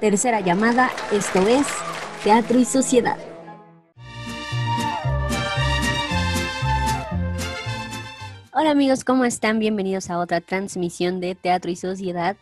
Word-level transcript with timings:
Tercera 0.00 0.40
llamada, 0.40 0.90
esto 1.12 1.46
es 1.46 1.66
Teatro 2.24 2.58
y 2.58 2.64
Sociedad. 2.64 3.16
Hola 8.52 8.70
amigos, 8.70 9.04
¿cómo 9.04 9.24
están? 9.24 9.58
Bienvenidos 9.60 10.10
a 10.10 10.18
otra 10.18 10.40
transmisión 10.40 11.20
de 11.20 11.34
Teatro 11.36 11.70
y 11.70 11.76
Sociedad. 11.76 12.36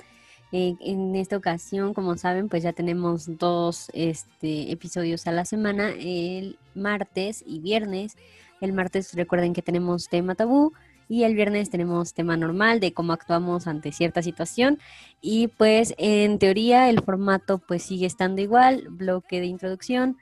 Eh, 0.50 0.76
en 0.80 1.14
esta 1.14 1.36
ocasión, 1.36 1.94
como 1.94 2.16
saben, 2.16 2.48
pues 2.48 2.62
ya 2.62 2.72
tenemos 2.72 3.38
dos 3.38 3.90
este, 3.92 4.72
episodios 4.72 5.26
a 5.26 5.32
la 5.32 5.44
semana, 5.44 5.90
el 5.90 6.58
martes 6.74 7.44
y 7.46 7.60
viernes. 7.60 8.16
El 8.60 8.72
martes 8.72 9.14
recuerden 9.14 9.52
que 9.52 9.62
tenemos 9.62 10.08
tema 10.08 10.34
tabú 10.34 10.72
y 11.12 11.24
el 11.24 11.34
viernes 11.34 11.68
tenemos 11.68 12.14
tema 12.14 12.38
normal 12.38 12.80
de 12.80 12.94
cómo 12.94 13.12
actuamos 13.12 13.66
ante 13.66 13.92
cierta 13.92 14.22
situación 14.22 14.78
y 15.20 15.48
pues 15.48 15.92
en 15.98 16.38
teoría 16.38 16.88
el 16.88 17.02
formato 17.02 17.58
pues 17.58 17.82
sigue 17.82 18.06
estando 18.06 18.40
igual, 18.40 18.86
bloque 18.88 19.38
de 19.38 19.44
introducción, 19.44 20.16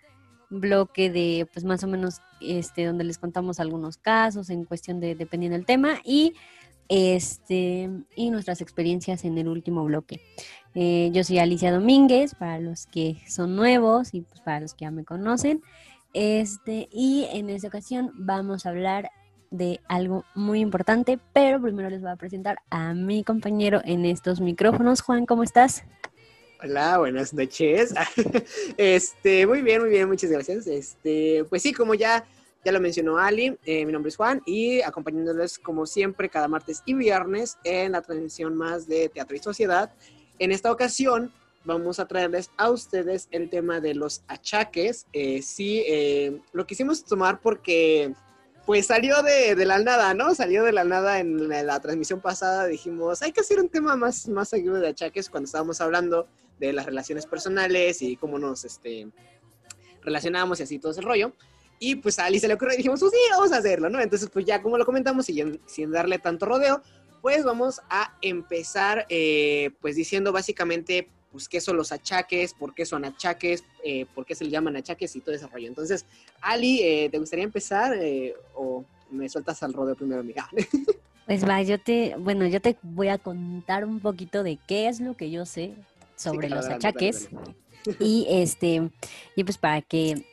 bloque 0.49 1.09
de 1.09 1.47
pues 1.53 1.65
más 1.65 1.85
o 1.85 1.87
menos 1.87 2.23
este 2.41 2.87
donde 2.87 3.05
les 3.05 3.19
contamos 3.19 3.61
algunos 3.61 3.99
casos 3.99 4.51
en 4.51 4.65
cuestión 4.65 4.99
de 4.99 5.15
dependiendo 5.15 5.57
del 5.57 5.65
tema 5.65 6.01
y 6.05 6.35
este 6.89 7.89
y 8.17 8.31
nuestras 8.31 8.61
experiencias 8.61 9.25
en 9.25 9.39
el 9.39 9.47
último 9.47 9.85
bloque. 9.85 10.21
Eh, 10.75 11.11
yo 11.13 11.23
soy 11.23 11.39
Alicia 11.39 11.71
Domínguez 11.71 12.35
para 12.35 12.59
los 12.59 12.89
que 12.89 13.19
son 13.29 13.55
nuevos 13.55 14.13
y 14.13 14.23
pues 14.23 14.41
para 14.41 14.59
los 14.59 14.75
que 14.75 14.87
ya 14.87 14.91
me 14.91 15.05
conocen. 15.05 15.63
Este, 16.13 16.89
y 16.91 17.29
en 17.33 17.49
esta 17.49 17.69
ocasión 17.69 18.11
vamos 18.17 18.67
a 18.67 18.71
hablar 18.71 19.13
de 19.51 19.81
algo 19.89 20.25
muy 20.35 20.61
importante, 20.61 21.19
pero 21.33 21.61
primero 21.61 21.91
les 21.91 22.01
voy 22.01 22.11
a 22.11 22.17
presentar 22.17 22.59
a 22.71 22.95
mi 22.95 23.25
compañero 23.25 23.81
en 23.85 24.05
estos 24.05 24.41
micrófonos. 24.41 25.01
Juan, 25.03 25.27
¿cómo 25.27 25.43
estás? 25.43 25.85
Hola, 26.63 26.99
buenas 26.99 27.35
noches. 27.35 27.95
este, 28.77 29.47
muy 29.47 29.63
bien, 29.63 29.81
muy 29.81 29.91
bien, 29.91 30.09
muchas 30.09 30.31
gracias. 30.31 30.67
Este, 30.67 31.45
pues 31.49 31.63
sí, 31.63 31.73
como 31.73 31.95
ya, 31.95 32.25
ya 32.65 32.71
lo 32.71 32.81
mencionó 32.81 33.19
Ali, 33.19 33.57
eh, 33.65 33.85
mi 33.85 33.93
nombre 33.93 34.11
es 34.11 34.17
Juan 34.17 34.41
y 34.47 34.81
acompañándoles 34.83 35.59
como 35.59 35.85
siempre 35.85 36.29
cada 36.29 36.47
martes 36.47 36.83
y 36.87 36.95
viernes 36.95 37.59
en 37.65 37.93
la 37.93 38.03
transmisión 38.03 38.55
más 38.57 38.87
de 38.87 39.09
Teatro 39.09 39.37
y 39.37 39.41
Sociedad. 39.41 39.93
En 40.39 40.53
esta 40.53 40.71
ocasión 40.71 41.33
vamos 41.65 41.99
a 41.99 42.07
traerles 42.07 42.51
a 42.57 42.71
ustedes 42.71 43.27
el 43.33 43.51
tema 43.51 43.81
de 43.81 43.95
los 43.95 44.23
achaques. 44.29 45.07
Eh, 45.13 45.43
sí, 45.43 45.83
eh, 45.89 46.41
lo 46.53 46.67
quisimos 46.67 47.05
tomar 47.05 47.41
porque 47.41 48.15
pues 48.71 48.87
salió 48.87 49.21
de, 49.25 49.57
la 49.67 49.81
nada, 49.81 50.15
¿no? 50.15 50.33
Salió 50.33 50.63
de 50.63 50.71
la 50.71 50.85
nada 50.85 51.19
en 51.19 51.49
la, 51.49 51.81
transmisión 51.81 52.21
pasada. 52.21 52.67
Dijimos, 52.67 53.21
hay 53.21 53.33
que 53.33 53.41
hacer 53.41 53.59
un 53.59 53.69
tema 53.69 53.97
más, 53.97 54.29
más 54.29 54.49
seguido 54.49 54.79
de 54.79 54.87
achaques 54.87 55.29
cuando 55.29 55.47
estábamos 55.47 55.81
hablando 55.81 56.29
de 56.61 56.73
las 56.73 56.87
relaciones 56.87 57.27
personales 57.27 58.01
y 58.01 58.15
cómo 58.15 58.39
nos 58.39 58.65
este, 58.65 59.09
relacionamos 60.05 60.61
y 60.61 60.63
así 60.63 60.79
todo 60.79 60.93
ese 60.93 61.01
rollo. 61.01 61.33
Y 61.81 61.97
pues 61.97 62.21
a 62.21 62.27
Ali 62.27 62.39
se 62.39 62.47
le 62.47 62.55
ocurrió 62.55 62.75
y 62.75 62.77
dijimos, 62.77 63.01
pues 63.01 63.11
sí, 63.11 63.19
vamos 63.33 63.51
a 63.51 63.57
hacerlo, 63.57 63.91
¿no? 63.91 64.01
Entonces, 64.01 64.31
pues 64.33 64.45
ya 64.45 64.63
como 64.63 64.79
lo 64.79 64.87
comentamos 64.87 65.29
y 65.31 65.59
sin 65.67 65.91
darle 65.91 66.21
tanto 66.21 66.47
rodeo, 66.47 66.81
pues 67.23 67.43
vamos 67.43 67.81
a 67.91 68.17
empezar 68.23 69.05
eh, 69.09 69.73
pues 69.81 69.97
diciendo 69.97 70.31
básicamente 70.31 71.11
pues 71.31 71.49
qué 71.49 71.61
son 71.61 71.77
los 71.77 71.93
achaques, 71.93 72.55
por 72.55 72.75
qué 72.75 72.85
son 72.85 73.05
achaques, 73.05 73.65
eh, 73.85 74.07
por 74.15 74.27
qué 74.27 74.35
se 74.35 74.45
le 74.45 74.51
llaman 74.51 74.77
achaques 74.77 75.15
y 75.17 75.21
todo 75.21 75.35
ese 75.35 75.47
rollo. 75.47 75.69
Entonces, 75.69 76.05
Ali, 76.41 76.83
eh, 76.83 77.09
¿te 77.11 77.19
gustaría 77.19 77.45
empezar 77.45 77.97
eh, 77.97 78.35
o 78.55 78.85
me 79.11 79.29
sueltas 79.29 79.63
al 79.63 79.73
rodeo 79.73 79.95
primero, 79.95 80.21
amiga? 80.21 80.49
Pues 81.27 81.49
va, 81.49 81.63
yo 81.63 81.79
te, 81.79 82.17
bueno, 82.19 82.45
yo 82.49 82.61
te 82.61 82.77
voy 82.83 83.07
a 83.07 83.17
contar 83.17 83.85
un 83.85 84.01
poquito 84.01 84.43
de 84.43 84.59
qué 84.67 84.89
es 84.89 84.99
lo 84.99 85.17
que 85.17 85.31
yo 85.31 85.47
sé 85.47 85.75
sobre 86.17 86.49
los 86.51 86.67
achaques. 86.67 87.29
Y 87.99 88.27
este, 88.29 88.91
y 89.37 89.45
pues 89.45 89.57
para 89.57 89.81
que 89.81 90.27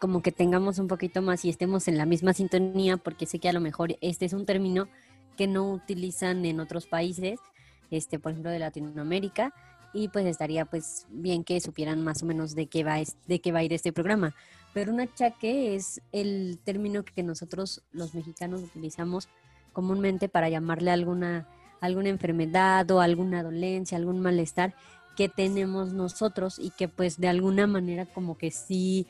como 0.00 0.20
que 0.20 0.32
tengamos 0.32 0.78
un 0.78 0.86
poquito 0.86 1.22
más 1.22 1.46
y 1.46 1.48
estemos 1.48 1.88
en 1.88 1.96
la 1.96 2.04
misma 2.04 2.34
sintonía, 2.34 2.98
porque 2.98 3.24
sé 3.24 3.38
que 3.38 3.48
a 3.48 3.54
lo 3.54 3.60
mejor 3.60 3.96
este 4.02 4.26
es 4.26 4.34
un 4.34 4.44
término 4.44 4.86
que 5.38 5.46
no 5.46 5.72
utilizan 5.72 6.44
en 6.44 6.60
otros 6.60 6.86
países, 6.86 7.40
este, 7.90 8.18
por 8.18 8.32
ejemplo, 8.32 8.50
de 8.50 8.58
Latinoamérica 8.58 9.54
y 9.92 10.08
pues 10.08 10.26
estaría 10.26 10.64
pues 10.64 11.06
bien 11.10 11.44
que 11.44 11.60
supieran 11.60 12.02
más 12.02 12.22
o 12.22 12.26
menos 12.26 12.54
de 12.54 12.66
qué 12.66 12.84
va, 12.84 12.96
de 13.26 13.40
qué 13.40 13.52
va 13.52 13.60
a 13.60 13.62
ir 13.62 13.72
este 13.72 13.92
programa. 13.92 14.34
Pero 14.72 14.92
un 14.92 15.00
achaque 15.00 15.74
es 15.74 16.00
el 16.12 16.58
término 16.64 17.04
que 17.04 17.22
nosotros 17.22 17.82
los 17.92 18.14
mexicanos 18.14 18.62
utilizamos 18.62 19.28
comúnmente 19.72 20.28
para 20.28 20.48
llamarle 20.48 20.90
alguna, 20.90 21.48
alguna 21.80 22.08
enfermedad 22.08 22.90
o 22.90 23.00
alguna 23.00 23.42
dolencia, 23.42 23.98
algún 23.98 24.20
malestar 24.20 24.74
que 25.16 25.28
tenemos 25.28 25.92
nosotros 25.92 26.58
y 26.58 26.70
que 26.70 26.88
pues 26.88 27.18
de 27.18 27.28
alguna 27.28 27.66
manera 27.66 28.06
como 28.06 28.38
que 28.38 28.50
sí 28.50 29.06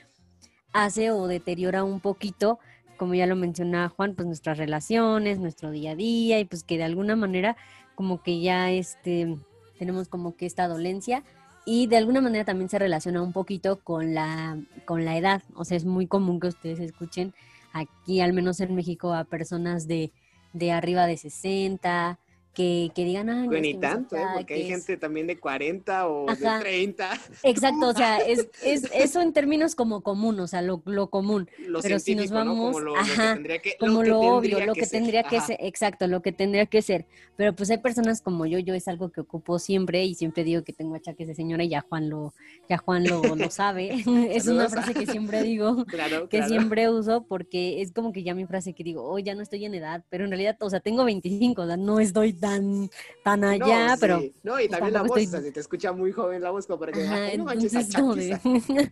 hace 0.72 1.10
o 1.10 1.26
deteriora 1.26 1.84
un 1.84 2.00
poquito, 2.00 2.58
como 2.96 3.14
ya 3.14 3.26
lo 3.26 3.36
mencionaba 3.36 3.88
Juan, 3.88 4.14
pues 4.14 4.26
nuestras 4.26 4.58
relaciones, 4.58 5.38
nuestro 5.38 5.70
día 5.70 5.92
a 5.92 5.96
día 5.96 6.40
y 6.40 6.44
pues 6.44 6.64
que 6.64 6.78
de 6.78 6.84
alguna 6.84 7.16
manera 7.16 7.56
como 7.94 8.22
que 8.22 8.40
ya 8.40 8.70
este 8.70 9.36
tenemos 9.80 10.08
como 10.08 10.36
que 10.36 10.44
esta 10.44 10.68
dolencia 10.68 11.24
y 11.64 11.86
de 11.86 11.96
alguna 11.96 12.20
manera 12.20 12.44
también 12.44 12.68
se 12.68 12.78
relaciona 12.78 13.22
un 13.22 13.32
poquito 13.32 13.80
con 13.80 14.12
la, 14.12 14.58
con 14.84 15.06
la 15.06 15.16
edad. 15.16 15.42
O 15.54 15.64
sea, 15.64 15.78
es 15.78 15.86
muy 15.86 16.06
común 16.06 16.38
que 16.38 16.48
ustedes 16.48 16.80
escuchen 16.80 17.32
aquí, 17.72 18.20
al 18.20 18.34
menos 18.34 18.60
en 18.60 18.74
México, 18.74 19.14
a 19.14 19.24
personas 19.24 19.88
de, 19.88 20.12
de 20.52 20.70
arriba 20.70 21.06
de 21.06 21.16
60, 21.16 22.18
que, 22.54 22.90
que 22.94 23.04
digan, 23.04 23.30
ah, 23.30 23.46
ni 23.46 23.74
tanto, 23.74 24.16
¿eh? 24.16 24.24
porque 24.34 24.54
hay 24.54 24.64
gente 24.66 24.96
también 24.96 25.26
de 25.26 25.38
40 25.38 26.08
o 26.08 26.26
de 26.26 26.60
30. 26.60 27.20
Exacto, 27.44 27.88
o 27.88 27.92
sea, 27.92 28.18
es, 28.18 28.48
es, 28.64 28.90
eso 28.92 29.20
en 29.20 29.32
términos 29.32 29.74
como 29.74 30.00
común, 30.00 30.40
o 30.40 30.46
sea, 30.48 30.60
lo, 30.60 30.82
lo 30.84 31.10
común. 31.10 31.48
Lo 31.66 31.80
Pero 31.80 32.00
si 32.00 32.16
nos 32.16 32.30
vamos, 32.30 32.72
como 32.72 32.80
lo, 32.80 32.96
ajá, 32.96 33.38
que 33.62 33.76
como 33.78 34.02
lo, 34.02 34.20
obvio, 34.20 34.64
lo 34.66 34.74
que, 34.74 34.86
tendría 34.86 35.22
que 35.22 35.40
ser, 35.40 35.58
exacto, 35.60 36.08
lo 36.08 36.22
que 36.22 36.32
tendría 36.32 36.66
que 36.66 36.82
ser. 36.82 37.06
Pero 37.36 37.54
pues 37.54 37.70
hay 37.70 37.78
personas 37.78 38.20
como 38.20 38.46
yo, 38.46 38.58
yo 38.58 38.74
es 38.74 38.88
algo 38.88 39.10
que 39.10 39.20
ocupo 39.20 39.58
siempre 39.58 40.04
y 40.04 40.14
siempre 40.14 40.42
digo 40.42 40.64
que 40.64 40.72
tengo 40.72 40.96
achaques 40.96 41.28
de 41.28 41.34
señora 41.34 41.62
y 41.62 41.68
ya 41.68 41.82
Juan 41.82 42.10
lo, 42.10 42.34
ya 42.68 42.78
Juan 42.78 43.04
lo, 43.04 43.22
lo 43.36 43.50
sabe. 43.50 43.90
es 44.34 44.48
una 44.48 44.68
frase 44.68 44.92
que 44.92 45.06
siempre 45.06 45.42
digo, 45.42 45.86
que 46.30 46.42
siempre 46.44 46.90
uso 46.90 47.24
porque 47.28 47.80
es 47.80 47.92
como 47.92 48.12
que 48.12 48.24
ya 48.24 48.34
mi 48.34 48.44
frase 48.46 48.74
que 48.74 48.82
digo, 48.82 49.04
hoy 49.04 49.22
ya 49.22 49.34
no 49.36 49.42
estoy 49.42 49.64
en 49.64 49.74
edad, 49.74 50.04
pero 50.10 50.24
en 50.24 50.30
realidad, 50.30 50.56
o 50.60 50.68
sea, 50.68 50.80
tengo 50.80 51.04
25, 51.04 51.62
o 51.62 51.66
sea, 51.66 51.76
no 51.76 52.00
estoy 52.00 52.39
tan, 52.40 52.90
tan 53.22 53.44
allá, 53.44 53.96
pero... 54.00 54.20
No, 54.42 54.58
y 54.58 54.68
también 54.68 54.94
la 54.94 55.02
voz, 55.02 55.18
o 55.18 55.30
sea, 55.30 55.40
se 55.40 55.52
te 55.52 55.60
escucha 55.60 55.92
muy 55.92 56.10
joven 56.12 56.42
la 56.42 56.50
voz 56.50 56.66
como 56.66 56.80
para 56.80 56.92
que... 56.92 57.04
Ajá, 57.04 57.36
no 57.36 57.46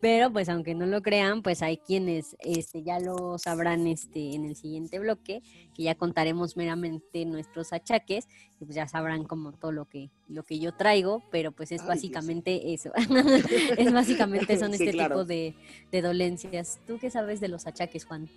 pero 0.00 0.32
pues 0.32 0.48
aunque 0.48 0.74
no 0.74 0.86
lo 0.86 1.02
crean, 1.02 1.42
pues 1.42 1.62
hay 1.62 1.78
quienes 1.78 2.36
este, 2.40 2.82
ya 2.82 3.00
lo 3.00 3.38
sabrán 3.38 3.86
este, 3.86 4.34
en 4.34 4.44
el 4.44 4.56
siguiente 4.56 4.98
bloque, 4.98 5.42
que 5.74 5.82
ya 5.82 5.94
contaremos 5.94 6.56
meramente 6.56 7.24
nuestros 7.24 7.72
achaques, 7.72 8.28
y 8.60 8.64
pues 8.64 8.76
ya 8.76 8.86
sabrán 8.86 9.24
como 9.24 9.52
todo 9.52 9.72
lo 9.72 9.86
que, 9.86 10.10
lo 10.28 10.44
que 10.44 10.58
yo 10.58 10.72
traigo, 10.72 11.22
pero 11.30 11.52
pues 11.52 11.72
es 11.72 11.84
básicamente 11.86 12.74
eso. 12.74 12.92
es 13.78 13.92
básicamente 13.92 14.58
son 14.58 14.74
este 14.74 14.92
tipo 14.92 15.24
de, 15.24 15.54
de 15.90 16.02
dolencias. 16.02 16.78
¿Tú 16.86 16.98
qué 16.98 17.10
sabes 17.10 17.40
de 17.40 17.48
los 17.48 17.66
achaques, 17.66 18.04
Juan? 18.04 18.28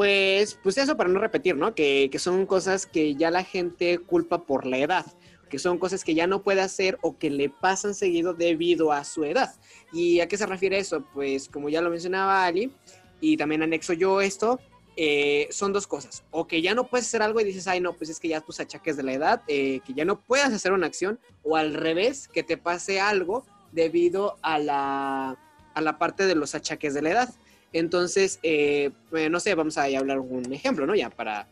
Pues, 0.00 0.58
pues 0.62 0.78
eso 0.78 0.96
para 0.96 1.10
no 1.10 1.20
repetir, 1.20 1.56
¿no? 1.56 1.74
Que, 1.74 2.08
que, 2.10 2.18
son 2.18 2.46
cosas 2.46 2.86
que 2.86 3.16
ya 3.16 3.30
la 3.30 3.44
gente 3.44 3.98
culpa 3.98 4.46
por 4.46 4.64
la 4.64 4.78
edad, 4.78 5.04
que 5.50 5.58
son 5.58 5.76
cosas 5.76 6.04
que 6.04 6.14
ya 6.14 6.26
no 6.26 6.42
puede 6.42 6.62
hacer 6.62 6.96
o 7.02 7.18
que 7.18 7.28
le 7.28 7.50
pasan 7.50 7.94
seguido 7.94 8.32
debido 8.32 8.92
a 8.92 9.04
su 9.04 9.24
edad. 9.24 9.54
¿Y 9.92 10.20
a 10.20 10.26
qué 10.26 10.38
se 10.38 10.46
refiere 10.46 10.78
eso? 10.78 11.04
Pues 11.12 11.50
como 11.50 11.68
ya 11.68 11.82
lo 11.82 11.90
mencionaba 11.90 12.46
Ali, 12.46 12.72
y 13.20 13.36
también 13.36 13.62
anexo 13.62 13.92
yo 13.92 14.22
esto, 14.22 14.58
eh, 14.96 15.48
son 15.50 15.74
dos 15.74 15.86
cosas. 15.86 16.24
O 16.30 16.46
que 16.46 16.62
ya 16.62 16.74
no 16.74 16.88
puedes 16.88 17.06
hacer 17.06 17.20
algo 17.20 17.38
y 17.42 17.44
dices, 17.44 17.68
ay, 17.68 17.82
no, 17.82 17.92
pues 17.92 18.08
es 18.08 18.18
que 18.18 18.28
ya 18.28 18.40
tus 18.40 18.58
achaques 18.58 18.96
de 18.96 19.02
la 19.02 19.12
edad, 19.12 19.42
eh, 19.48 19.80
que 19.84 19.92
ya 19.92 20.06
no 20.06 20.18
puedas 20.18 20.50
hacer 20.50 20.72
una 20.72 20.86
acción, 20.86 21.20
o 21.42 21.58
al 21.58 21.74
revés, 21.74 22.26
que 22.26 22.42
te 22.42 22.56
pase 22.56 23.00
algo 23.00 23.44
debido 23.70 24.38
a 24.40 24.58
la, 24.58 25.38
a 25.74 25.80
la 25.82 25.98
parte 25.98 26.24
de 26.24 26.36
los 26.36 26.54
achaques 26.54 26.94
de 26.94 27.02
la 27.02 27.10
edad. 27.10 27.34
Entonces, 27.72 28.38
eh, 28.42 28.90
no 29.30 29.40
sé, 29.40 29.54
vamos 29.54 29.78
a 29.78 29.84
hablar 29.84 30.18
un 30.18 30.52
ejemplo, 30.52 30.86
¿no? 30.86 30.94
Ya 30.94 31.10
para, 31.10 31.46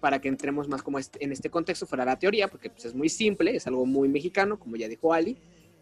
para 0.00 0.20
que 0.20 0.28
entremos 0.28 0.68
más 0.68 0.82
como 0.82 0.98
en 0.98 1.32
este 1.32 1.50
contexto 1.50 1.86
fuera 1.86 2.04
la 2.04 2.18
teoría, 2.18 2.48
porque 2.48 2.70
pues, 2.70 2.84
es 2.84 2.94
muy 2.94 3.08
simple, 3.08 3.56
es 3.56 3.66
algo 3.66 3.86
muy 3.86 4.08
mexicano, 4.08 4.58
como 4.58 4.76
ya 4.76 4.88
dijo 4.88 5.12
Ali. 5.12 5.36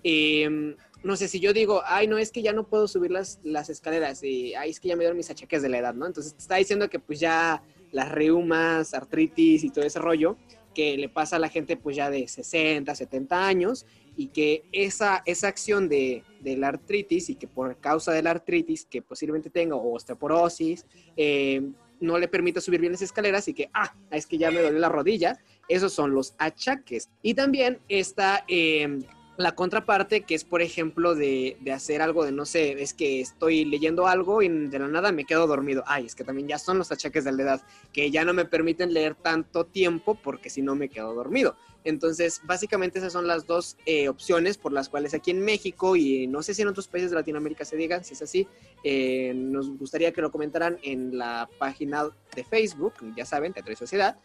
Em, 0.05 0.77
no 1.03 1.17
sé, 1.17 1.29
si 1.29 1.41
yo 1.41 1.53
digo, 1.53 1.83
ay, 1.85 2.07
no, 2.07 2.19
es 2.19 2.31
que 2.31 2.43
ya 2.43 2.53
no 2.53 2.65
puedo 2.65 2.89
subir 2.89 3.11
las, 3.11 3.41
las 3.43 3.69
escaleras, 3.69 4.23
y 4.23 4.55
ay, 4.55 4.71
es 4.71 4.81
que 4.81 4.89
ya 4.89 4.97
me 4.97 5.01
dieron 5.01 5.17
mis 5.17 5.31
achaques 5.31 5.63
de 5.63 5.69
la 5.69 5.79
edad, 5.79 5.95
¿no? 5.95 6.07
Entonces, 6.07 6.35
está 6.39 6.57
diciendo 6.57 6.89
que 6.89 6.99
pues 6.99 7.21
ya 7.21 7.63
las 7.91 8.11
reumas, 8.11 8.95
artritis 8.95 9.65
y 9.65 9.71
todo 9.71 9.85
ese 9.85 9.99
rollo, 9.99 10.37
que 10.75 10.97
le 10.97 11.09
pasa 11.09 11.37
a 11.37 11.39
la 11.39 11.49
gente 11.49 11.77
pues 11.77 11.97
ya 11.97 12.11
de 12.11 12.27
60, 12.27 12.95
70 12.95 13.47
años, 13.47 13.87
y 14.17 14.29
que 14.29 14.65
esa, 14.73 15.23
esa 15.25 15.49
acción 15.49 15.89
de, 15.89 16.23
de, 16.41 16.57
la 16.57 16.69
artritis 16.69 17.31
y 17.31 17.35
que 17.35 17.49
por 17.49 17.79
causa 17.79 18.13
de 18.13 18.23
la 18.23 18.31
artritis 18.31 18.85
que 18.85 19.01
posiblemente 19.01 19.49
tenga 19.49 19.75
o 19.75 19.95
osteoporosis, 19.95 20.87
eh, 21.17 21.63
no 22.01 22.19
le 22.19 22.29
permite 22.29 22.61
subir 22.61 22.81
bien 22.81 22.93
las 22.93 23.03
escaleras 23.03 23.49
y 23.49 23.55
que, 23.55 23.71
ah, 23.73 23.95
es 24.11 24.27
que 24.27 24.37
ya 24.37 24.51
me 24.51 24.61
duele 24.61 24.81
la 24.81 24.89
rodilla, 24.89 25.39
esos 25.69 25.93
son 25.93 26.15
los 26.15 26.35
achaques. 26.39 27.09
Y 27.23 27.35
también 27.35 27.79
está 27.89 28.45
eh, 28.49 28.99
la 29.43 29.55
contraparte, 29.55 30.23
que 30.23 30.35
es, 30.35 30.45
por 30.45 30.63
ejemplo, 30.63 31.15
de, 31.15 31.57
hacer 31.73 32.03
algo 32.03 32.25
de, 32.25 32.33
no 32.33 32.47
sé, 32.47 32.83
es 32.83 32.95
que 32.95 33.21
estoy 33.21 33.65
leyendo 33.65 34.07
algo 34.07 34.43
y 34.43 34.49
de 34.49 34.79
la 34.79 34.89
nada 34.89 35.13
me 35.13 35.25
quedo 35.25 35.47
dormido. 35.47 35.83
Ay, 35.87 36.07
es 36.07 36.15
que 36.15 36.25
también 36.25 36.49
ya 36.49 36.59
son 36.59 36.79
los 36.79 36.93
achaques 36.93 37.25
de 37.25 37.33
la 37.33 37.43
edad, 37.43 37.63
que 37.93 38.11
ya 38.11 38.25
no 38.25 38.33
me 38.33 38.45
permiten 38.45 38.93
leer 38.93 39.15
tanto 39.15 39.65
tiempo 39.65 40.15
porque 40.15 40.51
si 40.51 40.63
no 40.63 40.75
me 40.75 40.89
quedo 40.89 41.15
dormido. 41.15 41.57
Entonces, 41.85 42.41
básicamente 42.45 42.99
esas 42.99 43.13
son 43.13 43.27
las 43.27 43.47
dos 43.47 43.77
eh, 43.87 44.09
opciones 44.09 44.57
por 44.57 44.73
las 44.73 44.89
cuales 44.89 45.15
aquí 45.15 45.33
en 45.33 45.41
México 45.41 45.97
y 45.97 46.27
no 46.29 46.43
sé 46.43 46.55
si 46.55 46.63
en 46.63 46.69
otros 46.69 46.87
países 46.87 47.11
de 47.11 47.17
Latinoamérica 47.17 47.65
se 47.65 47.77
digan, 47.77 48.05
si 48.05 48.15
es 48.15 48.23
así, 48.23 48.47
eh, 48.85 49.33
nos 49.35 49.69
gustaría 49.79 50.13
que 50.13 50.21
lo 50.21 50.31
comentaran 50.31 50.79
en 50.83 51.19
la 51.19 51.49
página 51.59 52.09
de 52.35 52.45
Facebook, 52.45 52.95
ya 53.17 53.25
saben, 53.25 53.53
Teatro 53.53 53.73
y 53.73 53.77
Sociedad, 53.77 54.17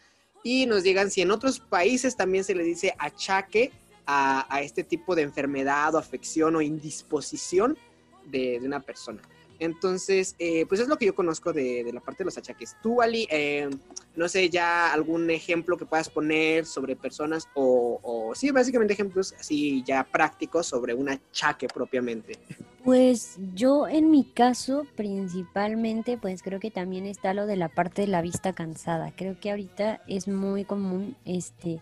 y 0.44 0.66
nos 0.68 0.84
digan 0.84 1.10
si 1.10 1.22
en 1.22 1.32
otros 1.32 1.60
países 1.60 2.16
también 2.16 2.44
se 2.44 2.54
le 2.54 2.64
dice 2.64 2.94
achaque 3.00 3.72
a, 4.08 4.62
este 4.62 4.84
tipo 4.84 5.16
de 5.16 5.22
enfermedad 5.22 5.94
o 5.94 5.98
afección 5.98 6.56
o 6.56 6.62
indisposición 6.62 7.78
de, 8.26 8.60
una 8.64 8.80
persona. 8.80 9.22
Entonces, 9.60 10.36
eh, 10.38 10.66
pues 10.68 10.80
es 10.80 10.88
lo 10.88 10.98
que 10.98 11.08
yo 11.08 11.16
conozco 11.16 11.52
de, 11.52 11.90
la 11.92 12.00
parte 12.00 12.20
de 12.20 12.26
los 12.26 12.38
achaques. 12.38 12.76
Tú, 12.82 13.02
Ali, 13.02 13.28
eh, 13.30 13.70
no 14.16 14.30
sé, 14.30 14.50
ya 14.50 14.94
algún 14.94 15.30
ejemplo 15.30 15.78
que 15.78 15.86
puedas 15.86 16.10
poner 16.10 16.66
sobre 16.66 16.96
personas 16.96 17.48
o, 17.56 18.00
o, 18.04 18.36
sí, 18.36 18.52
básicamente 18.52 18.94
ejemplos 18.94 19.34
así 19.40 19.84
ya 19.84 20.04
prácticos 20.04 20.68
sobre 20.68 20.94
un 20.94 21.10
achaque 21.10 21.68
propiamente. 21.68 22.38
Pues 22.84 23.38
yo 23.54 23.88
en 23.88 24.12
mi 24.12 24.24
caso 24.24 24.86
principalmente, 24.96 26.18
pues 26.18 26.42
creo 26.42 26.60
que 26.60 26.72
también 26.72 27.06
está 27.06 27.34
lo 27.34 27.46
de 27.46 27.58
la 27.58 27.68
parte 27.68 28.04
de 28.04 28.08
la 28.08 28.22
vista 28.22 28.54
cansada. 28.54 29.12
Creo 29.16 29.40
que 29.40 29.50
ahorita 29.50 30.02
es 30.08 30.28
muy 30.28 30.64
común, 30.64 31.18
este, 31.26 31.82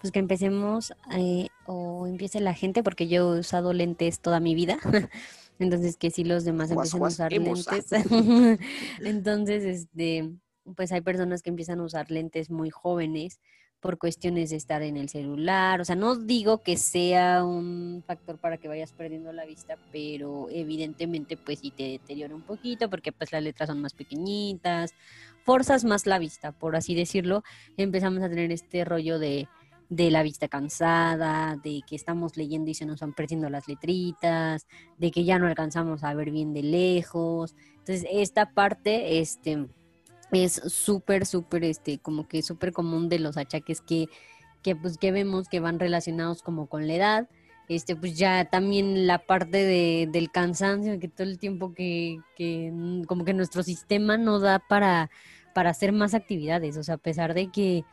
pues 0.00 0.12
que 0.12 0.18
empecemos 0.18 0.92
eh, 1.16 1.48
o 1.66 2.06
empiece 2.06 2.40
la 2.40 2.54
gente, 2.54 2.82
porque 2.82 3.08
yo 3.08 3.34
he 3.34 3.40
usado 3.40 3.72
lentes 3.72 4.20
toda 4.20 4.40
mi 4.40 4.54
vida, 4.54 4.78
entonces 5.58 5.96
que 5.96 6.10
si 6.10 6.24
los 6.24 6.44
demás 6.44 6.70
empiecen 6.70 7.02
a 7.02 7.06
usar 7.06 7.32
lentes, 7.32 7.92
entonces 9.00 9.64
este, 9.64 10.30
pues 10.76 10.92
hay 10.92 11.00
personas 11.00 11.42
que 11.42 11.50
empiezan 11.50 11.80
a 11.80 11.84
usar 11.84 12.10
lentes 12.10 12.50
muy 12.50 12.70
jóvenes 12.70 13.40
por 13.80 13.98
cuestiones 13.98 14.50
de 14.50 14.56
estar 14.56 14.82
en 14.82 14.96
el 14.96 15.08
celular, 15.08 15.80
o 15.80 15.84
sea, 15.84 15.96
no 15.96 16.16
digo 16.16 16.62
que 16.62 16.76
sea 16.76 17.44
un 17.44 18.02
factor 18.06 18.38
para 18.38 18.56
que 18.56 18.68
vayas 18.68 18.92
perdiendo 18.92 19.32
la 19.32 19.44
vista, 19.44 19.76
pero 19.92 20.48
evidentemente 20.50 21.36
pues 21.36 21.60
sí 21.60 21.70
te 21.70 21.84
deteriora 21.84 22.34
un 22.34 22.42
poquito 22.42 22.88
porque 22.90 23.12
pues 23.12 23.32
las 23.32 23.42
letras 23.42 23.68
son 23.68 23.80
más 23.80 23.92
pequeñitas, 23.92 24.94
forzas 25.44 25.84
más 25.84 26.06
la 26.06 26.18
vista, 26.18 26.52
por 26.52 26.74
así 26.74 26.94
decirlo, 26.94 27.44
empezamos 27.76 28.22
a 28.22 28.28
tener 28.28 28.50
este 28.50 28.84
rollo 28.84 29.18
de 29.18 29.46
de 29.88 30.10
la 30.10 30.22
vista 30.22 30.48
cansada, 30.48 31.56
de 31.62 31.82
que 31.86 31.96
estamos 31.96 32.36
leyendo 32.36 32.70
y 32.70 32.74
se 32.74 32.86
nos 32.86 33.00
van 33.00 33.14
perdiendo 33.14 33.48
las 33.48 33.68
letritas, 33.68 34.66
de 34.98 35.10
que 35.10 35.24
ya 35.24 35.38
no 35.38 35.46
alcanzamos 35.46 36.02
a 36.04 36.14
ver 36.14 36.30
bien 36.30 36.52
de 36.52 36.62
lejos. 36.62 37.54
Entonces, 37.78 38.06
esta 38.10 38.52
parte 38.52 39.20
este, 39.20 39.66
es 40.32 40.54
súper, 40.54 41.26
súper, 41.26 41.64
este, 41.64 41.98
como 41.98 42.26
que 42.26 42.42
súper 42.42 42.72
común 42.72 43.08
de 43.08 43.20
los 43.20 43.36
achaques 43.36 43.80
que, 43.80 44.06
que, 44.62 44.74
pues, 44.74 44.98
que 44.98 45.12
vemos 45.12 45.48
que 45.48 45.60
van 45.60 45.78
relacionados 45.78 46.42
como 46.42 46.66
con 46.66 46.86
la 46.86 46.94
edad. 46.94 47.28
Este, 47.68 47.96
pues 47.96 48.16
ya 48.16 48.44
también 48.44 49.08
la 49.08 49.18
parte 49.18 49.58
de, 49.58 50.08
del 50.10 50.30
cansancio, 50.30 51.00
que 51.00 51.08
todo 51.08 51.26
el 51.26 51.38
tiempo 51.38 51.74
que, 51.74 52.18
que 52.36 52.72
como 53.08 53.24
que 53.24 53.34
nuestro 53.34 53.64
sistema 53.64 54.16
no 54.16 54.38
da 54.38 54.60
para, 54.60 55.10
para 55.52 55.70
hacer 55.70 55.92
más 55.92 56.14
actividades. 56.14 56.76
O 56.76 56.84
sea, 56.84 56.94
a 56.94 56.98
pesar 56.98 57.34
de 57.34 57.50
que 57.50 57.84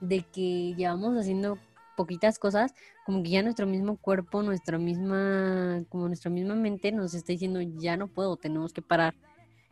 de 0.00 0.22
que 0.22 0.74
llevamos 0.74 1.16
haciendo 1.16 1.58
poquitas 1.96 2.38
cosas, 2.38 2.74
como 3.04 3.22
que 3.22 3.30
ya 3.30 3.42
nuestro 3.42 3.66
mismo 3.66 3.96
cuerpo, 3.96 4.42
nuestra 4.42 4.78
misma, 4.78 5.82
como 5.88 6.06
nuestra 6.08 6.30
misma 6.30 6.54
mente 6.54 6.92
nos 6.92 7.14
está 7.14 7.32
diciendo 7.32 7.60
ya 7.62 7.96
no 7.96 8.08
puedo, 8.08 8.36
tenemos 8.36 8.72
que 8.72 8.82
parar 8.82 9.14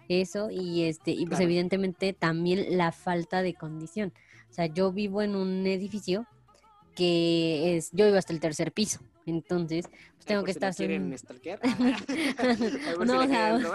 eso 0.08 0.50
y 0.50 0.84
este 0.84 1.12
y 1.12 1.26
pues 1.26 1.40
evidentemente 1.40 2.12
también 2.12 2.76
la 2.76 2.92
falta 2.92 3.42
de 3.42 3.54
condición. 3.54 4.12
O 4.50 4.52
sea, 4.52 4.66
yo 4.66 4.92
vivo 4.92 5.22
en 5.22 5.36
un 5.36 5.66
edificio 5.66 6.26
que 6.94 7.76
es 7.76 7.90
yo 7.92 8.04
vivo 8.06 8.18
hasta 8.18 8.32
el 8.32 8.40
tercer 8.40 8.72
piso. 8.72 9.00
Entonces, 9.26 9.88
pues 9.88 10.26
tengo 10.26 10.44
que 10.44 10.50
estar 10.50 10.74
no 12.98 13.04
no, 13.04 13.20
o 13.20 13.26
sea, 13.26 13.56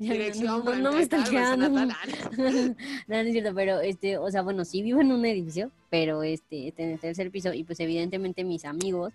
no, 0.00 0.92
me 0.92 1.04
stalkeando. 1.04 1.68
no, 1.68 1.86
no 1.86 3.16
es 3.16 3.32
cierto, 3.32 3.54
pero 3.54 3.80
este, 3.80 4.18
o 4.18 4.30
sea, 4.30 4.42
bueno, 4.42 4.64
sí 4.64 4.82
vivo 4.82 5.00
en 5.00 5.12
un 5.12 5.24
edificio, 5.26 5.70
pero 5.90 6.22
este, 6.22 6.72
en 6.76 6.90
el 6.90 6.98
tercer 6.98 7.30
piso 7.30 7.52
y 7.52 7.64
pues 7.64 7.80
evidentemente 7.80 8.44
mis 8.44 8.64
amigos 8.64 9.12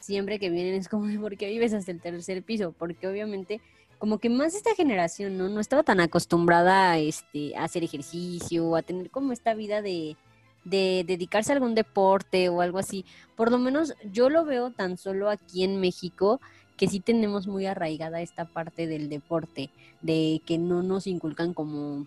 siempre 0.00 0.38
que 0.38 0.50
vienen 0.50 0.74
es 0.74 0.88
como, 0.88 1.20
¿por 1.20 1.36
qué 1.36 1.48
vives 1.48 1.72
hasta 1.72 1.92
el 1.92 2.00
tercer 2.00 2.42
piso? 2.42 2.74
Porque 2.76 3.06
obviamente 3.06 3.60
como 3.98 4.18
que 4.18 4.28
más 4.28 4.56
esta 4.56 4.74
generación 4.74 5.38
no 5.38 5.48
no 5.48 5.60
estaba 5.60 5.84
tan 5.84 6.00
acostumbrada 6.00 6.90
a 6.90 6.98
este 6.98 7.56
a 7.56 7.62
hacer 7.62 7.84
ejercicio, 7.84 8.74
a 8.74 8.82
tener 8.82 9.10
como 9.10 9.32
esta 9.32 9.54
vida 9.54 9.80
de 9.80 10.16
de 10.64 11.04
dedicarse 11.06 11.52
a 11.52 11.54
algún 11.54 11.74
deporte 11.74 12.48
o 12.48 12.60
algo 12.60 12.78
así. 12.78 13.04
Por 13.36 13.50
lo 13.50 13.58
menos 13.58 13.94
yo 14.12 14.30
lo 14.30 14.44
veo 14.44 14.70
tan 14.70 14.96
solo 14.96 15.30
aquí 15.30 15.64
en 15.64 15.80
México 15.80 16.40
que 16.76 16.88
sí 16.88 17.00
tenemos 17.00 17.46
muy 17.46 17.66
arraigada 17.66 18.22
esta 18.22 18.44
parte 18.44 18.86
del 18.86 19.08
deporte, 19.08 19.70
de 20.00 20.40
que 20.46 20.58
no 20.58 20.82
nos 20.82 21.06
inculcan 21.06 21.54
como, 21.54 22.06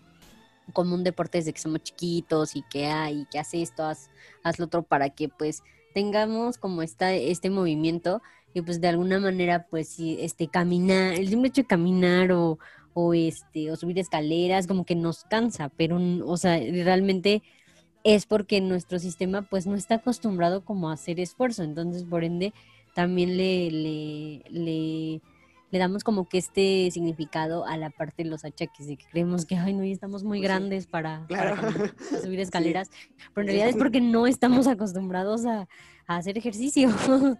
como 0.72 0.94
un 0.94 1.04
deporte 1.04 1.38
desde 1.38 1.52
que 1.52 1.60
somos 1.60 1.82
chiquitos 1.82 2.56
y 2.56 2.62
que 2.70 2.86
hay, 2.86 3.26
que 3.30 3.38
hace 3.38 3.62
esto, 3.62 3.84
haz, 3.84 4.10
haz, 4.42 4.58
lo 4.58 4.66
otro 4.66 4.82
para 4.82 5.10
que 5.10 5.28
pues 5.28 5.62
tengamos 5.94 6.58
como 6.58 6.82
esta, 6.82 7.14
este 7.14 7.48
movimiento 7.48 8.20
y 8.52 8.60
pues 8.62 8.80
de 8.80 8.88
alguna 8.88 9.18
manera 9.18 9.66
pues 9.70 9.96
este 9.98 10.48
caminar, 10.48 11.14
el 11.14 11.28
simple 11.28 11.48
hecho 11.48 11.62
de 11.62 11.68
caminar 11.68 12.32
o, 12.32 12.58
o 12.92 13.14
este 13.14 13.70
o 13.70 13.76
subir 13.76 13.98
escaleras 13.98 14.66
como 14.66 14.84
que 14.84 14.94
nos 14.94 15.24
cansa, 15.24 15.70
pero 15.70 15.98
o 16.26 16.36
sea, 16.36 16.58
realmente 16.58 17.42
es 18.06 18.24
porque 18.24 18.60
nuestro 18.60 19.00
sistema 19.00 19.42
pues 19.42 19.66
no 19.66 19.74
está 19.74 19.96
acostumbrado 19.96 20.64
como 20.64 20.90
a 20.90 20.92
hacer 20.92 21.18
esfuerzo, 21.18 21.64
entonces 21.64 22.04
por 22.04 22.22
ende 22.22 22.54
también 22.94 23.36
le, 23.36 23.68
le, 23.72 25.20
le, 25.70 25.78
damos 25.78 26.04
como 26.04 26.28
que 26.28 26.38
este 26.38 26.88
significado 26.92 27.66
a 27.66 27.76
la 27.76 27.90
parte 27.90 28.22
de 28.22 28.30
los 28.30 28.44
achaques, 28.44 28.86
de 28.86 28.96
que 28.96 29.04
creemos 29.10 29.44
que, 29.44 29.56
ay, 29.56 29.74
no, 29.74 29.84
ya 29.84 29.90
estamos 29.90 30.22
muy 30.22 30.38
pues 30.38 30.48
grandes 30.48 30.86
para, 30.86 31.26
subir 32.22 32.38
escaleras, 32.38 32.90
pero 33.34 33.42
en 33.42 33.48
realidad 33.48 33.68
es 33.70 33.76
porque 33.76 34.00
no 34.00 34.28
estamos 34.28 34.68
acostumbrados 34.68 35.44
a, 35.44 35.68
hacer 36.06 36.38
ejercicio. 36.38 36.88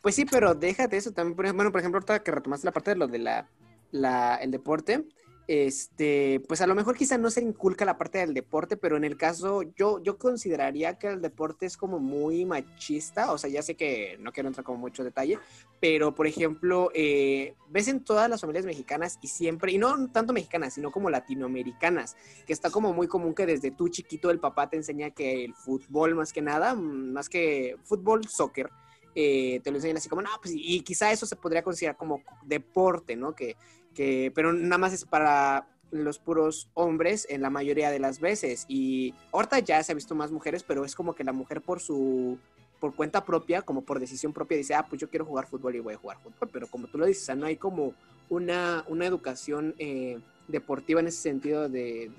Pues 0.00 0.16
sí, 0.16 0.24
pero 0.24 0.52
déjate 0.56 0.96
eso 0.96 1.12
también, 1.12 1.54
bueno, 1.54 1.70
por 1.70 1.78
ejemplo, 1.78 1.98
ahorita 1.98 2.24
que 2.24 2.32
retomaste 2.32 2.66
la 2.66 2.72
parte 2.72 2.90
de 2.90 2.96
lo 2.96 3.06
de 3.06 3.20
la, 3.20 3.48
la 3.92 4.34
el 4.34 4.50
deporte, 4.50 5.04
este, 5.48 6.40
pues 6.46 6.60
a 6.60 6.66
lo 6.66 6.74
mejor 6.74 6.96
quizá 6.96 7.18
no 7.18 7.30
se 7.30 7.42
inculca 7.42 7.84
la 7.84 7.98
parte 7.98 8.18
del 8.18 8.32
deporte, 8.32 8.76
pero 8.76 8.96
en 8.96 9.04
el 9.04 9.16
caso, 9.16 9.62
yo, 9.76 10.00
yo 10.00 10.16
consideraría 10.16 10.98
que 10.98 11.08
el 11.08 11.20
deporte 11.20 11.66
es 11.66 11.76
como 11.76 11.98
muy 11.98 12.44
machista, 12.44 13.32
o 13.32 13.38
sea, 13.38 13.50
ya 13.50 13.62
sé 13.62 13.74
que 13.74 14.16
no 14.20 14.32
quiero 14.32 14.48
entrar 14.48 14.64
como 14.64 14.78
mucho 14.78 15.02
detalle, 15.02 15.38
pero 15.80 16.14
por 16.14 16.26
ejemplo, 16.26 16.90
eh, 16.94 17.54
ves 17.70 17.88
en 17.88 18.04
todas 18.04 18.30
las 18.30 18.40
familias 18.40 18.64
mexicanas 18.64 19.18
y 19.20 19.28
siempre, 19.28 19.72
y 19.72 19.78
no 19.78 20.08
tanto 20.10 20.32
mexicanas, 20.32 20.74
sino 20.74 20.92
como 20.92 21.10
latinoamericanas, 21.10 22.16
que 22.46 22.52
está 22.52 22.70
como 22.70 22.92
muy 22.92 23.08
común 23.08 23.34
que 23.34 23.46
desde 23.46 23.72
tu 23.72 23.88
chiquito 23.88 24.30
el 24.30 24.38
papá 24.38 24.70
te 24.70 24.76
enseña 24.76 25.10
que 25.10 25.44
el 25.44 25.54
fútbol 25.54 26.14
más 26.14 26.32
que 26.32 26.42
nada, 26.42 26.74
más 26.74 27.28
que 27.28 27.76
fútbol, 27.82 28.28
soccer, 28.28 28.70
eh, 29.14 29.60
te 29.62 29.70
lo 29.70 29.76
enseñan 29.76 29.98
así 29.98 30.08
como, 30.08 30.22
no, 30.22 30.30
pues 30.40 30.54
y 30.56 30.80
quizá 30.80 31.12
eso 31.12 31.26
se 31.26 31.36
podría 31.36 31.62
considerar 31.62 31.96
como 31.96 32.22
deporte, 32.44 33.16
¿no? 33.16 33.34
Que, 33.34 33.56
que, 33.94 34.32
pero 34.34 34.52
nada 34.52 34.78
más 34.78 34.92
es 34.92 35.04
para 35.04 35.68
los 35.90 36.18
puros 36.18 36.70
hombres 36.74 37.26
en 37.30 37.42
la 37.42 37.50
mayoría 37.50 37.90
de 37.90 37.98
las 37.98 38.18
veces. 38.18 38.64
Y 38.68 39.14
ahorita 39.32 39.58
ya 39.60 39.82
se 39.82 39.92
ha 39.92 39.94
visto 39.94 40.14
más 40.14 40.32
mujeres, 40.32 40.64
pero 40.64 40.84
es 40.84 40.94
como 40.94 41.14
que 41.14 41.24
la 41.24 41.32
mujer 41.32 41.60
por 41.60 41.80
su 41.80 42.38
por 42.80 42.96
cuenta 42.96 43.24
propia, 43.24 43.62
como 43.62 43.82
por 43.82 44.00
decisión 44.00 44.32
propia, 44.32 44.56
dice, 44.56 44.74
ah, 44.74 44.84
pues 44.88 45.00
yo 45.00 45.08
quiero 45.08 45.24
jugar 45.24 45.46
fútbol 45.46 45.76
y 45.76 45.78
voy 45.78 45.94
a 45.94 45.98
jugar 45.98 46.18
fútbol. 46.18 46.48
Pero 46.52 46.66
como 46.66 46.88
tú 46.88 46.98
lo 46.98 47.06
dices, 47.06 47.36
no 47.36 47.46
hay 47.46 47.56
como 47.56 47.94
una, 48.28 48.84
una 48.88 49.06
educación 49.06 49.76
eh, 49.78 50.18
deportiva 50.48 50.98
en 50.98 51.06
ese 51.06 51.22
sentido 51.22 51.68
de, 51.68 52.10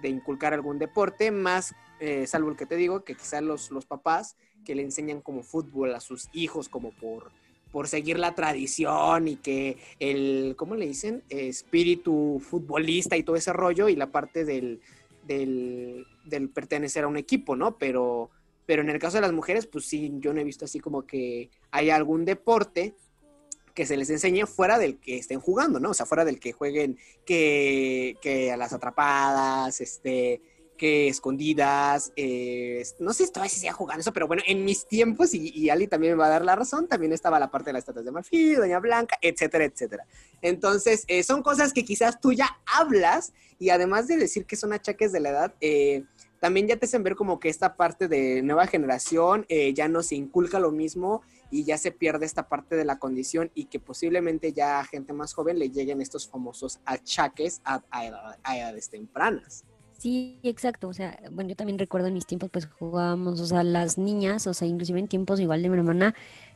de, 0.00 0.08
inculcar 0.08 0.54
algún 0.54 0.78
deporte, 0.78 1.30
más, 1.30 1.74
eh, 2.00 2.26
salvo 2.26 2.48
el 2.48 2.56
que 2.56 2.64
te 2.64 2.76
digo, 2.76 3.04
que 3.04 3.14
quizás 3.14 3.42
los, 3.42 3.70
los 3.70 3.84
papás 3.84 4.36
que 4.64 4.74
le 4.74 4.82
enseñan 4.82 5.20
como 5.20 5.42
fútbol 5.42 5.94
a 5.94 6.00
sus 6.00 6.30
hijos, 6.32 6.70
como 6.70 6.92
por 6.92 7.30
por 7.72 7.88
seguir 7.88 8.18
la 8.18 8.34
tradición 8.34 9.28
y 9.28 9.36
que 9.36 9.76
el, 10.00 10.54
¿cómo 10.56 10.74
le 10.74 10.86
dicen? 10.86 11.22
Espíritu 11.28 12.40
futbolista 12.40 13.16
y 13.16 13.22
todo 13.22 13.36
ese 13.36 13.52
rollo 13.52 13.88
y 13.88 13.96
la 13.96 14.10
parte 14.10 14.44
del, 14.44 14.80
del, 15.26 16.06
pertenecer 16.54 17.04
a 17.04 17.08
un 17.08 17.16
equipo, 17.16 17.56
¿no? 17.56 17.76
Pero, 17.76 18.30
pero 18.66 18.82
en 18.82 18.90
el 18.90 18.98
caso 18.98 19.18
de 19.18 19.22
las 19.22 19.32
mujeres, 19.32 19.66
pues 19.66 19.84
sí, 19.84 20.12
yo 20.18 20.32
no 20.32 20.40
he 20.40 20.44
visto 20.44 20.64
así 20.64 20.80
como 20.80 21.06
que 21.06 21.50
hay 21.70 21.90
algún 21.90 22.24
deporte 22.24 22.94
que 23.74 23.86
se 23.86 23.96
les 23.96 24.10
enseñe 24.10 24.44
fuera 24.46 24.78
del 24.78 24.98
que 24.98 25.18
estén 25.18 25.38
jugando, 25.38 25.78
¿no? 25.78 25.90
O 25.90 25.94
sea, 25.94 26.06
fuera 26.06 26.24
del 26.24 26.40
que 26.40 26.52
jueguen 26.52 26.98
que, 27.24 28.16
que 28.20 28.50
a 28.50 28.56
las 28.56 28.72
atrapadas, 28.72 29.80
este, 29.80 30.40
que 30.78 31.08
escondidas, 31.08 32.12
eh, 32.16 32.82
no 33.00 33.12
sé 33.12 33.26
si 33.26 33.60
se 33.60 33.70
jugando 33.72 34.00
eso, 34.00 34.12
pero 34.14 34.26
bueno, 34.26 34.42
en 34.46 34.64
mis 34.64 34.86
tiempos, 34.86 35.34
y, 35.34 35.68
Ali 35.68 35.86
también 35.88 36.14
me 36.14 36.20
va 36.20 36.26
a 36.26 36.30
dar 36.30 36.44
la 36.44 36.56
razón, 36.56 36.88
también 36.88 37.12
estaba 37.12 37.38
la 37.38 37.50
parte 37.50 37.68
de 37.68 37.74
las 37.74 37.80
estatuas 37.80 38.06
de 38.06 38.12
marfil, 38.12 38.56
Doña 38.56 38.78
Blanca, 38.78 39.18
etcétera, 39.20 39.64
etcétera. 39.64 40.06
Entonces, 40.40 41.04
eh, 41.08 41.22
son 41.22 41.42
cosas 41.42 41.74
que 41.74 41.84
quizás 41.84 42.18
tú 42.20 42.32
ya 42.32 42.58
hablas, 42.64 43.34
y 43.58 43.68
además 43.68 44.08
de 44.08 44.16
decir 44.16 44.46
que 44.46 44.56
son 44.56 44.72
achaques 44.72 45.12
de 45.12 45.20
la 45.20 45.30
edad, 45.30 45.54
eh, 45.60 46.04
también 46.40 46.68
ya 46.68 46.76
te 46.76 46.86
hacen 46.86 47.02
ver 47.02 47.16
como 47.16 47.40
que 47.40 47.48
esta 47.48 47.76
parte 47.76 48.06
de 48.06 48.40
nueva 48.42 48.68
generación 48.68 49.44
ya 49.74 49.88
no 49.88 50.04
se 50.04 50.14
inculca 50.14 50.60
lo 50.60 50.70
mismo 50.70 51.22
y 51.50 51.64
ya 51.64 51.76
se 51.78 51.90
pierde 51.90 52.26
esta 52.26 52.48
parte 52.48 52.76
de 52.76 52.84
la 52.84 53.00
condición 53.00 53.50
y 53.54 53.64
que 53.64 53.80
posiblemente 53.80 54.52
ya 54.52 54.78
a 54.78 54.84
gente 54.84 55.12
más 55.12 55.34
joven 55.34 55.58
le 55.58 55.70
lleguen 55.70 56.00
estos 56.00 56.28
famosos 56.28 56.78
achaques 56.84 57.60
a 57.64 57.82
edades 58.54 58.88
tempranas. 58.88 59.64
Sí, 60.00 60.38
exacto. 60.44 60.86
O 60.88 60.92
sea, 60.92 61.18
bueno, 61.32 61.50
yo 61.50 61.56
también 61.56 61.76
recuerdo 61.78 62.06
en 62.06 62.14
mis 62.14 62.24
tiempos, 62.24 62.50
pues 62.52 62.66
jugábamos, 62.66 63.40
o 63.40 63.46
sea, 63.46 63.64
las 63.64 63.98
niñas, 63.98 64.46
o 64.46 64.54
sea, 64.54 64.68
inclusive 64.68 65.00
en 65.00 65.08
tiempos 65.08 65.40
igual 65.40 65.60
de 65.60 65.68
mi 65.70 65.76
hermana, 65.76 66.14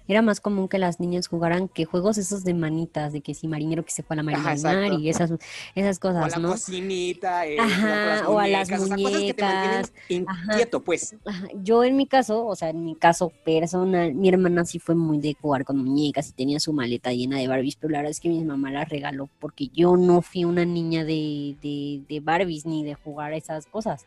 era 0.09 0.23
más 0.23 0.41
común 0.41 0.69
que 0.69 0.79
las 0.79 1.01
niñas 1.01 1.29
jugaran 1.29 1.69
que 1.69 1.85
juegos 1.85 2.19
esos 2.19 2.45
de 2.45 2.55
manitas, 2.55 3.13
de 3.13 3.21
que 3.21 3.35
si 3.35 3.49
marinero 3.49 3.85
que 3.85 3.91
se 3.93 4.03
fue 4.03 4.15
a 4.15 4.19
la 4.19 4.23
marina 4.23 4.89
y 4.99 5.09
esas, 5.09 5.33
esas 5.75 5.99
cosas, 5.99 6.23
o 6.23 6.25
a 6.25 6.29
la 6.29 6.37
¿no? 6.39 6.49
cocinita, 6.51 7.47
eh, 7.47 7.59
Ajá, 7.59 8.29
o 8.29 8.39
a 8.39 8.49
las 8.49 8.71
muñecas. 8.71 9.93
inquieto, 10.09 10.83
pues. 10.83 11.15
Yo 11.63 11.85
en 11.85 11.97
mi 11.97 12.07
caso, 12.07 12.47
o 12.47 12.57
sea, 12.57 12.71
en 12.71 12.85
mi 12.85 12.95
caso 12.95 13.33
personal, 13.45 14.15
mi 14.15 14.29
hermana 14.29 14.65
sí 14.65 14.79
fue 14.79 14.95
muy 14.95 15.19
de 15.19 15.35
jugar 15.41 15.65
con 15.65 15.79
muñecas 15.79 16.29
y 16.31 16.33
tenía 16.33 16.61
su 16.61 16.73
maleta 16.73 17.13
llena 17.13 17.39
de 17.39 17.49
Barbies, 17.49 17.77
pero 17.77 17.93
la 17.93 17.99
verdad 17.99 18.11
es 18.11 18.21
que 18.21 18.29
mi 18.29 18.45
mamá 18.45 18.71
las 18.71 18.89
regaló 18.89 19.29
porque 19.39 19.69
yo 19.69 19.97
no 19.97 20.23
fui 20.23 20.45
una 20.45 20.65
niña 20.65 21.05
de, 21.05 21.57
de, 21.63 22.03
de 22.09 22.21
Barbies 22.21 22.67
ni 22.67 22.85
de 22.85 22.95
jugar 22.95 23.33
esas 23.33 23.67
cosas 23.67 24.07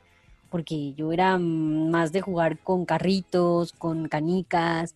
porque 0.49 0.93
yo 0.93 1.11
era 1.11 1.37
más 1.37 2.13
de 2.13 2.21
jugar 2.21 2.57
con 2.59 2.85
carritos, 2.85 3.73
con 3.73 4.07
canicas, 4.07 4.95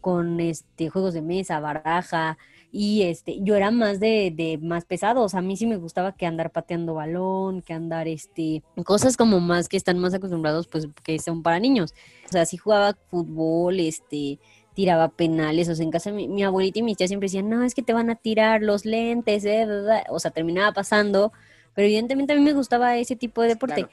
con 0.00 0.40
este 0.40 0.88
juegos 0.88 1.14
de 1.14 1.22
mesa, 1.22 1.60
baraja, 1.60 2.38
y 2.72 3.02
este, 3.02 3.40
yo 3.42 3.56
era 3.56 3.70
más 3.70 3.98
de, 3.98 4.32
de 4.34 4.58
más 4.58 4.84
pesados. 4.84 5.34
A 5.34 5.40
mí 5.40 5.56
sí 5.56 5.66
me 5.66 5.76
gustaba 5.76 6.12
que 6.12 6.26
andar 6.26 6.50
pateando 6.50 6.94
balón, 6.94 7.62
que 7.62 7.72
andar 7.72 8.06
este, 8.06 8.62
cosas 8.84 9.16
como 9.16 9.40
más 9.40 9.68
que 9.68 9.76
están 9.76 9.98
más 9.98 10.14
acostumbrados, 10.14 10.68
pues 10.68 10.88
que 11.02 11.18
son 11.18 11.42
para 11.42 11.58
niños. 11.58 11.94
O 12.28 12.32
sea, 12.32 12.46
sí 12.46 12.56
jugaba 12.56 12.96
fútbol, 13.08 13.80
este, 13.80 14.38
tiraba 14.74 15.08
penales, 15.08 15.68
o 15.68 15.74
sea, 15.74 15.84
en 15.84 15.90
casa 15.90 16.12
mi, 16.12 16.42
abuelita 16.44 16.78
y 16.78 16.82
mi 16.82 16.94
tía 16.94 17.08
siempre 17.08 17.26
decían, 17.26 17.48
no, 17.48 17.64
es 17.64 17.74
que 17.74 17.82
te 17.82 17.92
van 17.92 18.08
a 18.08 18.14
tirar 18.14 18.62
los 18.62 18.84
lentes, 18.84 19.44
eh, 19.44 19.66
o 20.08 20.18
sea, 20.20 20.30
terminaba 20.30 20.72
pasando, 20.72 21.32
pero 21.74 21.86
evidentemente 21.86 22.32
a 22.32 22.36
mí 22.36 22.42
me 22.42 22.52
gustaba 22.52 22.96
ese 22.96 23.16
tipo 23.16 23.42
de 23.42 23.48
deporte 23.48 23.88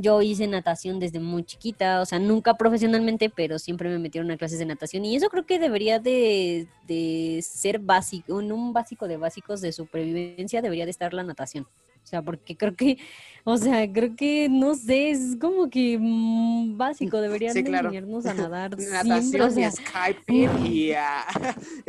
yo 0.00 0.22
hice 0.22 0.46
natación 0.46 0.98
desde 0.98 1.20
muy 1.20 1.44
chiquita, 1.44 2.00
o 2.00 2.06
sea, 2.06 2.18
nunca 2.18 2.54
profesionalmente, 2.54 3.30
pero 3.30 3.58
siempre 3.58 3.88
me 3.88 3.98
metieron 3.98 4.30
a 4.30 4.36
clases 4.36 4.58
de 4.58 4.66
natación 4.66 5.04
y 5.04 5.16
eso 5.16 5.28
creo 5.28 5.46
que 5.46 5.58
debería 5.58 5.98
de, 5.98 6.68
de 6.86 7.40
ser 7.42 7.78
básico, 7.78 8.40
en 8.40 8.52
un 8.52 8.72
básico 8.72 9.08
de 9.08 9.16
básicos 9.16 9.60
de 9.60 9.72
supervivencia 9.72 10.62
debería 10.62 10.84
de 10.84 10.90
estar 10.90 11.14
la 11.14 11.22
natación. 11.22 11.66
O 12.06 12.08
sea, 12.08 12.22
porque 12.22 12.56
creo 12.56 12.76
que, 12.76 12.98
o 13.42 13.56
sea, 13.56 13.92
creo 13.92 14.14
que, 14.14 14.48
no 14.48 14.76
sé, 14.76 15.10
es 15.10 15.36
como 15.40 15.68
que 15.68 15.98
mm, 16.00 16.76
básico, 16.78 17.20
deberían 17.20 17.56
enseñarnos 17.56 18.26
a 18.26 18.34
nadar 18.34 18.78
Natación 18.78 19.50
siempre, 19.50 19.62
y 19.62 19.70
Skype 19.72 20.68
y 20.68 20.92
a 20.94 21.26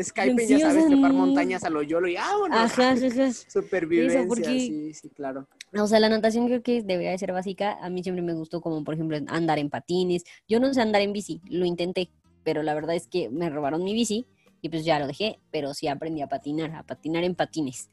Skype, 0.01 0.47
ya 0.47 0.59
sabes, 0.59 0.87
trepar 0.87 1.13
montañas 1.13 1.63
a 1.65 1.69
lo 1.69 1.83
yolo 1.83 2.07
y 2.07 2.17
ah, 2.17 2.31
bueno, 2.39 2.55
ajá, 2.55 2.93
ajá. 2.93 3.31
supervivencia, 3.47 4.49
sí, 4.49 4.91
sí, 4.95 5.09
claro. 5.11 5.47
O 5.75 5.85
sea, 5.85 5.99
la 5.99 6.09
natación 6.09 6.47
creo 6.47 6.63
que 6.63 6.81
debería 6.81 7.11
de 7.11 7.19
ser 7.19 7.31
básica. 7.31 7.77
A 7.79 7.91
mí 7.91 8.01
siempre 8.01 8.23
me 8.23 8.33
gustó 8.33 8.59
como, 8.59 8.83
por 8.83 8.95
ejemplo, 8.95 9.19
andar 9.27 9.59
en 9.59 9.69
patines. 9.69 10.23
Yo 10.47 10.59
no 10.59 10.73
sé 10.73 10.81
andar 10.81 11.03
en 11.03 11.13
bici, 11.13 11.41
lo 11.47 11.67
intenté, 11.67 12.09
pero 12.43 12.63
la 12.63 12.73
verdad 12.73 12.95
es 12.95 13.05
que 13.05 13.29
me 13.29 13.51
robaron 13.51 13.83
mi 13.83 13.93
bici 13.93 14.25
y 14.63 14.69
pues 14.69 14.83
ya 14.83 14.97
lo 14.97 15.05
dejé, 15.05 15.37
pero 15.51 15.75
sí 15.75 15.87
aprendí 15.87 16.23
a 16.23 16.27
patinar, 16.27 16.71
a 16.71 16.81
patinar 16.81 17.23
en 17.23 17.35
patines 17.35 17.91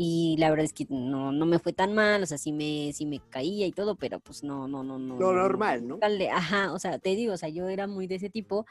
y 0.00 0.36
la 0.38 0.48
verdad 0.48 0.64
es 0.64 0.72
que 0.72 0.86
no, 0.88 1.32
no 1.32 1.44
me 1.44 1.58
fue 1.58 1.72
tan 1.72 1.92
mal, 1.92 2.22
o 2.22 2.26
sea, 2.26 2.38
sí 2.38 2.52
me, 2.52 2.92
sí 2.92 3.04
me 3.04 3.18
caía 3.18 3.66
y 3.66 3.72
todo, 3.72 3.96
pero 3.96 4.20
pues 4.20 4.44
no, 4.44 4.68
no, 4.68 4.84
no, 4.84 4.96
no. 4.96 5.18
Lo 5.18 5.32
normal, 5.32 5.88
¿no? 5.88 5.98
Ajá, 6.32 6.72
o 6.72 6.78
sea, 6.78 7.00
te 7.00 7.16
digo, 7.16 7.34
o 7.34 7.36
sea, 7.36 7.48
yo 7.48 7.68
era 7.68 7.88
muy 7.88 8.06
de 8.06 8.14
ese 8.14 8.30
tipo 8.30 8.64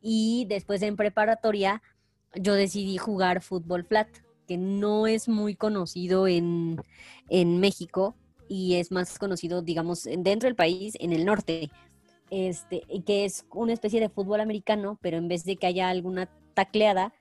y 0.00 0.46
después 0.48 0.80
en 0.82 0.94
preparatoria 0.94 1.82
yo 2.36 2.54
decidí 2.54 2.96
jugar 2.96 3.42
fútbol 3.42 3.84
flat, 3.84 4.08
que 4.46 4.56
no 4.56 5.08
es 5.08 5.28
muy 5.28 5.56
conocido 5.56 6.28
en, 6.28 6.80
en 7.28 7.58
México 7.58 8.14
y 8.48 8.76
es 8.76 8.92
más 8.92 9.18
conocido, 9.18 9.62
digamos, 9.62 10.04
dentro 10.04 10.46
del 10.46 10.54
país, 10.54 10.94
en 11.00 11.12
el 11.12 11.24
norte, 11.24 11.72
este, 12.30 12.82
que 13.04 13.24
es 13.24 13.46
una 13.50 13.72
especie 13.72 13.98
de 13.98 14.10
fútbol 14.10 14.40
americano, 14.40 14.96
pero 15.02 15.16
en 15.16 15.26
vez 15.26 15.42
de 15.44 15.56
que 15.56 15.66
haya 15.66 15.88
alguna 15.88 16.30
tacleada, 16.54 17.12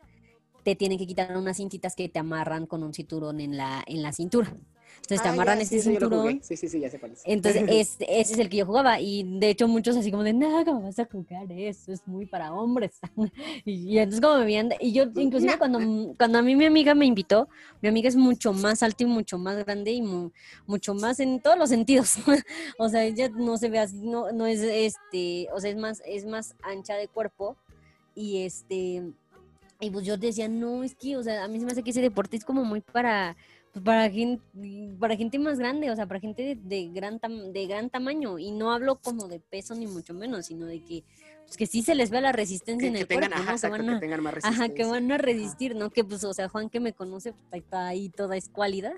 te 0.67 0.75
tienen 0.75 0.97
que 0.97 1.07
quitar 1.07 1.38
unas 1.38 1.55
cintitas 1.55 1.95
que 1.95 2.09
te 2.09 2.19
amarran 2.19 2.65
con 2.65 2.83
un 2.83 2.93
cinturón 2.93 3.39
en 3.39 3.55
la, 3.55 3.86
en 3.88 4.01
la 4.01 4.12
cintura. 4.12 4.53
Entonces 4.97 5.21
te 5.21 5.29
ah, 5.29 5.31
amarran 5.31 5.62
ese 5.62 5.79
cinturón. 5.79 6.41
Sí, 6.43 6.57
sí, 6.57 6.67
sí, 6.67 6.81
ya 6.81 6.89
sé 6.89 7.00
cuál 7.00 7.13
es. 7.13 7.21
Entonces 7.24 7.63
ese 7.69 8.05
es 8.33 8.38
el 8.38 8.50
que 8.50 8.57
yo 8.57 8.65
jugaba. 8.65 9.00
Y 9.00 9.24
de 9.39 9.50
hecho 9.50 9.69
muchos 9.69 9.95
así 9.95 10.12
como 10.12 10.24
de, 10.24 10.33
nada, 10.33 10.65
¿cómo 10.65 10.81
vas 10.81 11.00
a 11.00 11.05
jugar 11.05 11.50
eso? 11.53 11.93
Es 11.93 12.05
muy 12.05 12.25
para 12.25 12.53
hombres. 12.53 13.00
y, 13.63 13.97
entonces 13.97 14.19
como 14.19 14.39
me 14.39 14.43
veían, 14.43 14.71
y 14.81 14.91
yo 14.91 15.05
inclusive 15.15 15.57
cuando, 15.57 15.79
cuando 16.17 16.39
a 16.39 16.41
mí 16.41 16.57
mi 16.57 16.65
amiga 16.65 16.93
me 16.93 17.05
invitó, 17.05 17.47
mi 17.81 17.88
amiga 17.88 18.09
es 18.09 18.17
mucho 18.17 18.51
más 18.51 18.83
alta 18.83 19.05
y 19.05 19.07
mucho 19.07 19.38
más 19.38 19.63
grande 19.63 19.91
y 19.91 20.03
mucho 20.65 20.95
más 20.95 21.21
en 21.21 21.39
todos 21.39 21.57
los 21.57 21.69
sentidos. 21.69 22.15
o 22.77 22.89
sea, 22.89 23.05
ella 23.05 23.29
no 23.29 23.57
se 23.57 23.69
ve 23.69 23.79
así, 23.79 24.01
no, 24.01 24.33
no 24.33 24.45
es 24.45 24.59
este, 24.59 25.47
o 25.53 25.62
sea, 25.62 25.71
es 25.71 25.77
más, 25.77 26.03
es 26.05 26.25
más 26.25 26.55
ancha 26.62 26.95
de 26.95 27.07
cuerpo 27.07 27.55
y 28.13 28.43
este 28.43 29.13
y 29.79 29.89
pues 29.91 30.05
yo 30.05 30.17
decía, 30.17 30.48
no, 30.48 30.84
es 30.84 30.96
que, 30.96 31.17
o 31.17 31.24
sea, 31.24 31.43
a 31.43 31.48
mí 31.48 31.60
se 31.60 31.65
me 31.65 31.72
hace 31.72 31.84
que 31.84 31.91
ese 31.91 32.01
deporte 32.01 32.38
es 32.38 32.46
como 32.46 32.63
muy 32.63 32.81
para, 32.81 33.36
pues, 33.74 33.86
para, 33.86 34.10
gente, 34.10 34.43
para 35.00 35.15
gente 35.15 35.38
más 35.38 35.60
grande, 35.60 35.91
o 35.91 35.96
sea, 35.96 36.07
para 36.07 36.19
gente 36.19 36.57
de, 36.60 36.88
gran, 36.89 37.19
de 37.53 37.67
gran 37.67 37.89
tamaño. 37.89 38.39
Y 38.39 38.51
no 38.51 38.72
hablo 38.72 38.96
como 38.96 39.27
de 39.27 39.39
peso 39.39 39.75
ni 39.75 39.86
mucho 39.86 40.15
menos, 40.15 40.48
sino 40.48 40.65
de 40.65 40.84
que, 40.84 41.03
pues, 41.46 41.57
que 41.57 41.67
sí 41.67 41.84
se 41.84 41.93
les 41.93 42.10
vea 42.10 42.22
la 42.22 42.31
resistencia 42.31 42.88
en 42.88 42.96
el 42.96 43.05
cuerpo, 43.05 43.29
¿no? 43.29 43.55
que, 43.55 43.69
van 43.69 43.89
a, 43.89 44.00
tengan 44.00 44.24
más 44.24 44.34
resistencia. 44.34 44.65
Ajá, 44.65 44.74
que 44.74 44.84
van 44.84 45.12
a 45.12 45.17
resistir, 45.19 45.75
¿no? 45.75 45.91
Que 45.91 46.03
pues, 46.03 46.24
o 46.24 46.34
sea, 46.34 46.50
Juan 46.50 46.72
que 46.72 46.79
me 46.79 46.93
conoce, 46.93 47.34
pues, 47.34 47.62
está 47.62 47.88
ahí 47.88 48.10
toda 48.10 48.36
escuálida. 48.36 48.93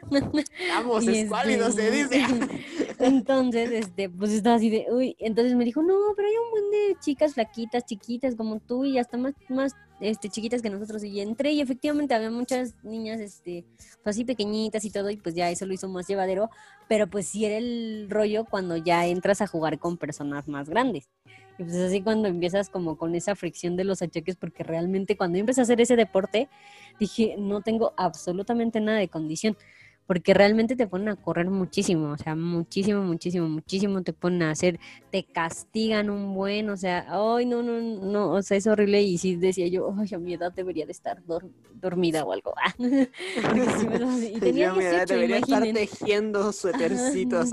Vamos, 0.69 1.05
escuálido 1.07 1.71
se 1.71 1.91
dice. 1.91 2.23
entonces, 2.99 3.69
este, 3.71 4.09
pues 4.09 4.31
estaba 4.31 4.55
así 4.55 4.69
de, 4.69 4.85
uy, 4.91 5.17
entonces 5.19 5.55
me 5.55 5.65
dijo, 5.65 5.83
no, 5.83 5.97
pero 6.15 6.27
hay 6.29 6.35
un 6.35 6.51
buen 6.51 6.71
de 6.71 6.99
chicas 7.01 7.33
flaquitas, 7.33 7.85
chiquitas 7.85 8.35
como 8.35 8.61
tú 8.61 8.85
y 8.85 8.97
hasta 8.97 9.17
más, 9.17 9.33
más 9.49 9.75
este, 9.99 10.29
chiquitas 10.29 10.61
que 10.61 10.69
nosotros 10.69 11.03
y 11.03 11.19
entré 11.19 11.51
y 11.51 11.61
efectivamente 11.61 12.13
había 12.13 12.31
muchas 12.31 12.75
niñas 12.83 13.19
este, 13.19 13.65
pues 14.03 14.15
así 14.15 14.25
pequeñitas 14.25 14.85
y 14.85 14.91
todo 14.91 15.09
y 15.09 15.17
pues 15.17 15.35
ya 15.35 15.49
eso 15.49 15.65
lo 15.65 15.73
hizo 15.73 15.89
más 15.89 16.07
llevadero, 16.07 16.49
pero 16.87 17.07
pues 17.07 17.27
sí 17.27 17.45
era 17.45 17.57
el 17.57 18.07
rollo 18.09 18.45
cuando 18.45 18.77
ya 18.77 19.05
entras 19.05 19.41
a 19.41 19.47
jugar 19.47 19.79
con 19.79 19.97
personas 19.97 20.47
más 20.47 20.69
grandes. 20.69 21.09
Y 21.57 21.63
pues 21.63 21.75
es 21.75 21.89
así 21.89 22.01
cuando 22.01 22.29
empiezas 22.29 22.69
como 22.69 22.97
con 22.97 23.15
esa 23.15 23.35
fricción 23.35 23.75
de 23.75 23.83
los 23.83 24.01
achaques 24.01 24.37
porque 24.37 24.63
realmente 24.63 25.17
cuando 25.17 25.37
yo 25.37 25.41
empecé 25.41 25.61
a 25.61 25.63
hacer 25.63 25.81
ese 25.81 25.97
deporte 25.97 26.47
dije 26.99 27.35
no 27.37 27.61
tengo 27.61 27.93
absolutamente 27.97 28.79
nada 28.79 28.97
de 28.99 29.09
condición 29.09 29.57
porque 30.09 30.33
realmente 30.33 30.75
te 30.75 30.87
ponen 30.87 31.09
a 31.09 31.15
correr 31.15 31.51
muchísimo, 31.51 32.13
o 32.13 32.17
sea, 32.17 32.33
muchísimo, 32.35 33.03
muchísimo, 33.03 33.47
muchísimo 33.47 34.01
te 34.01 34.11
ponen 34.11 34.41
a 34.41 34.49
hacer, 34.49 34.79
te 35.11 35.23
castigan 35.23 36.09
un 36.09 36.33
buen, 36.33 36.71
o 36.71 36.77
sea, 36.77 37.05
ay, 37.09 37.45
no, 37.45 37.61
no, 37.61 37.79
no, 37.79 38.31
o 38.31 38.41
sea, 38.41 38.57
es 38.57 38.65
horrible 38.65 39.03
y 39.03 39.19
sí 39.19 39.35
decía 39.35 39.67
yo, 39.67 39.93
ay, 39.95 40.09
a 40.11 40.17
mi 40.17 40.33
edad 40.33 40.51
debería 40.51 40.87
de 40.87 40.93
estar 40.93 41.21
dormida 41.75 42.23
o 42.23 42.33
algo. 42.33 42.55
y 42.79 44.39
tenía 44.39 44.73
18, 44.73 45.05
debería 45.13 45.37
estar 45.37 45.61
tejiendo 45.61 46.51
suétercitos. 46.53 47.51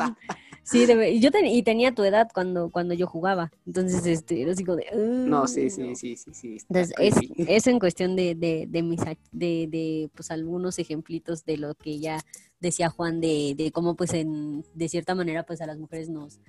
Sí, 0.67 0.85
yo 1.21 1.31
y 1.45 1.63
tenía 1.63 1.95
tu 1.95 2.03
edad 2.03 2.29
cuando, 2.35 2.71
cuando 2.71 2.93
yo 2.93 3.07
jugaba. 3.07 3.53
Entonces, 3.67 4.05
este, 4.05 4.43
era 4.43 4.51
así 4.51 4.65
como 4.65 4.79
de. 4.79 4.87
no, 4.97 5.47
sí, 5.47 5.71
sí, 5.71 5.95
sí, 5.95 6.17
sí, 6.17 6.35
sí. 6.35 6.59
Entonces, 6.69 6.93
es, 6.99 7.15
es, 7.37 7.67
en 7.69 7.79
cuestión 7.79 8.17
de, 8.17 8.35
de, 8.35 8.67
de 8.69 8.83
mis 8.83 9.01
de, 9.31 9.69
de 9.69 10.11
pues 10.13 10.33
algunos 10.33 10.81
ejemplitos 10.81 11.45
de 11.45 11.59
lo 11.59 11.77
que 11.77 12.01
ya 12.01 12.19
decía 12.59 12.91
Juan 12.91 13.21
de, 13.21 13.55
de 13.57 13.71
cómo 13.71 13.95
pues 13.95 14.13
en, 14.13 14.65
de 14.75 14.89
cierta 14.89 15.15
manera 15.15 15.45
pues 15.45 15.61
a 15.61 15.67
las 15.67 15.79
mujeres 15.79 16.09
nos, 16.09 16.41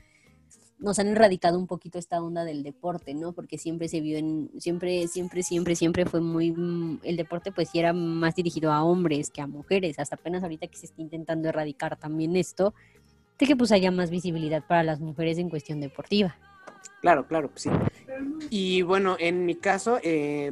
nos 0.79 0.99
han 0.99 1.07
erradicado 1.07 1.57
un 1.57 1.67
poquito 1.67 1.97
esta 1.97 2.21
onda 2.21 2.43
del 2.45 2.63
deporte, 2.63 3.13
¿no? 3.13 3.33
Porque 3.33 3.57
siempre 3.57 3.87
se 3.87 4.01
vio 4.01 4.17
en, 4.17 4.49
siempre, 4.59 5.07
siempre, 5.07 5.43
siempre, 5.43 5.75
siempre 5.75 6.05
fue 6.05 6.21
muy, 6.21 6.55
el 7.03 7.17
deporte 7.17 7.51
pues 7.51 7.69
sí 7.69 7.79
era 7.79 7.93
más 7.93 8.35
dirigido 8.35 8.71
a 8.71 8.83
hombres 8.83 9.29
que 9.29 9.41
a 9.41 9.47
mujeres, 9.47 9.99
hasta 9.99 10.15
apenas 10.15 10.43
ahorita 10.43 10.67
que 10.67 10.77
se 10.77 10.87
está 10.87 11.01
intentando 11.01 11.49
erradicar 11.49 11.97
también 11.97 12.35
esto, 12.35 12.73
de 13.37 13.45
que 13.45 13.55
pues 13.55 13.71
haya 13.71 13.91
más 13.91 14.09
visibilidad 14.09 14.65
para 14.65 14.83
las 14.83 14.99
mujeres 14.99 15.37
en 15.37 15.49
cuestión 15.49 15.79
deportiva. 15.79 16.35
Claro, 17.01 17.27
claro, 17.27 17.51
sí. 17.55 17.69
Y 18.49 18.81
bueno, 18.81 19.17
en 19.19 19.45
mi 19.45 19.55
caso, 19.55 19.99
eh, 20.01 20.51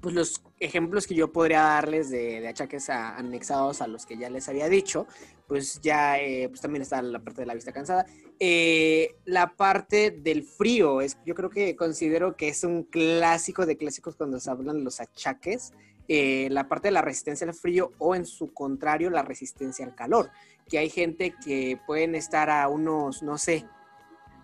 pues 0.00 0.14
los 0.14 0.42
ejemplos 0.58 1.06
que 1.06 1.14
yo 1.14 1.32
podría 1.32 1.62
darles 1.62 2.10
de, 2.10 2.46
achaques 2.46 2.90
anexados 2.90 3.80
a 3.80 3.86
los 3.86 4.06
que 4.06 4.16
ya 4.16 4.30
les 4.30 4.48
había 4.48 4.68
dicho, 4.68 5.06
pues 5.46 5.80
ya 5.80 6.18
eh, 6.18 6.48
pues 6.48 6.60
también 6.60 6.82
está 6.82 7.02
la 7.02 7.18
parte 7.18 7.42
de 7.42 7.46
la 7.46 7.54
vista 7.54 7.72
cansada. 7.72 8.06
Eh, 8.38 9.16
la 9.24 9.54
parte 9.54 10.10
del 10.10 10.44
frío, 10.44 11.00
es, 11.00 11.18
yo 11.26 11.34
creo 11.34 11.50
que 11.50 11.76
considero 11.76 12.36
que 12.36 12.48
es 12.48 12.64
un 12.64 12.84
clásico 12.84 13.66
de 13.66 13.76
clásicos 13.76 14.16
cuando 14.16 14.40
se 14.40 14.50
hablan 14.50 14.84
los 14.84 15.00
achaques. 15.00 15.72
Eh, 16.08 16.48
la 16.50 16.66
parte 16.66 16.88
de 16.88 16.92
la 16.92 17.02
resistencia 17.02 17.46
al 17.46 17.54
frío 17.54 17.92
o 17.98 18.16
en 18.16 18.26
su 18.26 18.52
contrario 18.52 19.10
la 19.10 19.22
resistencia 19.22 19.84
al 19.86 19.94
calor, 19.94 20.30
que 20.70 20.78
hay 20.78 20.88
gente 20.88 21.34
que 21.44 21.78
pueden 21.86 22.14
estar 22.14 22.48
a 22.48 22.68
unos, 22.68 23.22
no 23.22 23.36
sé, 23.36 23.66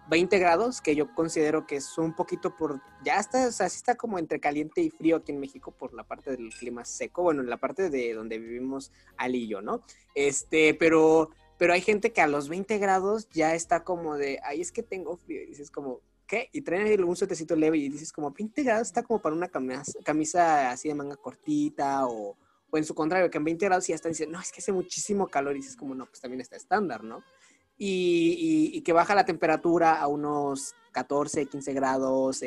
20 0.09 0.39
grados, 0.39 0.81
que 0.81 0.95
yo 0.95 1.13
considero 1.15 1.67
que 1.67 1.77
es 1.77 1.99
un 1.99 2.15
poquito 2.15 2.55
por, 2.57 2.81
ya 3.05 3.19
está, 3.19 3.47
o 3.49 3.53
sea, 3.53 3.69
sí 3.69 3.77
está 3.77 3.97
como 3.97 4.19
entre 4.19 4.41
caliente 4.41 4.81
y 4.81 4.91
frío 4.91 5.17
aquí 5.17 5.33
en 5.33 5.41
México 5.41 5.73
por 5.73 5.95
la 5.95 6.05
parte 6.05 6.33
del 6.33 6.51
clima 6.51 6.85
seco, 6.85 7.23
bueno, 7.23 7.43
en 7.43 7.51
la 7.51 7.57
parte 7.57 7.91
de 7.91 8.13
donde 8.13 8.39
vivimos 8.39 8.93
Ali 9.17 9.45
y 9.45 9.49
yo, 9.49 9.63
¿no? 9.63 9.83
Este, 10.15 10.75
pero, 10.75 11.31
pero 11.59 11.73
hay 11.73 11.81
gente 11.81 12.13
que 12.13 12.21
a 12.21 12.27
los 12.27 12.49
20 12.49 12.79
grados 12.79 13.29
ya 13.31 13.55
está 13.55 13.85
como 13.85 14.17
de, 14.17 14.41
ay, 14.45 14.61
es 14.61 14.73
que 14.73 14.83
tengo 14.83 15.17
frío, 15.17 15.43
y 15.43 15.47
dices 15.47 15.71
como, 15.71 16.01
¿qué? 16.27 16.49
Y 16.53 16.63
traen 16.63 17.05
un 17.05 17.17
suetecito 17.17 17.55
leve 17.57 17.79
y 17.79 17.89
dices 17.89 18.13
como, 18.13 18.33
20 18.33 18.63
grados 18.65 18.89
está 18.89 19.03
como 19.03 19.21
para 19.21 19.35
una 19.35 19.49
camisa, 19.49 19.93
camisa 20.05 20.71
así 20.71 20.89
de 20.89 20.95
manga 20.95 21.17
cortita 21.17 22.07
o, 22.07 22.37
en 22.77 22.85
su 22.85 22.95
contrario, 22.95 23.31
que 23.31 23.39
en 23.39 23.45
20 23.45 23.65
grados 23.67 23.87
ya 23.87 23.95
están 23.95 24.13
diciendo, 24.13 24.37
no, 24.37 24.43
es 24.43 24.53
que 24.53 24.61
hace 24.61 24.73
muchísimo 24.73 25.29
calor 25.29 25.53
y 25.53 25.61
dices 25.61 25.77
como, 25.77 25.95
no, 25.95 26.07
pues 26.07 26.21
también 26.21 26.41
está 26.41 26.57
estándar, 26.57 27.03
¿no? 27.03 27.23
y, 27.79 28.81
que 28.83 28.93
baja 28.93 29.15
la 29.15 29.25
temperatura 29.25 30.01
a 30.01 30.07
unos 30.07 30.75
14, 30.93 31.47
15 31.47 31.73
grados, 31.75 32.43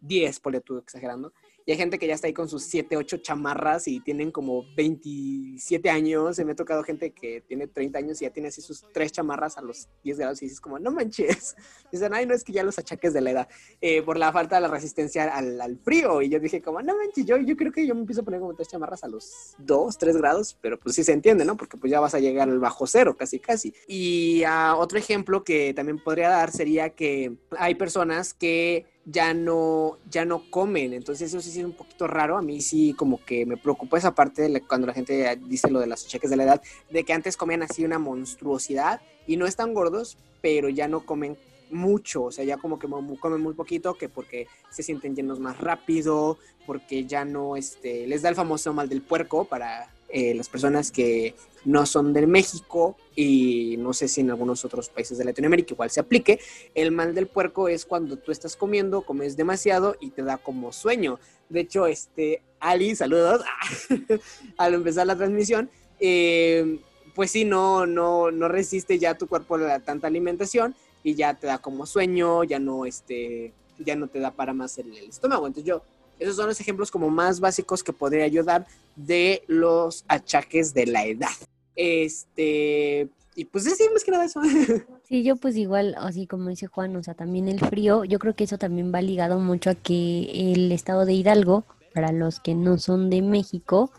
10, 0.00 0.40
por 0.40 0.60
tú 0.60 0.78
exagerando. 0.78 1.32
Y 1.66 1.72
hay 1.72 1.78
gente 1.78 1.98
que 1.98 2.06
ya 2.06 2.14
está 2.14 2.26
ahí 2.26 2.34
con 2.34 2.48
sus 2.48 2.64
7, 2.64 2.96
8 2.96 3.18
chamarras 3.18 3.88
y 3.88 4.00
tienen 4.00 4.30
como 4.30 4.64
27 4.76 5.88
años. 5.88 6.36
Se 6.36 6.44
me 6.44 6.52
ha 6.52 6.54
tocado 6.54 6.82
gente 6.82 7.12
que 7.12 7.40
tiene 7.40 7.66
30 7.66 7.98
años 7.98 8.20
y 8.20 8.26
ya 8.26 8.30
tiene 8.30 8.48
así 8.48 8.60
sus 8.60 8.84
3 8.92 9.10
chamarras 9.10 9.56
a 9.56 9.62
los 9.62 9.88
10 10.02 10.18
grados 10.18 10.42
y 10.42 10.46
dices 10.46 10.60
como, 10.60 10.78
no 10.78 10.90
manches. 10.90 11.56
Dicen, 11.92 12.12
ay, 12.12 12.26
no 12.26 12.34
es 12.34 12.44
que 12.44 12.52
ya 12.52 12.62
los 12.62 12.78
achaques 12.78 13.14
de 13.14 13.20
la 13.22 13.30
edad 13.30 13.48
eh, 13.80 14.02
por 14.02 14.18
la 14.18 14.30
falta 14.30 14.56
de 14.56 14.62
la 14.62 14.68
resistencia 14.68 15.34
al, 15.34 15.78
frío. 15.82 16.20
Y 16.20 16.28
yo 16.28 16.38
dije 16.38 16.60
como, 16.60 16.82
no 16.82 16.96
manches, 16.96 17.24
yo, 17.24 17.38
yo 17.38 17.56
creo 17.56 17.72
que 17.72 17.86
yo 17.86 17.94
me 17.94 18.02
empiezo 18.02 18.20
a 18.20 18.24
poner 18.24 18.40
como 18.40 18.54
3 18.54 18.68
chamarras 18.68 19.02
a 19.02 19.08
los 19.08 19.54
2, 19.58 19.96
3 19.96 20.16
grados, 20.18 20.58
pero 20.60 20.78
pues 20.78 20.94
sí 20.94 21.02
se 21.02 21.12
entiende, 21.12 21.46
¿no? 21.46 21.56
Porque 21.56 21.78
pues 21.78 21.90
ya 21.90 22.00
vas 22.00 22.14
a 22.14 22.20
llegar 22.20 22.48
al 22.48 22.58
bajo 22.58 22.86
cero 22.86 23.16
casi, 23.16 23.38
casi. 23.38 23.74
Y 23.88 24.42
uh, 24.44 24.76
otro 24.76 24.98
ejemplo 24.98 25.44
que 25.44 25.72
también 25.74 26.02
podría 26.02 26.28
dar 26.28 26.50
sería 26.50 26.90
que 26.90 27.36
hay 27.56 27.74
personas 27.74 28.34
que 28.34 28.86
ya 29.06 29.34
no, 29.34 29.98
ya 30.10 30.24
no 30.24 30.50
comen. 30.50 30.92
Entonces 30.94 31.28
eso 31.28 31.40
sí 31.40 31.58
es 31.58 31.64
un 31.64 31.72
poquito 31.72 32.06
raro. 32.06 32.36
A 32.36 32.42
mí 32.42 32.60
sí 32.60 32.94
como 32.94 33.24
que 33.24 33.46
me 33.46 33.56
preocupa 33.56 33.98
esa 33.98 34.14
parte 34.14 34.42
de 34.42 34.60
cuando 34.62 34.86
la 34.86 34.94
gente 34.94 35.38
dice 35.46 35.70
lo 35.70 35.80
de 35.80 35.86
los 35.86 36.06
cheques 36.06 36.30
de 36.30 36.36
la 36.36 36.44
edad, 36.44 36.62
de 36.90 37.04
que 37.04 37.12
antes 37.12 37.36
comían 37.36 37.62
así 37.62 37.84
una 37.84 37.98
monstruosidad 37.98 39.00
y 39.26 39.36
no 39.36 39.46
están 39.46 39.74
gordos, 39.74 40.16
pero 40.40 40.68
ya 40.68 40.88
no 40.88 41.04
comen 41.04 41.36
mucho, 41.70 42.24
o 42.24 42.30
sea, 42.30 42.44
ya 42.44 42.56
como 42.56 42.78
que 42.78 42.88
comen 42.88 43.40
muy 43.40 43.54
poquito, 43.54 43.94
que 43.94 44.08
porque 44.08 44.46
se 44.70 44.82
sienten 44.82 45.16
llenos 45.16 45.40
más 45.40 45.58
rápido, 45.58 46.38
porque 46.66 47.04
ya 47.04 47.24
no, 47.24 47.56
este, 47.56 48.06
les 48.06 48.22
da 48.22 48.28
el 48.28 48.34
famoso 48.34 48.72
mal 48.72 48.88
del 48.88 49.02
puerco 49.02 49.44
para 49.44 49.93
eh, 50.08 50.34
las 50.34 50.48
personas 50.48 50.90
que 50.90 51.34
no 51.64 51.86
son 51.86 52.12
de 52.12 52.26
México 52.26 52.96
y 53.16 53.76
no 53.78 53.92
sé 53.92 54.08
si 54.08 54.20
en 54.20 54.30
algunos 54.30 54.64
otros 54.64 54.88
países 54.88 55.18
de 55.18 55.24
Latinoamérica 55.24 55.74
igual 55.74 55.90
se 55.90 56.00
aplique. 56.00 56.40
El 56.74 56.92
mal 56.92 57.14
del 57.14 57.26
puerco 57.26 57.68
es 57.68 57.84
cuando 57.84 58.16
tú 58.16 58.32
estás 58.32 58.56
comiendo, 58.56 59.02
comes 59.02 59.36
demasiado 59.36 59.96
y 60.00 60.10
te 60.10 60.22
da 60.22 60.36
como 60.38 60.72
sueño. 60.72 61.18
De 61.48 61.60
hecho, 61.60 61.86
este, 61.86 62.42
Ali, 62.60 62.94
saludos, 62.96 63.42
al 64.56 64.74
empezar 64.74 65.06
la 65.06 65.16
transmisión, 65.16 65.70
eh, 66.00 66.80
pues 67.14 67.30
sí, 67.30 67.44
no, 67.44 67.86
no, 67.86 68.30
no 68.30 68.48
resiste 68.48 68.98
ya 68.98 69.16
tu 69.16 69.26
cuerpo 69.26 69.56
a 69.56 69.80
tanta 69.80 70.06
alimentación 70.06 70.74
y 71.02 71.14
ya 71.14 71.34
te 71.34 71.46
da 71.46 71.58
como 71.58 71.86
sueño, 71.86 72.44
ya 72.44 72.58
no, 72.58 72.86
este, 72.86 73.52
ya 73.78 73.94
no 73.96 74.08
te 74.08 74.18
da 74.18 74.32
para 74.32 74.52
más 74.52 74.78
el, 74.78 74.96
el 74.96 75.08
estómago. 75.08 75.46
Entonces 75.46 75.68
yo 75.68 75.82
esos 76.18 76.36
son 76.36 76.46
los 76.46 76.60
ejemplos 76.60 76.90
como 76.90 77.10
más 77.10 77.40
básicos 77.40 77.82
que 77.82 77.92
podría 77.92 78.24
ayudar 78.24 78.66
de 78.96 79.42
los 79.46 80.04
achaques 80.08 80.74
de 80.74 80.86
la 80.86 81.04
edad. 81.04 81.30
Este, 81.76 83.08
y 83.34 83.44
pues 83.46 83.64
sí, 83.64 83.84
más 83.92 84.04
que 84.04 84.10
nada 84.10 84.24
eso. 84.24 84.40
Sí, 85.08 85.22
yo 85.22 85.36
pues 85.36 85.56
igual, 85.56 85.94
así 85.98 86.26
como 86.26 86.48
dice 86.48 86.66
Juan, 86.66 86.96
o 86.96 87.02
sea, 87.02 87.12
también 87.14 87.46
el 87.48 87.60
frío, 87.60 88.04
yo 88.04 88.18
creo 88.18 88.34
que 88.34 88.44
eso 88.44 88.56
también 88.56 88.92
va 88.92 89.02
ligado 89.02 89.38
mucho 89.38 89.70
a 89.70 89.74
que 89.74 90.52
el 90.52 90.72
estado 90.72 91.04
de 91.04 91.12
Hidalgo, 91.12 91.64
para 91.92 92.10
los 92.10 92.40
que 92.40 92.54
no 92.54 92.78
son 92.78 93.10
de 93.10 93.20
México, 93.20 93.90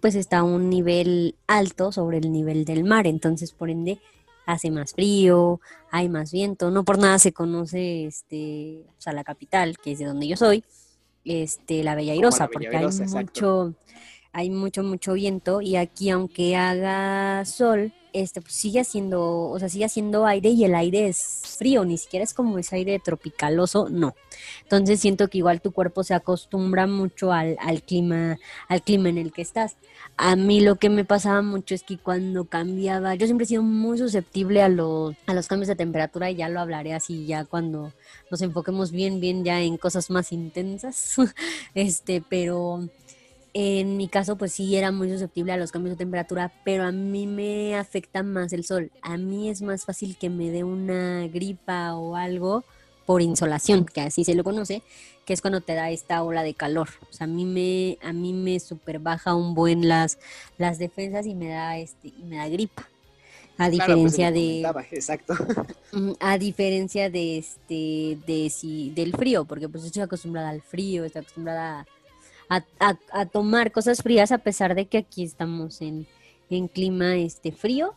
pues 0.00 0.14
está 0.14 0.38
a 0.38 0.44
un 0.44 0.70
nivel 0.70 1.34
alto 1.46 1.92
sobre 1.92 2.18
el 2.18 2.32
nivel 2.32 2.64
del 2.64 2.84
mar, 2.84 3.06
entonces 3.06 3.52
por 3.52 3.68
ende 3.68 4.00
hace 4.46 4.70
más 4.70 4.92
frío, 4.92 5.60
hay 5.90 6.08
más 6.08 6.32
viento, 6.32 6.70
no 6.70 6.82
por 6.84 6.98
nada 6.98 7.18
se 7.18 7.32
conoce 7.32 8.06
este, 8.06 8.84
o 8.96 9.00
sea, 9.00 9.12
la 9.12 9.22
capital, 9.22 9.76
que 9.76 9.92
es 9.92 9.98
de 9.98 10.06
donde 10.06 10.26
yo 10.26 10.36
soy, 10.36 10.64
este, 11.28 11.84
la 11.84 11.94
Bella 11.94 12.14
Irosa, 12.14 12.48
porque 12.48 12.76
hay 12.76 12.86
mucho, 12.86 13.74
hay 14.32 14.50
mucho, 14.50 14.82
mucho 14.82 15.12
viento 15.12 15.60
y 15.60 15.76
aquí 15.76 16.10
aunque 16.10 16.56
haga 16.56 17.44
sol, 17.44 17.92
este, 18.12 18.40
pues 18.40 18.54
sigue 18.54 18.80
haciendo, 18.80 19.48
o 19.50 19.58
sea, 19.58 19.68
sigue 19.68 19.84
haciendo 19.84 20.26
aire 20.26 20.50
y 20.50 20.64
el 20.64 20.74
aire 20.74 21.08
es 21.08 21.42
frío, 21.58 21.84
ni 21.84 21.98
siquiera 21.98 22.24
es 22.24 22.34
como 22.34 22.58
ese 22.58 22.76
aire 22.76 22.98
tropicaloso, 22.98 23.88
no. 23.88 24.14
Entonces 24.62 25.00
siento 25.00 25.28
que 25.28 25.38
igual 25.38 25.60
tu 25.60 25.72
cuerpo 25.72 26.04
se 26.04 26.14
acostumbra 26.14 26.86
mucho 26.86 27.32
al, 27.32 27.56
al 27.60 27.82
clima, 27.82 28.38
al 28.68 28.82
clima 28.82 29.08
en 29.08 29.18
el 29.18 29.32
que 29.32 29.42
estás. 29.42 29.76
A 30.16 30.36
mí 30.36 30.60
lo 30.60 30.76
que 30.76 30.90
me 30.90 31.04
pasaba 31.04 31.42
mucho 31.42 31.74
es 31.74 31.82
que 31.82 31.98
cuando 31.98 32.44
cambiaba, 32.44 33.14
yo 33.14 33.26
siempre 33.26 33.44
he 33.44 33.48
sido 33.48 33.62
muy 33.62 33.98
susceptible 33.98 34.62
a 34.62 34.68
los, 34.68 35.14
a 35.26 35.34
los 35.34 35.48
cambios 35.48 35.68
de 35.68 35.76
temperatura 35.76 36.30
y 36.30 36.36
ya 36.36 36.48
lo 36.48 36.60
hablaré 36.60 36.94
así 36.94 37.26
ya 37.26 37.44
cuando 37.44 37.92
nos 38.30 38.42
enfoquemos 38.42 38.90
bien, 38.90 39.20
bien 39.20 39.44
ya 39.44 39.60
en 39.60 39.76
cosas 39.76 40.10
más 40.10 40.32
intensas. 40.32 41.16
este, 41.74 42.22
pero 42.28 42.88
en 43.54 43.96
mi 43.96 44.08
caso, 44.08 44.36
pues 44.36 44.52
sí 44.52 44.76
era 44.76 44.92
muy 44.92 45.10
susceptible 45.10 45.52
a 45.52 45.56
los 45.56 45.72
cambios 45.72 45.94
de 45.94 46.04
temperatura, 46.04 46.52
pero 46.64 46.84
a 46.84 46.92
mí 46.92 47.26
me 47.26 47.76
afecta 47.76 48.22
más 48.22 48.52
el 48.52 48.64
sol. 48.64 48.90
A 49.02 49.16
mí 49.16 49.48
es 49.48 49.62
más 49.62 49.84
fácil 49.84 50.16
que 50.16 50.30
me 50.30 50.50
dé 50.50 50.64
una 50.64 51.26
gripa 51.28 51.94
o 51.94 52.16
algo 52.16 52.64
por 53.06 53.22
insolación, 53.22 53.86
que 53.86 54.02
así 54.02 54.22
se 54.22 54.34
lo 54.34 54.44
conoce, 54.44 54.82
que 55.24 55.32
es 55.32 55.40
cuando 55.40 55.62
te 55.62 55.74
da 55.74 55.90
esta 55.90 56.22
ola 56.22 56.42
de 56.42 56.52
calor. 56.52 56.90
O 57.10 57.12
sea, 57.12 57.24
a 57.24 57.28
mí 57.28 57.46
me, 57.46 57.98
a 58.06 58.12
mí 58.12 58.34
me 58.34 58.60
super 58.60 58.98
baja 58.98 59.34
un 59.34 59.54
buen 59.54 59.88
las, 59.88 60.18
las 60.58 60.78
defensas 60.78 61.26
y 61.26 61.34
me 61.34 61.48
da 61.48 61.78
este, 61.78 62.08
y 62.08 62.24
me 62.24 62.36
da 62.36 62.48
gripa. 62.48 62.86
A 63.56 63.66
pues, 63.66 63.72
diferencia 63.72 64.30
de. 64.30 64.60
Exacto. 64.92 65.34
A 66.20 66.38
diferencia 66.38 67.10
de 67.10 67.38
este, 67.38 68.18
de 68.24 68.50
si, 68.50 68.90
del 68.90 69.16
frío, 69.16 69.46
porque 69.46 69.68
pues 69.68 69.84
estoy 69.84 70.02
acostumbrada 70.02 70.50
al 70.50 70.62
frío, 70.62 71.04
estoy 71.04 71.22
acostumbrada 71.22 71.80
a 71.80 71.86
a, 72.48 73.26
tomar 73.26 73.72
cosas 73.72 74.02
frías 74.02 74.32
a 74.32 74.38
pesar 74.38 74.74
de 74.74 74.86
que 74.86 74.98
aquí 74.98 75.24
estamos 75.24 75.80
en, 75.80 76.06
clima 76.72 77.16
este 77.16 77.52
frío. 77.52 77.94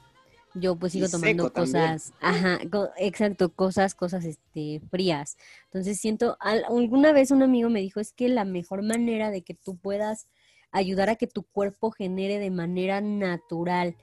Yo 0.54 0.76
pues 0.76 0.92
sigo 0.92 1.08
tomando 1.08 1.54
cosas, 1.54 2.12
ajá, 2.20 2.60
exacto, 2.98 3.54
cosas, 3.54 3.96
cosas 3.96 4.26
este 4.26 4.82
frías. 4.90 5.38
Entonces 5.66 5.98
siento, 5.98 6.38
alguna 6.42 7.14
vez 7.14 7.32
un 7.32 7.42
amigo 7.42 7.70
me 7.70 7.80
dijo, 7.80 8.02
es 8.02 8.12
que 8.12 8.28
la 8.28 8.44
mejor 8.44 8.84
manera 8.84 9.32
de 9.32 9.44
que 9.44 9.54
tú 9.54 9.78
puedas 9.78 10.28
ayudar 10.72 11.10
a 11.10 11.16
que 11.16 11.28
tu 11.28 11.44
cuerpo 11.44 11.92
genere 11.92 12.40
de 12.40 12.52
manera 12.52 13.00
natural 13.00 13.96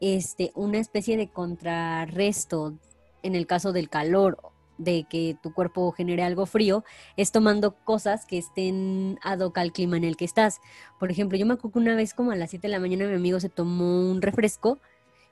este 0.00 0.52
una 0.54 0.78
especie 0.78 1.16
de 1.16 1.28
contrarresto 1.28 2.78
en 3.22 3.34
el 3.34 3.46
caso 3.46 3.72
del 3.72 3.88
calor 3.88 4.38
de 4.78 5.04
que 5.08 5.36
tu 5.42 5.52
cuerpo 5.52 5.92
genere 5.92 6.22
algo 6.22 6.46
frío 6.46 6.84
es 7.16 7.32
tomando 7.32 7.74
cosas 7.84 8.26
que 8.26 8.38
estén 8.38 9.18
ad 9.22 9.40
hoc 9.40 9.58
al 9.58 9.72
clima 9.72 9.96
en 9.96 10.04
el 10.04 10.16
que 10.16 10.24
estás. 10.24 10.60
Por 10.98 11.10
ejemplo, 11.10 11.38
yo 11.38 11.46
me 11.46 11.54
acuerdo 11.54 11.74
que 11.74 11.78
una 11.78 11.96
vez 11.96 12.14
como 12.14 12.30
a 12.30 12.36
las 12.36 12.50
7 12.50 12.66
de 12.66 12.72
la 12.72 12.80
mañana 12.80 13.06
mi 13.06 13.14
amigo 13.14 13.40
se 13.40 13.48
tomó 13.48 14.10
un 14.10 14.22
refresco 14.22 14.78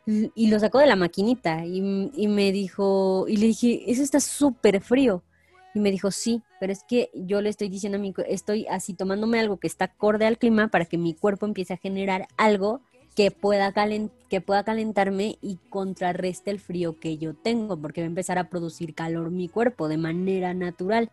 y 0.06 0.48
lo 0.48 0.58
sacó 0.58 0.78
de 0.78 0.86
la 0.86 0.96
maquinita 0.96 1.64
y, 1.64 1.80
me 1.80 2.50
dijo, 2.50 3.26
y 3.28 3.36
le 3.36 3.46
dije, 3.46 3.84
eso 3.86 4.02
está 4.02 4.18
súper 4.20 4.80
frío. 4.80 5.22
Y 5.74 5.80
me 5.80 5.90
dijo, 5.90 6.10
sí, 6.10 6.42
pero 6.60 6.72
es 6.72 6.84
que 6.86 7.10
yo 7.14 7.40
le 7.40 7.48
estoy 7.48 7.68
diciendo 7.68 7.96
a 7.96 8.00
mi, 8.00 8.12
estoy 8.26 8.66
así 8.66 8.94
tomándome 8.94 9.38
algo 9.38 9.58
que 9.58 9.68
está 9.68 9.86
acorde 9.86 10.26
al 10.26 10.38
clima 10.38 10.68
para 10.68 10.84
que 10.84 10.98
mi 10.98 11.14
cuerpo 11.14 11.46
empiece 11.46 11.72
a 11.72 11.78
generar 11.78 12.26
algo 12.36 12.82
que 13.14 13.30
pueda, 13.30 13.74
que 14.28 14.40
pueda 14.40 14.64
calentarme 14.64 15.38
y 15.42 15.58
contrarreste 15.68 16.50
el 16.50 16.60
frío 16.60 16.98
que 16.98 17.18
yo 17.18 17.34
tengo, 17.34 17.76
porque 17.76 18.00
va 18.00 18.06
a 18.06 18.08
empezar 18.08 18.38
a 18.38 18.48
producir 18.48 18.94
calor 18.94 19.30
mi 19.30 19.48
cuerpo 19.48 19.88
de 19.88 19.98
manera 19.98 20.54
natural, 20.54 21.10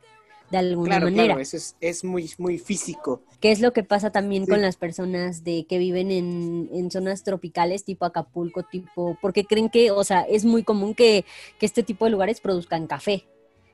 de 0.49 0.57
alguna 0.57 0.99
manera. 0.99 1.25
Claro, 1.25 1.39
eso 1.41 1.57
es, 1.57 1.75
es, 1.79 2.03
muy, 2.03 2.31
muy 2.37 2.57
físico. 2.57 3.21
¿Qué 3.39 3.51
es 3.51 3.59
lo 3.59 3.73
que 3.73 3.83
pasa 3.83 4.11
también 4.11 4.45
con 4.45 4.61
las 4.61 4.77
personas 4.77 5.43
de 5.43 5.65
que 5.67 5.77
viven 5.77 6.09
en, 6.11 6.69
en, 6.73 6.89
zonas 6.89 7.23
tropicales, 7.23 7.83
tipo 7.83 8.05
Acapulco, 8.05 8.63
tipo, 8.63 9.17
porque 9.21 9.43
creen 9.43 9.69
que, 9.69 9.91
o 9.91 10.03
sea, 10.03 10.21
es 10.21 10.45
muy 10.45 10.63
común 10.63 10.95
que, 10.95 11.25
que 11.59 11.65
este 11.65 11.83
tipo 11.83 12.05
de 12.05 12.11
lugares 12.11 12.41
produzcan 12.41 12.87
café. 12.87 13.25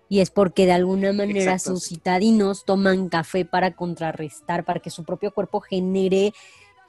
y 0.09 0.19
es 0.19 0.31
porque 0.31 0.65
de 0.65 0.73
alguna 0.73 1.13
manera 1.13 1.59
sus 1.59 1.87
citadinos 1.87 2.65
toman 2.65 3.09
café 3.09 3.45
para 3.45 3.75
contrarrestar, 3.75 4.65
para 4.65 4.79
que 4.79 4.89
su 4.89 5.03
propio 5.03 5.31
cuerpo 5.31 5.61
genere 5.61 6.33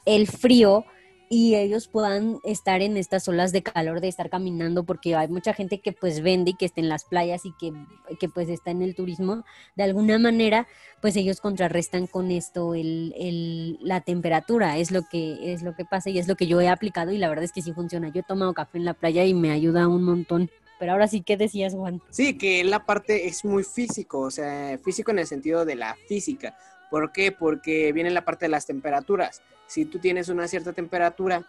el 0.04 0.26
frío 0.26 0.84
y 1.28 1.56
ellos 1.56 1.88
puedan 1.88 2.38
estar 2.44 2.82
en 2.82 2.96
estas 2.96 3.26
olas 3.28 3.52
de 3.52 3.62
calor 3.62 4.00
de 4.00 4.08
estar 4.08 4.30
caminando 4.30 4.84
porque 4.84 5.14
hay 5.14 5.28
mucha 5.28 5.52
gente 5.52 5.80
que 5.80 5.92
pues 5.92 6.22
vende 6.22 6.52
y 6.52 6.54
que 6.54 6.66
está 6.66 6.80
en 6.80 6.88
las 6.88 7.04
playas 7.04 7.44
y 7.44 7.52
que, 7.58 7.72
que 8.18 8.28
pues 8.28 8.48
está 8.48 8.70
en 8.70 8.82
el 8.82 8.94
turismo 8.94 9.44
de 9.74 9.84
alguna 9.84 10.18
manera 10.18 10.66
pues 11.00 11.16
ellos 11.16 11.40
contrarrestan 11.40 12.06
con 12.06 12.30
esto 12.30 12.74
el, 12.74 13.14
el, 13.16 13.78
la 13.80 14.00
temperatura 14.00 14.78
es 14.78 14.90
lo 14.90 15.02
que 15.02 15.52
es 15.52 15.62
lo 15.62 15.74
que 15.74 15.84
pasa 15.84 16.10
y 16.10 16.18
es 16.18 16.28
lo 16.28 16.36
que 16.36 16.46
yo 16.46 16.60
he 16.60 16.68
aplicado 16.68 17.12
y 17.12 17.18
la 17.18 17.28
verdad 17.28 17.44
es 17.44 17.52
que 17.52 17.62
sí 17.62 17.72
funciona 17.72 18.08
yo 18.08 18.20
he 18.20 18.24
tomado 18.24 18.54
café 18.54 18.78
en 18.78 18.84
la 18.84 18.94
playa 18.94 19.24
y 19.24 19.34
me 19.34 19.50
ayuda 19.50 19.88
un 19.88 20.04
montón 20.04 20.50
pero 20.78 20.92
ahora 20.92 21.08
sí, 21.08 21.22
¿qué 21.22 21.36
decías, 21.36 21.74
Juan? 21.74 22.02
Sí, 22.10 22.36
que 22.36 22.62
la 22.62 22.84
parte 22.84 23.26
es 23.26 23.44
muy 23.44 23.64
físico, 23.64 24.20
o 24.20 24.30
sea, 24.30 24.78
físico 24.78 25.10
en 25.10 25.20
el 25.20 25.26
sentido 25.26 25.64
de 25.64 25.74
la 25.74 25.96
física. 26.06 26.56
¿Por 26.90 27.12
qué? 27.12 27.32
Porque 27.32 27.92
viene 27.92 28.10
la 28.10 28.24
parte 28.24 28.46
de 28.46 28.50
las 28.50 28.66
temperaturas. 28.66 29.42
Si 29.66 29.84
tú 29.84 29.98
tienes 29.98 30.28
una 30.28 30.48
cierta 30.48 30.72
temperatura 30.72 31.46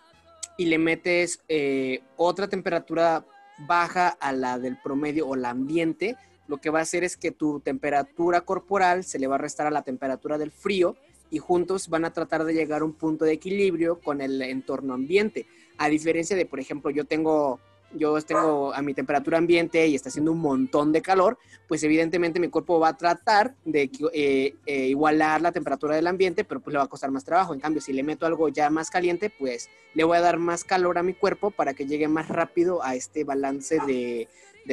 y 0.57 0.65
le 0.65 0.77
metes 0.77 1.41
eh, 1.47 2.01
otra 2.15 2.47
temperatura 2.47 3.25
baja 3.59 4.09
a 4.09 4.31
la 4.31 4.59
del 4.59 4.77
promedio 4.77 5.27
o 5.27 5.35
el 5.35 5.45
ambiente, 5.45 6.15
lo 6.47 6.57
que 6.57 6.69
va 6.69 6.79
a 6.79 6.83
hacer 6.83 7.03
es 7.03 7.17
que 7.17 7.31
tu 7.31 7.59
temperatura 7.59 8.41
corporal 8.41 9.03
se 9.03 9.19
le 9.19 9.27
va 9.27 9.35
a 9.35 9.39
restar 9.39 9.67
a 9.67 9.71
la 9.71 9.83
temperatura 9.83 10.37
del 10.37 10.51
frío 10.51 10.95
y 11.29 11.39
juntos 11.39 11.89
van 11.89 12.05
a 12.05 12.13
tratar 12.13 12.45
de 12.45 12.53
llegar 12.53 12.81
a 12.81 12.85
un 12.85 12.93
punto 12.93 13.25
de 13.25 13.33
equilibrio 13.33 13.99
con 13.99 14.21
el 14.21 14.41
entorno 14.41 14.93
ambiente. 14.93 15.45
A 15.77 15.89
diferencia 15.89 16.35
de, 16.35 16.45
por 16.45 16.59
ejemplo, 16.59 16.89
yo 16.89 17.05
tengo 17.05 17.59
yo 17.93 18.19
tengo 18.21 18.73
a 18.73 18.81
mi 18.81 18.93
temperatura 18.93 19.37
ambiente 19.37 19.87
y 19.87 19.95
está 19.95 20.09
haciendo 20.09 20.31
un 20.31 20.39
montón 20.39 20.91
de 20.91 21.01
calor, 21.01 21.37
pues 21.67 21.83
evidentemente 21.83 22.39
mi 22.39 22.49
cuerpo 22.49 22.79
va 22.79 22.89
a 22.89 22.97
tratar 22.97 23.55
de 23.65 23.89
eh, 24.13 24.55
eh, 24.65 24.87
igualar 24.87 25.41
la 25.41 25.51
temperatura 25.51 25.95
del 25.95 26.07
ambiente, 26.07 26.43
pero 26.43 26.59
pues 26.59 26.73
le 26.73 26.79
va 26.79 26.85
a 26.85 26.89
costar 26.89 27.11
más 27.11 27.23
trabajo. 27.23 27.53
En 27.53 27.59
cambio, 27.59 27.81
si 27.81 27.93
le 27.93 28.03
meto 28.03 28.25
algo 28.25 28.49
ya 28.49 28.69
más 28.69 28.89
caliente, 28.89 29.29
pues 29.29 29.69
le 29.93 30.03
voy 30.03 30.17
a 30.17 30.21
dar 30.21 30.37
más 30.37 30.63
calor 30.63 30.97
a 30.97 31.03
mi 31.03 31.13
cuerpo 31.13 31.51
para 31.51 31.73
que 31.73 31.85
llegue 31.85 32.07
más 32.07 32.27
rápido 32.27 32.83
a 32.83 32.95
este 32.95 33.23
balance 33.23 33.79
de, 33.87 34.27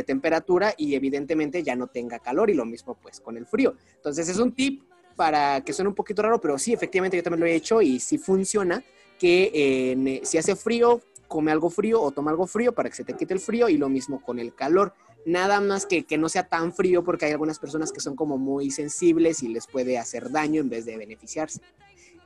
temperatura 0.04 0.74
y 0.76 0.96
evidentemente 0.96 1.62
ya 1.62 1.76
no 1.76 1.86
tenga 1.86 2.18
calor 2.18 2.50
y 2.50 2.54
lo 2.54 2.64
mismo 2.64 2.96
pues 3.00 3.20
con 3.20 3.36
el 3.36 3.46
frío. 3.46 3.76
Entonces 3.94 4.28
es 4.28 4.38
un 4.38 4.50
tip 4.50 4.82
para 5.14 5.60
que 5.60 5.72
suene 5.72 5.88
un 5.88 5.94
poquito 5.94 6.20
raro, 6.20 6.40
pero 6.40 6.58
sí, 6.58 6.72
efectivamente 6.72 7.16
yo 7.16 7.22
también 7.22 7.38
lo 7.38 7.46
he 7.46 7.54
hecho 7.54 7.80
y 7.80 8.00
sí 8.00 8.18
funciona 8.18 8.82
que 9.20 9.52
eh, 9.54 10.20
si 10.24 10.36
hace 10.36 10.56
frío, 10.56 11.00
come 11.28 11.52
algo 11.52 11.70
frío 11.70 12.00
o 12.00 12.10
toma 12.10 12.30
algo 12.30 12.46
frío 12.46 12.72
para 12.72 12.88
que 12.88 12.96
se 12.96 13.04
te 13.04 13.14
quite 13.14 13.34
el 13.34 13.40
frío 13.40 13.68
y 13.68 13.76
lo 13.76 13.88
mismo 13.88 14.22
con 14.22 14.38
el 14.38 14.54
calor. 14.54 14.94
Nada 15.26 15.60
más 15.60 15.86
que, 15.86 16.04
que 16.04 16.18
no 16.18 16.28
sea 16.28 16.48
tan 16.48 16.72
frío 16.72 17.02
porque 17.02 17.26
hay 17.26 17.32
algunas 17.32 17.58
personas 17.58 17.92
que 17.92 18.00
son 18.00 18.14
como 18.14 18.36
muy 18.36 18.70
sensibles 18.70 19.42
y 19.42 19.48
les 19.48 19.66
puede 19.66 19.98
hacer 19.98 20.30
daño 20.30 20.60
en 20.60 20.68
vez 20.68 20.84
de 20.84 20.96
beneficiarse. 20.96 21.60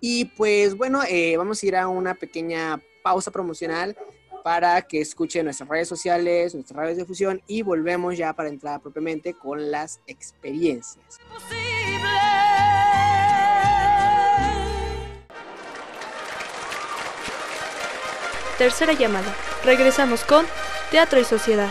Y 0.01 0.27
pues 0.27 0.77
bueno, 0.77 1.03
eh, 1.09 1.37
vamos 1.37 1.63
a 1.63 1.67
ir 1.67 1.77
a 1.77 1.89
una 1.89 2.15
pequeña 2.15 2.81
pausa 3.03 3.31
promocional 3.31 3.97
para 4.45 4.83
que 4.83 5.01
escuchen 5.01 5.45
nuestras 5.45 5.69
redes 5.69 5.89
sociales, 5.89 6.55
nuestras 6.55 6.81
redes 6.81 6.97
de 6.97 7.05
fusión 7.05 7.43
y 7.47 7.63
volvemos 7.63 8.17
ya 8.17 8.33
para 8.33 8.49
entrar 8.49 8.81
propiamente 8.81 9.35
con 9.35 9.71
las 9.71 10.01
experiencias. 10.07 11.19
Tercera 18.59 18.93
llamada. 18.93 19.33
Regresamos 19.65 20.25
con 20.25 20.45
Teatro 20.91 21.21
y 21.21 21.25
Sociedad. 21.25 21.71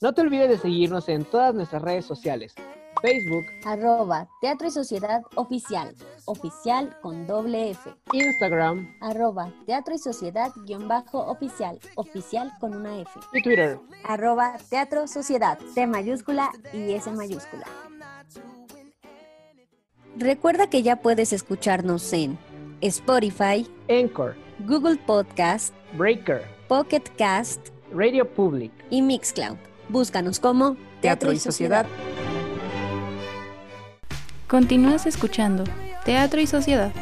No 0.00 0.12
te 0.12 0.20
olvides 0.22 0.48
de 0.48 0.58
seguirnos 0.58 1.08
en 1.08 1.24
todas 1.24 1.54
nuestras 1.54 1.82
redes 1.82 2.04
sociales. 2.04 2.52
Facebook, 3.00 3.44
arroba 3.64 4.26
Teatro 4.40 4.66
y 4.66 4.70
Sociedad 4.72 5.22
Oficial, 5.36 5.94
oficial 6.24 6.96
con 7.00 7.26
doble 7.28 7.70
F. 7.70 7.94
Instagram, 8.12 8.96
arroba 9.00 9.52
Teatro 9.66 9.94
y 9.94 9.98
Sociedad 9.98 10.50
guion 10.64 10.88
bajo 10.88 11.20
oficial, 11.20 11.78
oficial 11.94 12.50
con 12.60 12.74
una 12.74 12.98
F. 12.98 13.10
Y 13.34 13.42
Twitter, 13.42 13.78
arroba 14.04 14.56
Teatro 14.68 15.06
Sociedad, 15.06 15.58
T 15.74 15.86
mayúscula 15.86 16.50
y 16.72 16.92
S 16.92 17.10
mayúscula. 17.12 17.66
Recuerda 20.16 20.68
que 20.68 20.82
ya 20.82 20.96
puedes 20.96 21.32
escucharnos 21.32 22.12
en 22.12 22.38
Spotify, 22.80 23.66
Anchor, 23.88 24.34
Google 24.66 24.96
Podcast, 24.96 25.74
Breaker, 25.96 26.42
Pocket 26.68 27.02
Cast, 27.16 27.68
Radio 27.92 28.28
Public 28.28 28.72
y 28.90 29.02
Mixcloud. 29.02 29.56
Búscanos 29.88 30.40
como 30.40 30.76
Teatro 31.00 31.32
y 31.32 31.38
Sociedad. 31.38 31.86
Continúas 34.48 35.06
escuchando 35.06 35.64
Teatro 36.04 36.40
y 36.40 36.46
Sociedad. 36.46 36.92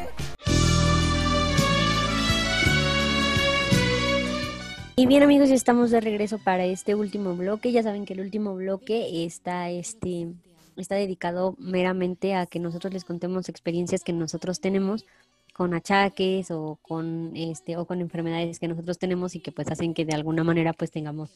Y 4.94 5.06
bien 5.06 5.22
amigos, 5.22 5.48
ya 5.48 5.54
estamos 5.54 5.90
de 5.90 6.00
regreso 6.00 6.38
para 6.38 6.64
este 6.64 6.94
último 6.94 7.34
bloque. 7.34 7.72
Ya 7.72 7.82
saben 7.82 8.04
que 8.04 8.12
el 8.12 8.20
último 8.20 8.54
bloque 8.54 9.24
está 9.24 9.70
este 9.70 10.28
está 10.76 10.94
dedicado 10.94 11.54
meramente 11.58 12.34
a 12.34 12.46
que 12.46 12.58
nosotros 12.58 12.92
les 12.92 13.04
contemos 13.04 13.48
experiencias 13.48 14.04
que 14.04 14.12
nosotros 14.12 14.60
tenemos 14.60 15.04
con 15.52 15.74
achaques 15.74 16.50
o 16.50 16.78
con 16.82 17.32
este 17.36 17.76
o 17.76 17.86
con 17.86 18.00
enfermedades 18.00 18.58
que 18.58 18.68
nosotros 18.68 18.98
tenemos 18.98 19.34
y 19.34 19.40
que 19.40 19.52
pues 19.52 19.68
hacen 19.70 19.94
que 19.94 20.04
de 20.04 20.14
alguna 20.14 20.44
manera 20.44 20.72
pues 20.72 20.90
tengamos 20.90 21.30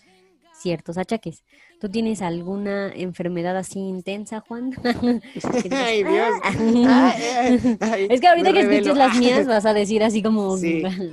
ciertos 0.57 0.99
achaques. 0.99 1.45
¿Tú 1.81 1.89
tienes 1.89 2.23
alguna 2.23 2.93
enfermedad 2.95 3.57
así 3.57 3.79
intensa, 3.79 4.41
Juan? 4.41 4.73
ay, 5.71 6.03
Dios. 6.03 6.35
es 8.11 8.21
que 8.21 8.29
ahorita 8.29 8.53
que 8.53 8.61
escuches 8.61 8.97
las 8.97 9.19
mías 9.19 9.47
vas 9.47 9.67
a 9.67 9.75
decir 9.75 10.03
así 10.03 10.23
como, 10.23 10.53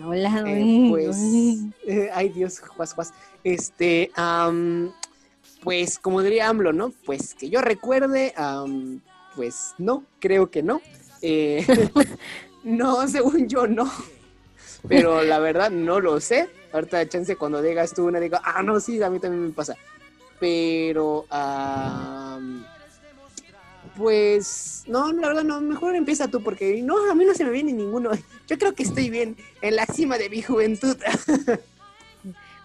hola. 0.05 0.43
Eh, 0.47 0.87
pues, 0.89 1.17
eh, 1.85 2.09
ay, 2.13 2.29
Dios, 2.29 2.59
Juas, 2.59 2.93
Juas. 2.93 3.13
Este, 3.43 4.11
pues, 5.61 5.99
como 5.99 6.21
diría 6.21 6.49
AMLO, 6.49 6.73
¿no? 6.73 6.91
Pues 7.05 7.35
que 7.35 7.49
yo 7.49 7.61
recuerde, 7.61 8.33
pues 9.35 9.73
no, 9.77 10.05
creo 10.19 10.49
que 10.49 10.63
no. 10.63 10.81
Eh, 11.21 11.65
no, 12.63 13.07
según 13.07 13.47
yo 13.47 13.67
no. 13.67 13.91
Pero 14.87 15.23
la 15.23 15.39
verdad 15.39 15.71
no 15.71 15.99
lo 15.99 16.19
sé. 16.19 16.49
Ahorita 16.71 17.07
chance 17.07 17.35
cuando 17.35 17.61
digas 17.61 17.93
tú 17.93 18.07
una 18.07 18.19
digo, 18.19 18.37
ah, 18.43 18.63
no, 18.63 18.79
sí, 18.79 19.01
a 19.01 19.09
mí 19.09 19.19
también 19.19 19.45
me 19.45 19.51
pasa. 19.51 19.77
Pero, 20.39 21.25
pues, 23.95 24.83
no, 24.87 25.13
la 25.13 25.27
verdad 25.27 25.43
no, 25.43 25.61
mejor 25.61 25.95
empieza 25.95 26.27
tú 26.27 26.43
porque 26.43 26.81
no, 26.81 27.09
a 27.09 27.15
mí 27.15 27.25
no 27.25 27.33
se 27.33 27.45
me 27.45 27.51
viene 27.51 27.71
ninguno. 27.71 28.11
Yo 28.47 28.57
creo 28.57 28.73
que 28.73 28.83
estoy 28.83 29.09
bien 29.09 29.37
en 29.61 29.75
la 29.75 29.85
cima 29.85 30.17
de 30.17 30.29
mi 30.29 30.41
juventud. 30.41 30.97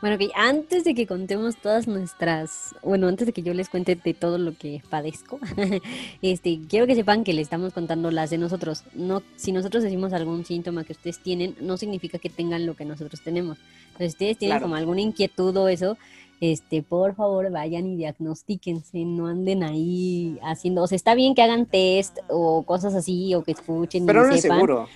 Bueno, 0.00 0.16
que 0.16 0.30
antes 0.36 0.84
de 0.84 0.94
que 0.94 1.06
contemos 1.08 1.56
todas 1.56 1.88
nuestras, 1.88 2.74
bueno, 2.82 3.08
antes 3.08 3.26
de 3.26 3.32
que 3.32 3.42
yo 3.42 3.52
les 3.52 3.68
cuente 3.68 3.96
de 3.96 4.14
todo 4.14 4.38
lo 4.38 4.56
que 4.56 4.80
padezco, 4.88 5.40
este, 6.22 6.60
quiero 6.68 6.86
que 6.86 6.94
sepan 6.94 7.24
que 7.24 7.32
le 7.32 7.42
estamos 7.42 7.72
contando 7.72 8.12
las 8.12 8.30
de 8.30 8.38
nosotros. 8.38 8.84
No, 8.94 9.22
si 9.34 9.50
nosotros 9.50 9.82
decimos 9.82 10.12
algún 10.12 10.44
síntoma 10.44 10.84
que 10.84 10.92
ustedes 10.92 11.18
tienen, 11.18 11.56
no 11.60 11.76
significa 11.76 12.18
que 12.18 12.30
tengan 12.30 12.64
lo 12.64 12.76
que 12.76 12.84
nosotros 12.84 13.20
tenemos. 13.22 13.58
Entonces, 13.86 14.12
si 14.12 14.14
ustedes 14.14 14.38
tienen 14.38 14.60
como 14.60 14.76
alguna 14.76 15.00
inquietud 15.00 15.56
o 15.56 15.66
eso, 15.66 15.98
este, 16.40 16.84
por 16.84 17.16
favor 17.16 17.50
vayan 17.50 17.88
y 17.88 17.96
diagnostíquense, 17.96 19.04
no 19.04 19.26
anden 19.26 19.64
ahí 19.64 20.38
haciendo, 20.42 20.84
o 20.84 20.86
sea, 20.86 20.94
está 20.94 21.16
bien 21.16 21.34
que 21.34 21.42
hagan 21.42 21.66
test 21.66 22.18
o 22.28 22.62
cosas 22.62 22.94
así, 22.94 23.34
o 23.34 23.42
que 23.42 23.52
escuchen. 23.52 24.06
Pero 24.06 24.28
no 24.28 24.32
es 24.32 24.42
seguro. 24.42 24.86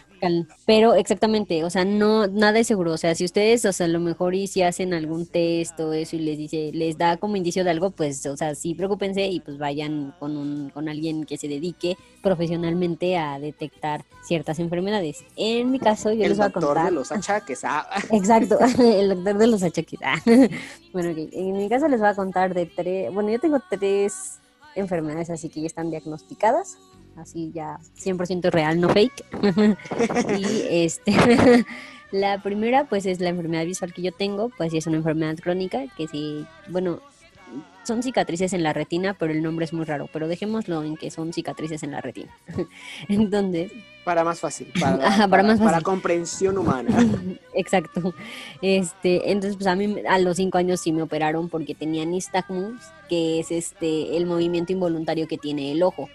Pero 0.67 0.95
exactamente, 0.95 1.65
o 1.65 1.71
sea, 1.71 1.85
no, 1.85 2.27
nada 2.27 2.59
es 2.59 2.67
seguro. 2.67 2.93
O 2.93 2.97
sea, 2.97 3.15
si 3.15 3.25
ustedes, 3.25 3.65
o 3.65 3.73
sea, 3.73 3.87
a 3.87 3.89
lo 3.89 4.01
mejor 4.01 4.35
y 4.35 4.47
si 4.47 4.63
hacen 4.63 4.95
algún 4.95 5.27
test 5.27 5.79
o 5.81 5.93
eso 5.93 6.17
y 6.17 6.21
les 6.21 6.39
dice, 6.39 6.71
les 6.73 6.97
da 6.97 7.17
como 7.17 7.37
indicio 7.37 7.65
de 7.65 7.71
algo, 7.71 7.91
pues, 7.91 8.25
o 8.27 8.37
sea, 8.37 8.55
sí 8.55 8.75
preocúpense 8.75 9.27
y 9.27 9.41
pues 9.41 9.59
vayan 9.59 10.15
con 10.19 10.37
un, 10.37 10.71
con 10.71 10.89
alguien 10.89 11.25
que 11.25 11.37
se 11.37 11.49
dedique 11.49 11.97
profesionalmente 12.23 13.17
a 13.17 13.39
detectar 13.39 14.05
ciertas 14.23 14.59
enfermedades. 14.59 15.25
En 15.37 15.71
mi 15.71 15.79
caso, 15.79 16.13
yo 16.13 16.29
les 16.29 16.39
voy 16.39 16.47
a 16.47 16.51
contar. 16.51 16.63
El 16.73 16.75
doctor 16.75 16.85
de 16.85 16.91
los 16.93 17.13
achaques, 17.13 17.65
ah. 17.65 17.87
Exacto, 18.11 18.59
el 18.79 19.09
doctor 19.09 19.39
de 19.39 19.47
los 19.47 19.63
achaques. 19.63 20.01
Ah. 20.05 20.17
Bueno, 20.93 21.15
en 21.17 21.53
mi 21.57 21.69
caso 21.69 21.89
les 21.89 22.01
voy 22.01 22.09
a 22.09 22.15
contar 22.15 22.55
de 22.55 22.67
tres, 22.67 23.13
bueno, 23.13 23.31
yo 23.31 23.41
tengo 23.41 23.61
tres 23.69 24.39
enfermedades 24.75 25.31
así 25.31 25.49
que 25.49 25.61
ya 25.61 25.67
están 25.67 25.91
diagnosticadas 25.91 26.79
así 27.17 27.51
ya 27.55 27.79
100% 27.97 28.51
real, 28.51 28.81
no 28.81 28.89
fake. 28.89 29.25
y 30.39 30.85
este, 30.85 31.13
la 32.11 32.43
primera 32.43 32.85
pues 32.85 33.07
es 33.07 33.21
la 33.21 33.31
enfermedad 33.31 33.65
visual 33.65 33.93
que 33.93 34.03
yo 34.03 34.13
tengo, 34.13 34.51
pues 34.57 34.75
es 34.75 34.87
una 34.87 34.99
enfermedad 34.99 35.37
crónica 35.37 35.85
que 35.97 36.09
sí, 36.09 36.47
bueno, 36.69 37.01
son 37.85 38.03
cicatrices 38.03 38.53
en 38.53 38.63
la 38.63 38.73
retina, 38.73 39.15
pero 39.15 39.33
el 39.33 39.43
nombre 39.43 39.65
es 39.65 39.73
muy 39.73 39.85
raro, 39.85 40.09
pero 40.13 40.29
dejémoslo 40.29 40.83
en 40.85 40.97
que 40.97 41.11
son 41.11 41.33
cicatrices 41.33 41.83
en 41.83 41.91
la 41.91 42.01
retina. 42.01 42.31
Entonces, 43.09 43.73
Para 44.05 44.25
más 44.25 44.41
fácil, 44.41 44.69
para, 44.79 45.29
para, 45.29 45.43
más 45.43 45.59
para 45.59 45.81
comprensión 45.81 46.59
humana. 46.59 46.91
Exacto. 47.55 48.15
Este, 48.61 49.31
entonces, 49.31 49.57
pues 49.57 49.67
a 49.67 49.75
mí 49.75 49.97
a 50.09 50.19
los 50.19 50.37
cinco 50.37 50.59
años 50.59 50.81
sí 50.81 50.93
me 50.93 51.03
operaron 51.03 51.49
porque 51.49 51.75
tenía 51.75 52.05
nistagmus, 52.05 52.81
que 53.09 53.41
es 53.41 53.51
este 53.51 54.17
el 54.17 54.27
movimiento 54.27 54.73
involuntario 54.73 55.27
que 55.27 55.39
tiene 55.39 55.73
el 55.73 55.83
ojo. 55.83 56.09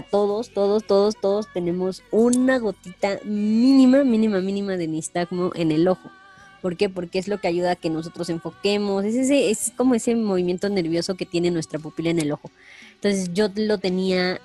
Todos, 0.00 0.48
todos, 0.48 0.84
todos, 0.84 1.16
todos 1.20 1.52
tenemos 1.52 2.02
una 2.10 2.58
gotita 2.58 3.18
mínima, 3.24 4.04
mínima, 4.04 4.40
mínima 4.40 4.78
de 4.78 4.88
nistagmo 4.88 5.50
en 5.54 5.70
el 5.70 5.86
ojo. 5.86 6.10
¿Por 6.62 6.78
qué? 6.78 6.88
Porque 6.88 7.18
es 7.18 7.28
lo 7.28 7.38
que 7.38 7.48
ayuda 7.48 7.72
a 7.72 7.76
que 7.76 7.90
nosotros 7.90 8.30
enfoquemos. 8.30 9.04
Es, 9.04 9.16
ese, 9.16 9.50
es 9.50 9.72
como 9.76 9.94
ese 9.94 10.14
movimiento 10.14 10.70
nervioso 10.70 11.16
que 11.16 11.26
tiene 11.26 11.50
nuestra 11.50 11.78
pupila 11.78 12.08
en 12.08 12.20
el 12.20 12.32
ojo. 12.32 12.50
Entonces 12.94 13.34
yo 13.34 13.48
lo 13.54 13.76
tenía 13.76 14.40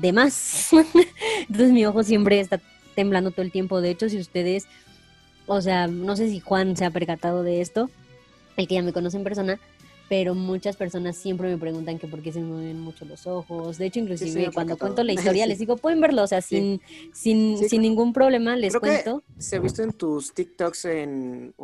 de 0.00 0.12
más. 0.12 0.70
Entonces 1.40 1.72
mi 1.72 1.84
ojo 1.84 2.02
siempre 2.02 2.40
está 2.40 2.58
temblando 2.94 3.32
todo 3.32 3.42
el 3.42 3.52
tiempo. 3.52 3.80
De 3.80 3.90
hecho, 3.90 4.08
si 4.08 4.18
ustedes, 4.18 4.66
o 5.46 5.60
sea, 5.60 5.88
no 5.88 6.16
sé 6.16 6.30
si 6.30 6.40
Juan 6.40 6.76
se 6.76 6.86
ha 6.86 6.90
percatado 6.90 7.42
de 7.42 7.60
esto, 7.60 7.90
el 8.56 8.66
que 8.66 8.76
ya 8.76 8.82
me 8.82 8.92
conoce 8.92 9.18
en 9.18 9.24
persona, 9.24 9.60
pero 10.10 10.34
muchas 10.34 10.74
personas 10.74 11.16
siempre 11.16 11.48
me 11.48 11.56
preguntan 11.56 11.96
que 11.96 12.08
por 12.08 12.20
qué 12.20 12.32
se 12.32 12.40
me 12.40 12.48
mueven 12.48 12.80
mucho 12.80 13.04
los 13.04 13.28
ojos. 13.28 13.78
De 13.78 13.86
hecho, 13.86 14.00
inclusive 14.00 14.50
cuando 14.52 14.76
cuento 14.76 15.04
la 15.04 15.12
historia 15.12 15.46
les 15.46 15.60
digo, 15.60 15.76
pueden 15.76 16.00
verlo, 16.00 16.24
o 16.24 16.26
sea, 16.26 16.42
sin, 16.42 16.80
sin, 17.12 17.56
sin 17.56 17.80
ningún 17.80 18.12
problema 18.12 18.56
les 18.56 18.76
cuento. 18.76 19.22
se 19.38 19.54
ha 19.54 19.60
visto 19.60 19.84
en 19.84 19.92
tus 19.92 20.34
TikToks 20.34 20.84
en... 20.86 21.54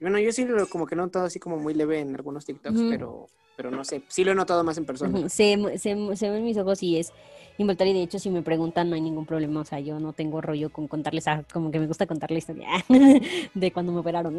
Bueno, 0.00 0.18
yo 0.18 0.32
sí 0.32 0.44
lo, 0.44 0.68
como 0.68 0.84
que 0.84 0.96
he 0.96 0.98
notado 0.98 1.26
así 1.26 1.38
como 1.38 1.58
muy 1.58 1.74
leve 1.74 2.00
en 2.00 2.16
algunos 2.16 2.44
TikToks, 2.44 2.80
pero 2.90 3.28
pero 3.56 3.70
no 3.70 3.84
sé, 3.84 4.02
sí 4.08 4.24
lo 4.24 4.32
he 4.32 4.34
notado 4.34 4.64
más 4.64 4.76
en 4.78 4.84
persona. 4.84 5.28
Se, 5.28 5.56
se, 5.78 6.16
se 6.16 6.30
ven 6.30 6.44
mis 6.44 6.58
ojos 6.58 6.82
y 6.82 6.98
es 6.98 7.12
involuntario 7.58 7.92
y 7.92 7.96
de 7.96 8.02
hecho 8.02 8.18
si 8.18 8.30
me 8.30 8.42
preguntan 8.42 8.90
no 8.90 8.96
hay 8.96 9.00
ningún 9.00 9.26
problema, 9.26 9.60
o 9.60 9.64
sea, 9.64 9.80
yo 9.80 9.98
no 10.00 10.12
tengo 10.12 10.40
rollo 10.40 10.70
con 10.70 10.88
contarles, 10.88 11.26
ah, 11.28 11.44
como 11.52 11.70
que 11.70 11.78
me 11.78 11.86
gusta 11.86 12.06
contar 12.06 12.30
la 12.30 12.38
historia 12.38 12.68
de 13.54 13.72
cuando 13.72 13.92
me 13.92 14.00
operaron. 14.00 14.38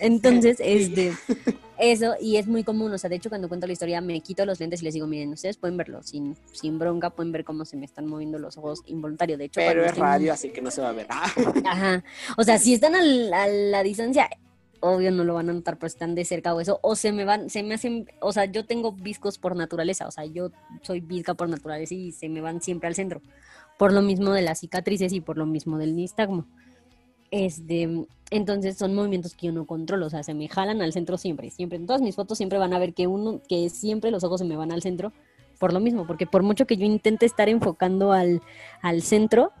Entonces, 0.00 0.58
este, 0.60 1.12
eso, 1.78 2.14
y 2.20 2.36
es 2.36 2.46
muy 2.46 2.64
común, 2.64 2.92
o 2.92 2.98
sea, 2.98 3.10
de 3.10 3.16
hecho 3.16 3.28
cuando 3.28 3.48
cuento 3.48 3.66
la 3.66 3.72
historia 3.72 4.00
me 4.00 4.20
quito 4.20 4.46
los 4.46 4.60
lentes 4.60 4.82
y 4.82 4.84
les 4.84 4.94
digo, 4.94 5.06
miren, 5.06 5.32
ustedes 5.32 5.56
pueden 5.56 5.76
verlo 5.76 6.02
sin, 6.02 6.36
sin 6.52 6.78
bronca, 6.78 7.10
pueden 7.10 7.32
ver 7.32 7.44
cómo 7.44 7.64
se 7.64 7.76
me 7.76 7.84
están 7.84 8.06
moviendo 8.06 8.38
los 8.38 8.56
ojos 8.56 8.82
involuntario, 8.86 9.36
de 9.36 9.46
hecho. 9.46 9.60
Pero 9.60 9.84
es 9.84 9.96
radio, 9.96 10.32
así 10.32 10.50
que 10.50 10.62
no 10.62 10.70
se 10.70 10.80
va 10.80 10.90
a 10.90 10.92
ver. 10.92 11.06
Ajá, 11.64 12.04
o 12.36 12.44
sea, 12.44 12.58
si 12.58 12.74
están 12.74 12.94
a 12.94 13.02
la 13.02 13.82
distancia, 13.82 14.28
obvio 14.80 15.10
no 15.10 15.24
lo 15.24 15.34
van 15.34 15.50
a 15.50 15.52
notar, 15.52 15.78
pero 15.78 15.86
están 15.86 16.14
de 16.14 16.24
cerca 16.24 16.54
o 16.54 16.60
eso, 16.60 16.78
o 16.82 16.96
se 16.96 17.12
me 17.12 17.24
van, 17.24 17.50
se 17.50 17.62
me 17.62 17.74
hacen, 17.74 18.06
o 18.20 18.32
sea, 18.32 18.44
yo 18.46 18.66
tengo 18.66 18.92
viscos 18.92 19.38
por 19.38 19.56
naturaleza, 19.56 20.06
o 20.06 20.10
sea, 20.10 20.24
yo 20.24 20.50
soy 20.82 21.00
visca 21.00 21.34
por 21.34 21.48
naturaleza 21.48 21.94
y 21.94 22.12
se 22.12 22.28
me 22.28 22.40
van 22.40 22.60
siempre 22.60 22.88
al 22.88 22.94
centro, 22.94 23.20
por 23.78 23.92
lo 23.92 24.02
mismo 24.02 24.32
de 24.32 24.42
las 24.42 24.60
cicatrices 24.60 25.12
y 25.12 25.20
por 25.20 25.38
lo 25.38 25.46
mismo 25.46 25.78
del 25.78 25.96
nistagmo. 25.96 26.46
Este, 27.30 28.06
entonces 28.30 28.76
son 28.76 28.94
movimientos 28.94 29.34
que 29.34 29.46
yo 29.46 29.52
no 29.52 29.66
controlo, 29.66 30.06
o 30.06 30.10
sea, 30.10 30.22
se 30.22 30.34
me 30.34 30.48
jalan 30.48 30.82
al 30.82 30.92
centro 30.92 31.18
siempre, 31.18 31.50
siempre. 31.50 31.76
En 31.76 31.86
todas 31.86 32.02
mis 32.02 32.14
fotos 32.14 32.38
siempre 32.38 32.58
van 32.58 32.72
a 32.72 32.78
ver 32.78 32.94
que 32.94 33.06
uno, 33.06 33.40
que 33.48 33.68
siempre 33.70 34.10
los 34.10 34.24
ojos 34.24 34.40
se 34.40 34.46
me 34.46 34.56
van 34.56 34.72
al 34.72 34.82
centro, 34.82 35.12
por 35.58 35.72
lo 35.72 35.80
mismo, 35.80 36.06
porque 36.06 36.26
por 36.26 36.42
mucho 36.42 36.66
que 36.66 36.76
yo 36.76 36.84
intente 36.84 37.26
estar 37.26 37.48
enfocando 37.48 38.12
al, 38.12 38.42
al 38.82 39.02
centro, 39.02 39.52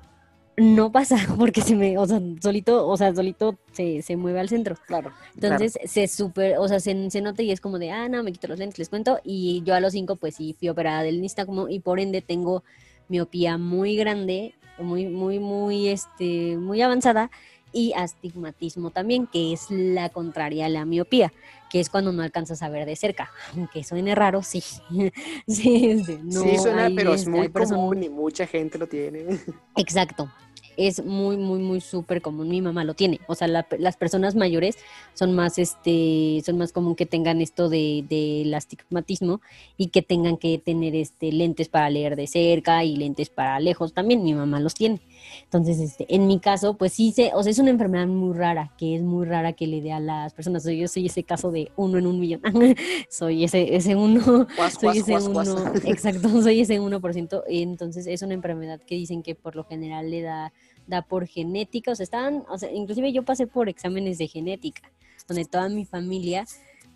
no 0.56 0.90
pasa 0.90 1.16
porque 1.38 1.60
se 1.60 1.74
me, 1.74 1.98
o 1.98 2.06
sea, 2.06 2.20
solito, 2.40 2.86
o 2.86 2.96
sea, 2.96 3.14
solito 3.14 3.58
se, 3.72 4.02
se 4.02 4.16
mueve 4.16 4.40
al 4.40 4.48
centro. 4.48 4.76
Claro. 4.86 5.12
Entonces 5.34 5.78
se 5.84 6.08
super, 6.08 6.58
o 6.58 6.68
sea, 6.68 6.80
se, 6.80 7.10
se, 7.10 7.20
nota 7.20 7.42
y 7.42 7.50
es 7.50 7.60
como 7.60 7.78
de, 7.78 7.90
ah, 7.90 8.08
no, 8.08 8.22
me 8.22 8.32
quito 8.32 8.48
los 8.48 8.58
lentes, 8.58 8.78
les 8.78 8.88
cuento. 8.88 9.20
Y 9.24 9.62
yo 9.64 9.74
a 9.74 9.80
los 9.80 9.92
cinco, 9.92 10.16
pues 10.16 10.36
sí, 10.36 10.54
fui 10.58 10.68
operada 10.68 11.02
del 11.02 11.20
nistagmo 11.20 11.68
y 11.68 11.80
por 11.80 12.00
ende 12.00 12.22
tengo 12.22 12.64
miopía 13.08 13.58
muy 13.58 13.96
grande, 13.96 14.54
muy, 14.78 15.06
muy, 15.06 15.38
muy, 15.38 15.88
este, 15.88 16.56
muy 16.56 16.80
avanzada 16.82 17.30
y 17.72 17.92
astigmatismo 17.94 18.90
también, 18.90 19.26
que 19.26 19.52
es 19.52 19.70
la 19.70 20.08
contraria 20.08 20.66
a 20.66 20.68
la 20.70 20.86
miopía, 20.86 21.32
que 21.68 21.80
es 21.80 21.90
cuando 21.90 22.10
no 22.12 22.22
alcanzas 22.22 22.62
a 22.62 22.70
ver 22.70 22.86
de 22.86 22.96
cerca. 22.96 23.30
Aunque 23.54 23.84
suene 23.84 24.14
raro, 24.14 24.42
sí. 24.42 24.60
sí, 25.46 26.02
sí 26.02 26.58
suena, 26.58 26.90
pero 26.96 27.12
es 27.12 27.28
muy 27.28 27.50
común 27.50 28.02
y 28.02 28.08
mucha 28.08 28.46
gente 28.46 28.78
lo 28.78 28.86
tiene. 28.86 29.38
Exacto 29.76 30.30
es 30.76 31.04
muy, 31.04 31.36
muy, 31.36 31.58
muy 31.58 31.80
súper 31.80 32.22
común. 32.22 32.48
Mi 32.48 32.60
mamá 32.60 32.84
lo 32.84 32.94
tiene. 32.94 33.20
O 33.26 33.34
sea, 33.34 33.48
las 33.48 33.96
personas 33.96 34.34
mayores 34.34 34.76
son 35.14 35.34
más, 35.34 35.58
este, 35.58 36.42
son 36.44 36.58
más 36.58 36.72
común 36.72 36.94
que 36.94 37.06
tengan 37.06 37.40
esto 37.40 37.68
de, 37.68 38.04
del 38.08 38.52
astigmatismo 38.54 39.40
y 39.76 39.88
que 39.88 40.02
tengan 40.02 40.36
que 40.36 40.58
tener 40.58 40.94
este, 40.94 41.32
lentes 41.32 41.68
para 41.68 41.90
leer 41.90 42.16
de 42.16 42.26
cerca 42.26 42.84
y 42.84 42.96
lentes 42.96 43.30
para 43.30 43.60
lejos 43.60 43.92
también. 43.92 44.22
Mi 44.22 44.34
mamá 44.34 44.60
los 44.60 44.74
tiene. 44.74 45.00
Entonces, 45.44 45.78
este, 45.80 46.06
en 46.14 46.26
mi 46.26 46.40
caso, 46.40 46.74
pues 46.74 46.92
sí, 46.92 47.12
se, 47.12 47.32
o 47.34 47.42
sea, 47.42 47.50
es 47.50 47.58
una 47.58 47.70
enfermedad 47.70 48.06
muy 48.06 48.36
rara, 48.36 48.72
que 48.78 48.96
es 48.96 49.02
muy 49.02 49.26
rara 49.26 49.52
que 49.52 49.66
le 49.66 49.80
dé 49.80 49.92
a 49.92 50.00
las 50.00 50.34
personas. 50.34 50.64
Yo 50.64 50.88
soy 50.88 51.06
ese 51.06 51.22
caso 51.22 51.50
de 51.50 51.70
uno 51.76 51.98
en 51.98 52.06
un 52.06 52.20
millón. 52.20 52.40
soy 53.10 53.44
ese, 53.44 53.76
ese 53.76 53.96
uno. 53.96 54.46
soy 54.80 54.98
ese 54.98 55.16
uno. 55.16 55.72
Exacto, 55.84 56.28
soy 56.42 56.60
ese 56.60 56.80
uno 56.80 57.00
por 57.00 57.12
ciento. 57.12 57.44
Entonces, 57.46 58.06
es 58.06 58.22
una 58.22 58.34
enfermedad 58.34 58.80
que 58.80 58.94
dicen 58.94 59.22
que 59.22 59.34
por 59.34 59.56
lo 59.56 59.64
general 59.64 60.10
le 60.10 60.22
da 60.22 60.52
da 60.86 61.02
por 61.02 61.26
genética, 61.26 61.92
o 61.92 61.94
sea, 61.94 62.04
estaban, 62.04 62.44
o 62.48 62.58
sea, 62.58 62.70
inclusive 62.72 63.12
yo 63.12 63.24
pasé 63.24 63.46
por 63.46 63.68
exámenes 63.68 64.18
de 64.18 64.28
genética, 64.28 64.90
donde 65.26 65.44
toda 65.44 65.68
mi 65.68 65.84
familia 65.84 66.46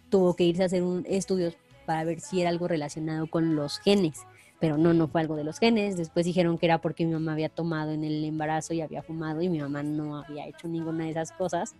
tuvo 0.09 0.35
que 0.35 0.45
irse 0.45 0.63
a 0.63 0.67
hacer 0.67 0.83
un 0.83 1.05
estudios 1.09 1.55
para 1.87 2.05
ver 2.05 2.21
si 2.21 2.41
era 2.41 2.51
algo 2.51 2.69
relacionado 2.69 3.27
con 3.27 3.57
los 3.57 3.79
genes, 3.79 4.21
pero 4.61 4.77
no, 4.77 4.93
no 4.93 5.09
fue 5.09 5.23
algo 5.23 5.37
de 5.37 5.43
los 5.43 5.59
genes, 5.59 5.97
después 5.97 6.27
dijeron 6.27 6.59
que 6.59 6.67
era 6.67 6.79
porque 6.79 7.07
mi 7.07 7.13
mamá 7.13 7.33
había 7.33 7.49
tomado 7.49 7.93
en 7.93 8.05
el 8.05 8.23
embarazo 8.25 8.75
y 8.75 8.83
había 8.83 9.03
fumado 9.03 9.41
y 9.41 9.49
mi 9.49 9.59
mamá 9.59 9.83
no 9.83 10.19
había 10.19 10.47
hecho 10.47 10.69
ninguna 10.69 11.05
de 11.05 11.11
esas 11.11 11.33
cosas, 11.33 11.75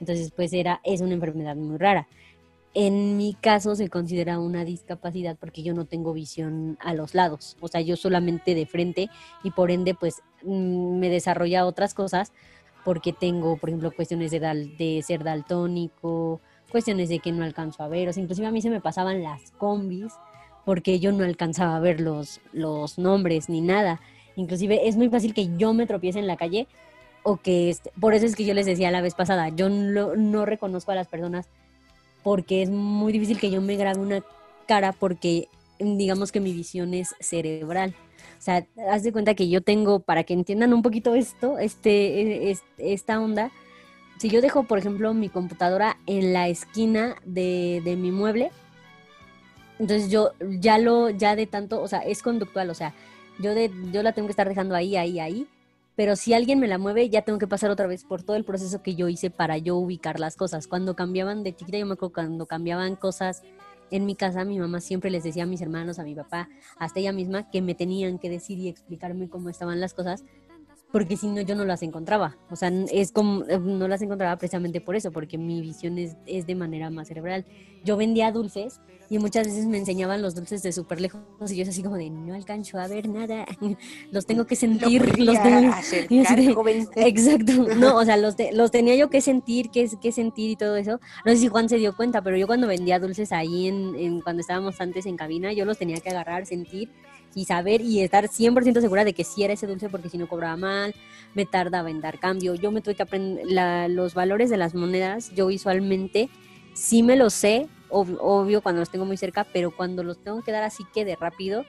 entonces 0.00 0.32
pues 0.34 0.52
era, 0.52 0.80
es 0.84 1.00
una 1.00 1.14
enfermedad 1.14 1.56
muy 1.56 1.78
rara. 1.78 2.06
En 2.74 3.16
mi 3.16 3.32
caso 3.32 3.74
se 3.74 3.88
considera 3.88 4.38
una 4.38 4.64
discapacidad 4.64 5.38
porque 5.40 5.62
yo 5.62 5.72
no 5.72 5.86
tengo 5.86 6.12
visión 6.12 6.76
a 6.80 6.92
los 6.92 7.14
lados, 7.14 7.56
o 7.60 7.68
sea, 7.68 7.80
yo 7.80 7.96
solamente 7.96 8.54
de 8.54 8.66
frente 8.66 9.08
y 9.44 9.52
por 9.52 9.70
ende 9.70 9.94
pues 9.94 10.20
mm, 10.42 10.98
me 10.98 11.08
desarrolla 11.08 11.64
otras 11.64 11.94
cosas 11.94 12.32
porque 12.84 13.12
tengo, 13.12 13.56
por 13.56 13.70
ejemplo, 13.70 13.92
cuestiones 13.92 14.30
de, 14.30 14.40
de 14.40 15.02
ser 15.02 15.24
daltónico, 15.24 16.40
cuestiones 16.70 17.08
de 17.08 17.20
que 17.20 17.32
no 17.32 17.44
alcanzo 17.44 17.82
a 17.82 17.88
ver, 17.88 18.08
o 18.08 18.20
inclusive 18.20 18.46
a 18.46 18.50
mí 18.50 18.60
se 18.60 18.70
me 18.70 18.80
pasaban 18.80 19.22
las 19.22 19.52
combis 19.52 20.12
porque 20.66 20.98
yo 20.98 21.12
no 21.12 21.22
alcanzaba 21.22 21.76
a 21.76 21.80
ver 21.80 22.00
los, 22.00 22.40
los 22.52 22.98
nombres 22.98 23.48
ni 23.48 23.60
nada. 23.60 24.00
Inclusive 24.34 24.88
es 24.88 24.96
muy 24.96 25.08
fácil 25.08 25.32
que 25.32 25.56
yo 25.56 25.72
me 25.72 25.86
tropiece 25.86 26.18
en 26.18 26.26
la 26.26 26.36
calle 26.36 26.66
o 27.22 27.36
que, 27.36 27.70
este, 27.70 27.92
por 28.00 28.14
eso 28.14 28.26
es 28.26 28.34
que 28.34 28.44
yo 28.44 28.52
les 28.52 28.66
decía 28.66 28.90
la 28.90 29.00
vez 29.00 29.14
pasada, 29.14 29.48
yo 29.50 29.68
no, 29.68 30.16
no 30.16 30.44
reconozco 30.44 30.90
a 30.90 30.96
las 30.96 31.06
personas 31.06 31.48
porque 32.24 32.62
es 32.62 32.70
muy 32.70 33.12
difícil 33.12 33.38
que 33.38 33.48
yo 33.48 33.60
me 33.60 33.76
grabe 33.76 34.00
una 34.00 34.24
cara 34.66 34.90
porque 34.90 35.48
digamos 35.78 36.32
que 36.32 36.40
mi 36.40 36.52
visión 36.52 36.94
es 36.94 37.14
cerebral. 37.20 37.94
O 38.36 38.42
sea, 38.42 38.66
haz 38.90 39.04
de 39.04 39.12
cuenta 39.12 39.34
que 39.34 39.48
yo 39.48 39.60
tengo, 39.60 40.00
para 40.00 40.24
que 40.24 40.34
entiendan 40.34 40.74
un 40.74 40.82
poquito 40.82 41.14
esto, 41.14 41.60
este, 41.60 42.50
e, 42.50 42.58
esta 42.78 43.20
onda, 43.20 43.52
si 44.18 44.30
yo 44.30 44.40
dejo, 44.40 44.64
por 44.64 44.78
ejemplo, 44.78 45.14
mi 45.14 45.28
computadora 45.28 45.96
en 46.06 46.32
la 46.32 46.48
esquina 46.48 47.14
de, 47.24 47.82
de 47.84 47.94
mi 47.94 48.10
mueble, 48.10 48.50
entonces 49.78 50.10
yo 50.10 50.32
ya 50.60 50.78
lo, 50.78 51.10
ya 51.10 51.36
de 51.36 51.46
tanto, 51.46 51.82
o 51.82 51.88
sea, 51.88 52.00
es 52.00 52.22
conductual, 52.22 52.70
o 52.70 52.74
sea, 52.74 52.94
yo, 53.38 53.54
de, 53.54 53.70
yo 53.92 54.02
la 54.02 54.12
tengo 54.12 54.28
que 54.28 54.32
estar 54.32 54.48
dejando 54.48 54.74
ahí, 54.74 54.96
ahí, 54.96 55.20
ahí, 55.20 55.46
pero 55.96 56.14
si 56.14 56.34
alguien 56.34 56.60
me 56.60 56.68
la 56.68 56.78
mueve, 56.78 57.08
ya 57.08 57.22
tengo 57.22 57.38
que 57.38 57.46
pasar 57.46 57.70
otra 57.70 57.86
vez 57.86 58.04
por 58.04 58.22
todo 58.22 58.36
el 58.36 58.44
proceso 58.44 58.82
que 58.82 58.94
yo 58.94 59.08
hice 59.08 59.30
para 59.30 59.56
yo 59.56 59.76
ubicar 59.76 60.20
las 60.20 60.36
cosas. 60.36 60.66
Cuando 60.66 60.94
cambiaban 60.94 61.42
de 61.42 61.56
chiquita, 61.56 61.78
yo 61.78 61.86
me 61.86 61.94
acuerdo 61.94 62.12
cuando 62.12 62.44
cambiaban 62.44 62.96
cosas 62.96 63.42
en 63.90 64.04
mi 64.04 64.14
casa, 64.14 64.44
mi 64.44 64.58
mamá 64.58 64.80
siempre 64.80 65.10
les 65.10 65.24
decía 65.24 65.44
a 65.44 65.46
mis 65.46 65.62
hermanos, 65.62 65.98
a 65.98 66.04
mi 66.04 66.14
papá, 66.14 66.48
hasta 66.78 67.00
ella 67.00 67.12
misma, 67.12 67.50
que 67.50 67.62
me 67.62 67.74
tenían 67.74 68.18
que 68.18 68.28
decir 68.28 68.58
y 68.58 68.68
explicarme 68.68 69.28
cómo 69.28 69.48
estaban 69.48 69.80
las 69.80 69.94
cosas, 69.94 70.24
porque 70.92 71.16
si 71.16 71.28
no 71.28 71.40
yo 71.40 71.54
no 71.54 71.64
las 71.64 71.82
encontraba. 71.82 72.36
O 72.50 72.56
sea, 72.56 72.70
es 72.92 73.12
como, 73.12 73.44
eh, 73.44 73.58
no 73.58 73.88
las 73.88 74.02
encontraba 74.02 74.36
precisamente 74.36 74.80
por 74.80 74.96
eso, 74.96 75.12
porque 75.12 75.38
mi 75.38 75.60
visión 75.60 75.98
es, 75.98 76.16
es 76.26 76.46
de 76.46 76.54
manera 76.54 76.90
más 76.90 77.08
cerebral. 77.08 77.44
Yo 77.84 77.96
vendía 77.96 78.32
dulces 78.32 78.80
y 79.08 79.18
muchas 79.18 79.46
veces 79.46 79.66
me 79.66 79.78
enseñaban 79.78 80.22
los 80.22 80.34
dulces 80.34 80.62
de 80.62 80.72
súper 80.72 81.00
lejos 81.00 81.20
y 81.50 81.56
yo 81.56 81.62
es 81.62 81.68
así 81.68 81.82
como 81.82 81.96
de 81.96 82.10
no 82.10 82.34
alcanzo 82.34 82.78
a 82.78 82.88
ver 82.88 83.08
nada, 83.08 83.46
los 84.10 84.26
tengo 84.26 84.46
que 84.46 84.56
sentir, 84.56 85.18
los 85.18 85.40
tengo 85.42 86.68
exacto, 86.96 87.52
no, 87.76 87.96
o 87.96 88.04
sea, 88.04 88.16
los, 88.16 88.34
los 88.52 88.70
tenía 88.70 88.96
yo 88.96 89.08
que 89.10 89.20
sentir, 89.20 89.70
que, 89.70 89.88
que 90.00 90.12
sentir 90.12 90.50
y 90.50 90.56
todo 90.56 90.76
eso, 90.76 91.00
no 91.24 91.32
sé 91.32 91.38
si 91.38 91.48
Juan 91.48 91.68
se 91.68 91.76
dio 91.76 91.96
cuenta, 91.96 92.22
pero 92.22 92.36
yo 92.36 92.46
cuando 92.46 92.66
vendía 92.66 92.98
dulces 92.98 93.32
ahí 93.32 93.68
en, 93.68 93.94
en 93.96 94.20
cuando 94.20 94.40
estábamos 94.40 94.80
antes 94.80 95.06
en 95.06 95.16
cabina, 95.16 95.52
yo 95.52 95.64
los 95.64 95.78
tenía 95.78 96.00
que 96.00 96.10
agarrar, 96.10 96.46
sentir 96.46 96.90
y 97.36 97.44
saber 97.44 97.82
y 97.82 98.00
estar 98.00 98.28
100% 98.28 98.80
segura 98.80 99.04
de 99.04 99.12
que 99.12 99.22
sí 99.22 99.44
era 99.44 99.52
ese 99.52 99.66
dulce 99.66 99.90
porque 99.90 100.08
si 100.08 100.16
no 100.16 100.26
cobraba 100.26 100.56
mal, 100.56 100.94
me 101.34 101.44
tardaba 101.44 101.90
en 101.90 102.00
dar 102.00 102.18
cambio, 102.18 102.54
yo 102.54 102.72
me 102.72 102.80
tuve 102.80 102.94
que 102.94 103.02
aprender 103.02 103.44
los 103.90 104.14
valores 104.14 104.48
de 104.48 104.56
las 104.56 104.74
monedas, 104.74 105.30
yo 105.34 105.46
visualmente 105.46 106.30
sí 106.72 107.02
me 107.02 107.14
lo 107.14 107.28
sé, 107.28 107.68
obvio, 107.90 108.62
cuando 108.62 108.80
los 108.80 108.88
tengo 108.88 109.04
muy 109.04 109.18
cerca, 109.18 109.46
pero 109.52 109.70
cuando 109.70 110.02
los 110.02 110.16
tengo 110.16 110.42
que 110.42 110.50
dar 110.50 110.64
así 110.64 110.84
que 110.94 111.04
de 111.04 111.14
rápido, 111.14 111.66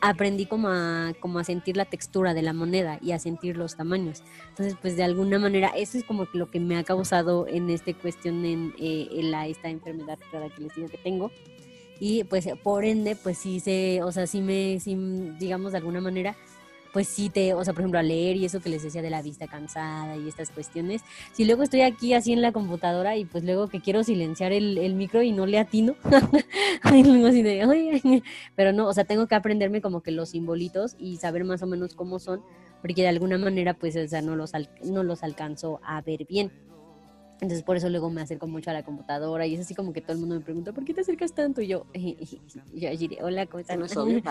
aprendí 0.00 0.46
como 0.46 0.68
a, 0.68 1.12
como 1.18 1.40
a 1.40 1.44
sentir 1.44 1.76
la 1.76 1.84
textura 1.84 2.32
de 2.32 2.42
la 2.42 2.52
moneda 2.52 3.00
y 3.02 3.10
a 3.10 3.18
sentir 3.18 3.56
los 3.56 3.76
tamaños. 3.76 4.22
Entonces, 4.50 4.76
pues 4.80 4.96
de 4.96 5.02
alguna 5.02 5.40
manera, 5.40 5.72
eso 5.76 5.98
es 5.98 6.04
como 6.04 6.28
lo 6.32 6.48
que 6.48 6.60
me 6.60 6.76
ha 6.76 6.84
causado 6.84 7.48
en 7.48 7.70
esta 7.70 7.92
cuestión, 7.94 8.44
en, 8.44 8.72
eh, 8.78 9.08
la, 9.24 9.48
esta 9.48 9.68
enfermedad 9.68 10.16
que 10.30 10.62
les 10.62 10.74
digo 10.76 10.88
que 10.88 10.98
tengo. 10.98 11.32
Y 12.00 12.24
pues 12.24 12.48
por 12.62 12.84
ende, 12.84 13.16
pues 13.16 13.38
sí 13.38 13.60
se, 13.60 14.02
o 14.02 14.12
sea, 14.12 14.26
sí 14.26 14.40
me, 14.40 14.78
sí, 14.80 14.96
digamos 15.38 15.72
de 15.72 15.78
alguna 15.78 16.00
manera, 16.00 16.36
pues 16.92 17.08
sí 17.08 17.28
te, 17.28 17.54
o 17.54 17.64
sea, 17.64 17.74
por 17.74 17.82
ejemplo, 17.82 17.98
a 17.98 18.02
leer 18.02 18.36
y 18.36 18.44
eso 18.44 18.60
que 18.60 18.68
les 18.68 18.82
decía 18.82 19.02
de 19.02 19.10
la 19.10 19.22
vista 19.22 19.46
cansada 19.46 20.16
y 20.16 20.28
estas 20.28 20.50
cuestiones. 20.50 21.02
Si 21.32 21.44
luego 21.44 21.62
estoy 21.62 21.82
aquí 21.82 22.14
así 22.14 22.32
en 22.32 22.42
la 22.42 22.52
computadora 22.52 23.16
y 23.16 23.24
pues 23.24 23.44
luego 23.44 23.68
que 23.68 23.80
quiero 23.80 24.04
silenciar 24.04 24.52
el, 24.52 24.94
micro 24.94 25.22
y 25.22 25.32
no 25.32 25.46
le 25.46 25.58
atino, 25.58 25.94
pero 28.56 28.72
no, 28.72 28.88
o 28.88 28.92
sea, 28.92 29.04
tengo 29.04 29.26
que 29.26 29.34
aprenderme 29.34 29.80
como 29.80 30.02
que 30.02 30.10
los 30.10 30.30
simbolitos 30.30 30.96
y 30.98 31.18
saber 31.18 31.44
más 31.44 31.62
o 31.62 31.66
menos 31.66 31.94
cómo 31.94 32.18
son, 32.18 32.42
porque 32.80 33.02
de 33.02 33.08
alguna 33.08 33.38
manera 33.38 33.74
pues, 33.74 33.96
o 33.96 34.08
sea, 34.08 34.22
no 34.22 34.36
los, 34.36 34.52
no 34.84 35.02
los 35.02 35.22
alcanzo 35.22 35.80
a 35.84 36.00
ver 36.00 36.26
bien. 36.26 36.50
Entonces 37.40 37.62
por 37.62 37.76
eso 37.76 37.88
luego 37.88 38.10
me 38.10 38.20
acerco 38.20 38.48
mucho 38.48 38.70
a 38.70 38.72
la 38.72 38.82
computadora 38.82 39.46
y 39.46 39.54
es 39.54 39.60
así 39.60 39.74
como 39.74 39.92
que 39.92 40.00
todo 40.00 40.12
el 40.14 40.18
mundo 40.18 40.34
me 40.34 40.40
pregunta, 40.40 40.72
¿por 40.72 40.84
qué 40.84 40.92
te 40.92 41.02
acercas 41.02 41.32
tanto? 41.32 41.62
Y 41.62 41.68
yo, 41.68 41.86
yo 41.94 42.96
diré, 42.96 43.22
hola, 43.22 43.46
¿cómo 43.46 43.60
están? 43.60 43.80
hola, 43.82 44.26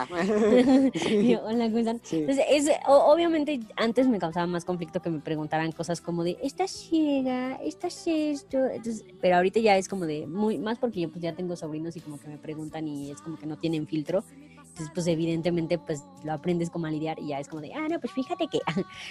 ¿cómo 1.65 1.78
están? 1.78 2.02
Entonces, 2.12 2.46
es, 2.50 2.70
obviamente 2.86 3.62
antes 3.78 4.08
me 4.08 4.20
causaba 4.20 4.46
más 4.46 4.65
conflicto 4.65 5.02
que 5.02 5.10
me 5.10 5.20
preguntaran 5.20 5.72
cosas 5.72 6.02
como 6.02 6.26
de, 6.26 6.38
¿estás 6.43 6.72
ciega? 6.72 7.56
¿Estás 7.63 8.04
esto? 8.08 8.58
Entonces, 8.65 9.06
pero 9.22 9.38
ahorita 9.38 9.62
ya 9.62 9.78
es 9.78 9.88
como 9.88 10.06
de, 10.06 10.28
muy 10.28 10.58
más 10.58 10.78
porque 10.78 11.00
yo 11.00 11.10
pues 11.10 11.22
ya 11.22 11.34
tengo 11.34 11.56
sobrinos 11.56 11.96
y 11.96 12.02
como 12.02 12.20
que 12.20 12.28
me 12.28 12.38
preguntan 12.38 12.88
y 12.89 13.12
es 13.12 13.22
como 13.22 13.38
que 13.38 13.46
no 13.46 13.58
tienen 13.58 13.88
filtro. 13.88 14.26
Entonces, 14.58 14.91
pues 14.93 15.08
evidentemente, 15.08 15.80
pues 15.80 16.04
lo 16.24 16.34
aprendes 16.34 16.70
como 16.70 16.86
a 16.86 16.91
lidiar 16.91 17.17
y 17.20 17.30
ya 17.30 17.39
es 17.39 17.48
como 17.48 17.62
de, 17.62 17.74
ah, 17.74 17.88
no, 17.89 18.00
pues 18.00 18.13
fíjate 18.13 18.48
que... 18.48 18.60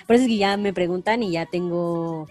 Por 0.07 0.15
eso 0.15 0.25
es 0.25 0.29
que 0.29 0.37
ya 0.37 0.57
me 0.57 0.73
preguntan 0.73 1.25
y 1.25 1.33
ya 1.33 1.47
tengo 1.47 2.29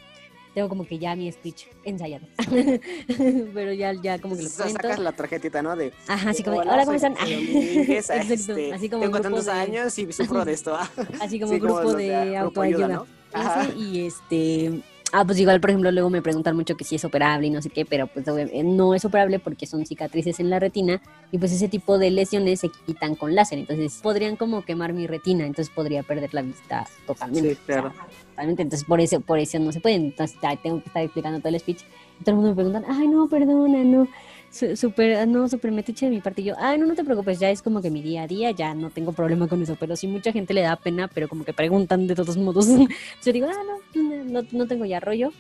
tengo 0.56 0.70
como 0.70 0.88
que 0.88 0.98
ya 0.98 1.16
mi 1.16 1.30
speech 1.30 1.68
ensayado. 1.84 2.26
Pero 3.54 3.74
ya, 3.74 3.92
ya 3.94 4.20
como 4.20 4.38
que 4.38 4.44
lo 4.44 4.50
cuento. 4.50 4.74
Sacas 4.74 5.00
la 5.00 5.12
tarjetita, 5.12 5.62
¿no? 5.62 5.76
De, 5.76 5.92
Ajá, 6.08 6.30
así 6.30 6.44
como, 6.44 6.58
hola, 6.58 6.86
¿cómo 6.86 6.96
están? 6.96 7.14
Exacto, 7.28 8.34
este, 8.34 8.74
así 8.74 8.90
como 8.90 9.04
tengo 9.04 9.20
tantos 9.20 9.50
años 9.50 10.00
y 10.00 10.12
sufro 10.14 10.46
de 10.46 10.54
esto. 10.54 10.78
así 11.20 11.40
como 11.42 11.52
un 11.52 11.60
grupo 11.60 11.94
de 11.94 12.38
autoayuda. 12.38 12.88
¿no? 12.88 13.06
Y 13.78 14.06
este 14.06 14.82
Ah, 15.12 15.24
pues 15.24 15.40
igual, 15.40 15.62
por 15.62 15.70
ejemplo, 15.70 15.92
luego 15.92 16.10
me 16.10 16.22
preguntan 16.22 16.56
mucho 16.56 16.76
que 16.76 16.84
si 16.84 16.96
es 16.96 17.06
operable 17.06 17.48
y 17.48 17.50
no 17.50 17.62
sé 17.62 17.70
qué, 17.70 17.86
pero 17.86 18.08
pues 18.08 18.28
eh, 18.28 18.64
no 18.64 18.96
es 18.96 19.06
operable 19.06 19.40
porque 19.40 19.66
son 19.66 19.86
cicatrices 19.86 20.40
en 20.40 20.50
la 20.50 20.60
retina 20.60 21.02
y 21.32 21.38
pues 21.38 21.52
ese 21.52 21.70
tipo 21.70 21.98
de 21.98 22.12
lesiones 22.12 22.60
se 22.60 22.70
quitan 22.86 23.16
con 23.16 23.36
láser, 23.36 23.60
entonces 23.60 24.00
podrían 24.02 24.36
como 24.36 24.64
quemar 24.64 24.94
mi 24.94 25.08
retina, 25.08 25.46
entonces 25.46 25.74
podría 25.74 26.04
perder 26.04 26.34
la 26.34 26.42
vista 26.42 26.88
totalmente. 27.06 27.56
Sí, 27.56 27.62
claro. 27.66 27.94
totalmente, 28.32 28.64
entonces 28.64 28.86
por 28.86 29.00
eso, 29.00 29.22
por 29.22 29.40
eso 29.40 29.60
no 29.60 29.72
se 29.72 29.80
puede, 29.80 29.96
entonces 29.96 30.38
tengo 30.62 30.82
que 30.82 30.88
estar 30.88 31.04
explicando 31.04 31.40
todo 31.40 31.50
el 31.50 31.60
speech. 31.60 31.84
Y 32.20 32.24
todo 32.24 32.32
el 32.32 32.36
mundo 32.38 32.50
me 32.50 32.56
pregunta, 32.56 32.84
ay 32.90 33.08
no, 33.08 33.28
perdona, 33.28 33.84
no, 33.84 34.08
súper, 34.76 35.28
no, 35.28 35.48
súper 35.48 35.72
metiche 35.72 36.06
de 36.06 36.12
mi 36.12 36.22
parte. 36.22 36.42
Y 36.42 36.46
yo, 36.46 36.56
ay, 36.58 36.78
no, 36.78 36.86
no 36.86 36.96
te 36.96 37.04
preocupes, 37.04 37.40
ya 37.40 37.50
es 37.50 37.62
como 37.62 37.82
que 37.82 37.90
mi 37.90 38.02
día 38.02 38.24
a 38.24 38.28
día, 38.28 38.52
ya 38.52 38.74
no 38.74 38.90
tengo 38.90 39.12
problema 39.12 39.48
con 39.48 39.62
eso. 39.62 39.76
Pero 39.80 39.96
sí, 39.96 40.08
mucha 40.08 40.32
gente 40.32 40.54
le 40.54 40.62
da 40.62 40.76
pena, 40.76 41.08
pero 41.08 41.28
como 41.28 41.44
que 41.44 41.54
preguntan 41.54 42.08
de 42.08 42.16
todos 42.16 42.38
modos. 42.38 42.68
yo 43.26 43.34
digo, 43.34 43.48
ah, 43.50 43.64
no, 43.96 44.24
no, 44.26 44.48
no 44.52 44.68
tengo 44.68 44.86
ya 44.86 45.00
rollo. 45.00 45.32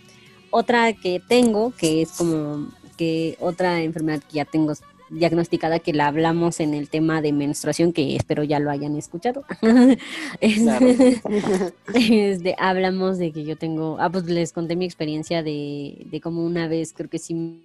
Otra 0.51 0.93
que 0.93 1.21
tengo, 1.27 1.71
que 1.71 2.01
es 2.01 2.11
como 2.11 2.69
que 2.97 3.35
otra 3.39 3.81
enfermedad 3.81 4.21
que 4.21 4.37
ya 4.37 4.45
tengo 4.45 4.73
diagnosticada 5.09 5.79
que 5.79 5.93
la 5.93 6.07
hablamos 6.07 6.59
en 6.59 6.73
el 6.73 6.89
tema 6.89 7.21
de 7.21 7.31
menstruación, 7.31 7.93
que 7.93 8.15
espero 8.15 8.43
ya 8.43 8.59
lo 8.59 8.71
hayan 8.71 8.95
escuchado. 8.95 9.43
es, 10.41 10.65
de, 12.43 12.55
hablamos 12.57 13.17
de 13.17 13.31
que 13.31 13.43
yo 13.43 13.55
tengo, 13.55 13.97
ah, 13.99 14.09
pues 14.09 14.25
les 14.25 14.51
conté 14.51 14.75
mi 14.75 14.85
experiencia 14.85 15.43
de, 15.43 16.05
de 16.05 16.21
cómo 16.21 16.43
una 16.43 16.67
vez, 16.67 16.93
creo 16.93 17.09
que 17.09 17.19
sí 17.19 17.61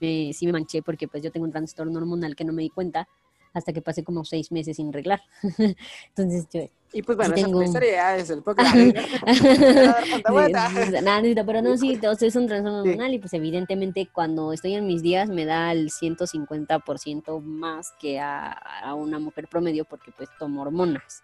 me, 0.00 0.32
sí 0.32 0.46
me 0.46 0.52
manché 0.52 0.82
porque 0.82 1.08
pues 1.08 1.22
yo 1.22 1.30
tengo 1.30 1.46
un 1.46 1.52
trastorno 1.52 1.98
hormonal 1.98 2.34
que 2.34 2.44
no 2.44 2.52
me 2.52 2.62
di 2.62 2.70
cuenta 2.70 3.08
hasta 3.52 3.72
que 3.72 3.82
pasé 3.82 4.04
como 4.04 4.24
seis 4.24 4.52
meses 4.52 4.76
sin 4.76 4.88
arreglar. 4.88 5.20
Entonces 6.08 6.46
yo... 6.52 6.60
Y 6.92 7.02
pues 7.02 7.16
bueno, 7.16 7.34
tengo... 7.34 7.62
esa 7.62 7.68
historia 7.68 8.16
es 8.16 8.30
el 8.30 8.42
poco... 8.42 8.62
Nada, 11.02 11.44
pero 11.46 11.62
no, 11.62 11.76
sí, 11.76 12.00
es 12.02 12.36
un 12.36 12.48
trastorno 12.48 12.80
hormonal 12.80 13.14
y 13.14 13.20
pues 13.20 13.32
evidentemente 13.32 14.08
cuando 14.12 14.52
estoy 14.52 14.74
en 14.74 14.86
mis 14.86 15.02
días 15.02 15.28
me 15.28 15.44
da 15.44 15.70
el 15.70 15.90
150% 15.90 17.40
más 17.42 17.92
que 18.00 18.18
a, 18.18 18.50
a 18.50 18.94
una 18.94 19.20
mujer 19.20 19.46
promedio 19.48 19.84
porque 19.84 20.10
pues 20.10 20.28
tomo 20.38 20.62
hormonas. 20.62 21.22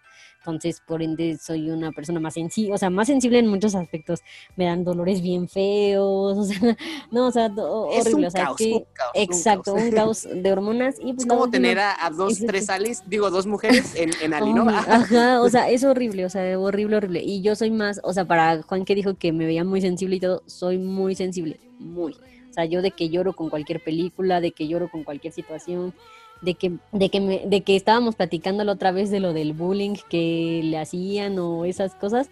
Entonces, 0.51 0.81
por 0.85 1.01
ende, 1.01 1.37
soy 1.37 1.69
una 1.69 1.91
persona 1.91 2.19
más 2.19 2.35
sensible, 2.35 2.73
o 2.73 2.77
sea, 2.77 2.89
más 2.89 3.07
sensible 3.07 3.39
en 3.39 3.47
muchos 3.47 3.75
aspectos. 3.75 4.21
Me 4.55 4.65
dan 4.65 4.83
dolores 4.83 5.21
bien 5.21 5.49
feos, 5.49 6.37
o 6.37 6.43
sea, 6.43 6.57
no, 7.11 7.27
o 7.27 7.31
sea, 7.31 7.47
horrible. 7.47 8.27
o 8.27 8.31
sea, 8.31 8.51
que, 8.57 8.85
exacto, 9.13 9.73
un 9.73 9.91
caos. 9.91 10.27
de 10.31 10.51
hormonas. 10.51 10.95
Y 10.99 11.13
pues, 11.13 11.25
es 11.25 11.25
como 11.25 11.49
tener 11.49 11.79
a, 11.79 12.09
dos, 12.15 12.39
tres 12.39 12.69
Alis, 12.69 13.03
digo, 13.07 13.29
dos 13.29 13.45
mujeres 13.45 13.93
en, 13.95 14.11
en 14.21 14.33
Ali, 14.33 14.53
¿no? 14.53 14.67
Ajá, 14.69 15.41
o 15.41 15.49
sea, 15.49 15.69
es 15.69 15.83
horrible, 15.83 16.25
o 16.25 16.29
sea, 16.29 16.57
horrible, 16.57 16.97
horrible. 16.97 17.21
Y 17.23 17.41
yo 17.41 17.55
soy 17.55 17.71
más, 17.71 17.99
o 18.03 18.13
sea, 18.13 18.25
para 18.25 18.61
Juan 18.63 18.85
que 18.85 18.95
dijo 18.95 19.15
que 19.15 19.33
me 19.33 19.45
veía 19.45 19.63
muy 19.63 19.81
sensible 19.81 20.15
y 20.15 20.19
todo, 20.19 20.43
soy 20.45 20.77
muy 20.77 21.15
sensible, 21.15 21.59
muy. 21.79 22.13
O 22.13 22.53
sea, 22.53 22.65
yo 22.65 22.81
de 22.81 22.91
que 22.91 23.09
lloro 23.09 23.33
con 23.33 23.49
cualquier 23.49 23.83
película, 23.83 24.41
de 24.41 24.51
que 24.51 24.67
lloro 24.67 24.89
con 24.89 25.03
cualquier 25.03 25.33
situación, 25.33 25.93
de 26.41 26.53
que, 26.53 26.73
de 26.91 27.09
que, 27.09 27.19
me, 27.19 27.41
de 27.45 27.61
que 27.61 27.75
estábamos 27.75 28.15
platicando 28.15 28.63
la 28.63 28.73
otra 28.73 28.91
vez 28.91 29.09
de 29.09 29.19
lo 29.19 29.33
del 29.33 29.53
bullying 29.53 29.95
que 30.09 30.61
le 30.63 30.77
hacían 30.77 31.39
o 31.39 31.65
esas 31.65 31.95
cosas. 31.95 32.29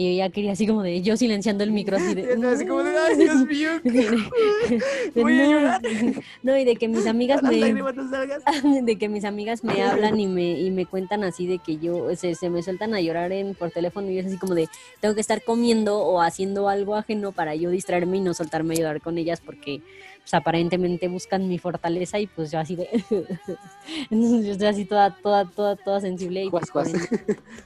Y 0.00 0.12
yo 0.12 0.18
ya 0.18 0.30
quería 0.30 0.52
así 0.52 0.64
como 0.64 0.84
de 0.84 1.02
yo 1.02 1.16
silenciando 1.16 1.64
el 1.64 1.72
micro 1.72 1.96
así 1.96 2.14
de. 2.14 2.34
así 2.46 2.64
como 2.64 2.84
de, 2.84 2.96
ay, 2.96 3.16
Dios 3.16 3.44
mío. 3.46 3.70
no, 6.44 6.56
y 6.56 6.64
de 6.64 6.76
que 6.76 6.86
mis 6.86 7.04
amigas 7.08 7.42
me. 7.42 7.74
de 8.82 8.96
que 8.96 9.08
mis 9.08 9.24
amigas 9.24 9.64
me 9.64 9.82
hablan 9.82 10.20
y 10.20 10.28
me, 10.28 10.52
y 10.52 10.70
me 10.70 10.86
cuentan 10.86 11.24
así 11.24 11.48
de 11.48 11.58
que 11.58 11.78
yo 11.78 12.14
se, 12.14 12.36
se 12.36 12.48
me 12.48 12.62
sueltan 12.62 12.94
a 12.94 13.00
llorar 13.00 13.32
en, 13.32 13.56
por 13.56 13.72
teléfono 13.72 14.08
y 14.08 14.18
es 14.18 14.26
así 14.26 14.36
como 14.36 14.54
de 14.54 14.68
tengo 15.00 15.16
que 15.16 15.20
estar 15.20 15.42
comiendo 15.42 15.98
o 15.98 16.20
haciendo 16.20 16.68
algo 16.68 16.94
ajeno 16.94 17.32
para 17.32 17.56
yo 17.56 17.70
distraerme 17.70 18.18
y 18.18 18.20
no 18.20 18.34
soltarme 18.34 18.74
a 18.74 18.78
llorar 18.78 19.00
con 19.00 19.18
ellas 19.18 19.42
porque 19.44 19.82
pues 20.28 20.34
aparentemente 20.34 21.08
buscan 21.08 21.48
mi 21.48 21.58
fortaleza 21.58 22.18
y 22.18 22.26
pues 22.26 22.50
yo 22.50 22.58
así 22.58 22.76
de... 22.76 22.86
Entonces 24.10 24.44
yo 24.44 24.52
estoy 24.52 24.66
así 24.66 24.84
toda, 24.84 25.16
toda, 25.16 25.46
toda, 25.46 25.76
toda 25.76 26.02
sensible 26.02 26.44
y 26.44 26.50
pues, 26.50 26.70
por, 26.70 26.86
ende, 26.86 27.08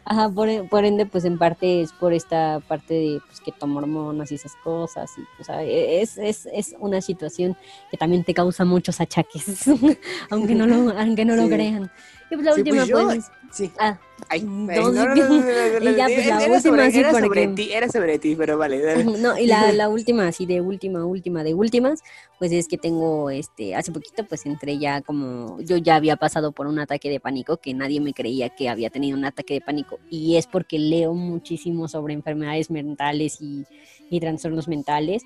ajá, 0.05 0.29
por, 0.29 0.85
ende 0.85 1.07
pues 1.07 1.25
en 1.25 1.39
parte 1.39 1.83
es 1.83 1.93
por 1.93 2.13
esta 2.13 2.61
parte 2.61 2.95
de 2.95 3.21
pues 3.27 3.41
que 3.41 3.51
tomo 3.51 3.81
hormonas 3.81 4.31
y 4.31 4.37
esas 4.37 4.55
cosas 4.63 5.11
y 5.19 5.23
pues 5.37 5.49
es, 5.67 6.19
es, 6.19 6.49
es 6.53 6.77
una 6.79 7.01
situación 7.01 7.57
que 7.91 7.97
también 7.97 8.23
te 8.23 8.33
causa 8.33 8.65
muchos 8.65 9.01
achaques, 9.01 9.65
aunque 10.31 10.55
no 10.55 10.69
lo, 10.69 10.97
aunque 10.97 11.25
no 11.25 11.35
lo 11.35 11.49
crean. 11.49 11.91
Y 12.33 12.35
pues 12.37 12.47
la 12.47 12.55
última 12.55 12.87
pues, 12.87 13.31
Sí. 13.53 13.71
Ah, 13.79 13.99
Ay, 14.31 14.41
no, 14.47 14.91
no, 14.91 15.15
no, 15.15 15.91
y 15.91 15.95
ya, 15.95 16.07
pues 16.07 16.27
la 16.27 16.43
era 16.43 16.55
última 16.55 16.61
sobre, 16.61 16.83
así 16.83 16.99
era 17.01 17.13
sobre 17.13 17.47
ti, 17.49 17.73
era 17.73 17.89
sobre 17.89 18.19
ti, 18.19 18.35
pero 18.35 18.57
vale. 18.57 18.81
Dale. 18.81 19.05
No, 19.05 19.37
y 19.37 19.47
la, 19.47 19.73
la 19.73 19.91
última, 19.91 20.29
así 20.29 20.47
de 20.47 20.63
última, 20.63 21.05
última, 21.05 21.45
de 21.45 21.53
últimas, 21.53 22.03
pues 22.39 22.51
es 22.53 22.67
que 22.67 22.79
tengo, 22.79 23.29
este, 23.29 23.75
hace 23.75 23.93
poquito, 23.93 24.25
pues 24.27 24.47
entré 24.47 24.79
ya 24.79 25.03
como, 25.03 25.61
yo 25.61 25.77
ya 25.77 25.97
había 25.97 26.17
pasado 26.17 26.53
por 26.53 26.67
un 26.67 26.79
ataque 26.79 27.11
de 27.11 27.21
pánico, 27.21 27.59
que 27.59 27.75
nadie 27.75 28.01
me 28.01 28.15
creía 28.15 28.49
que 28.49 28.71
había 28.71 28.89
tenido 28.89 29.19
un 29.19 29.27
ataque 29.27 29.55
de 29.55 29.61
pánico, 29.61 29.99
y 30.09 30.37
es 30.37 30.47
porque 30.47 30.79
leo 30.79 31.13
muchísimo 31.13 31.89
sobre 31.89 32.15
enfermedades 32.15 32.71
mentales 32.71 33.39
y, 33.41 33.67
y 34.09 34.21
trastornos 34.21 34.67
mentales 34.67 35.23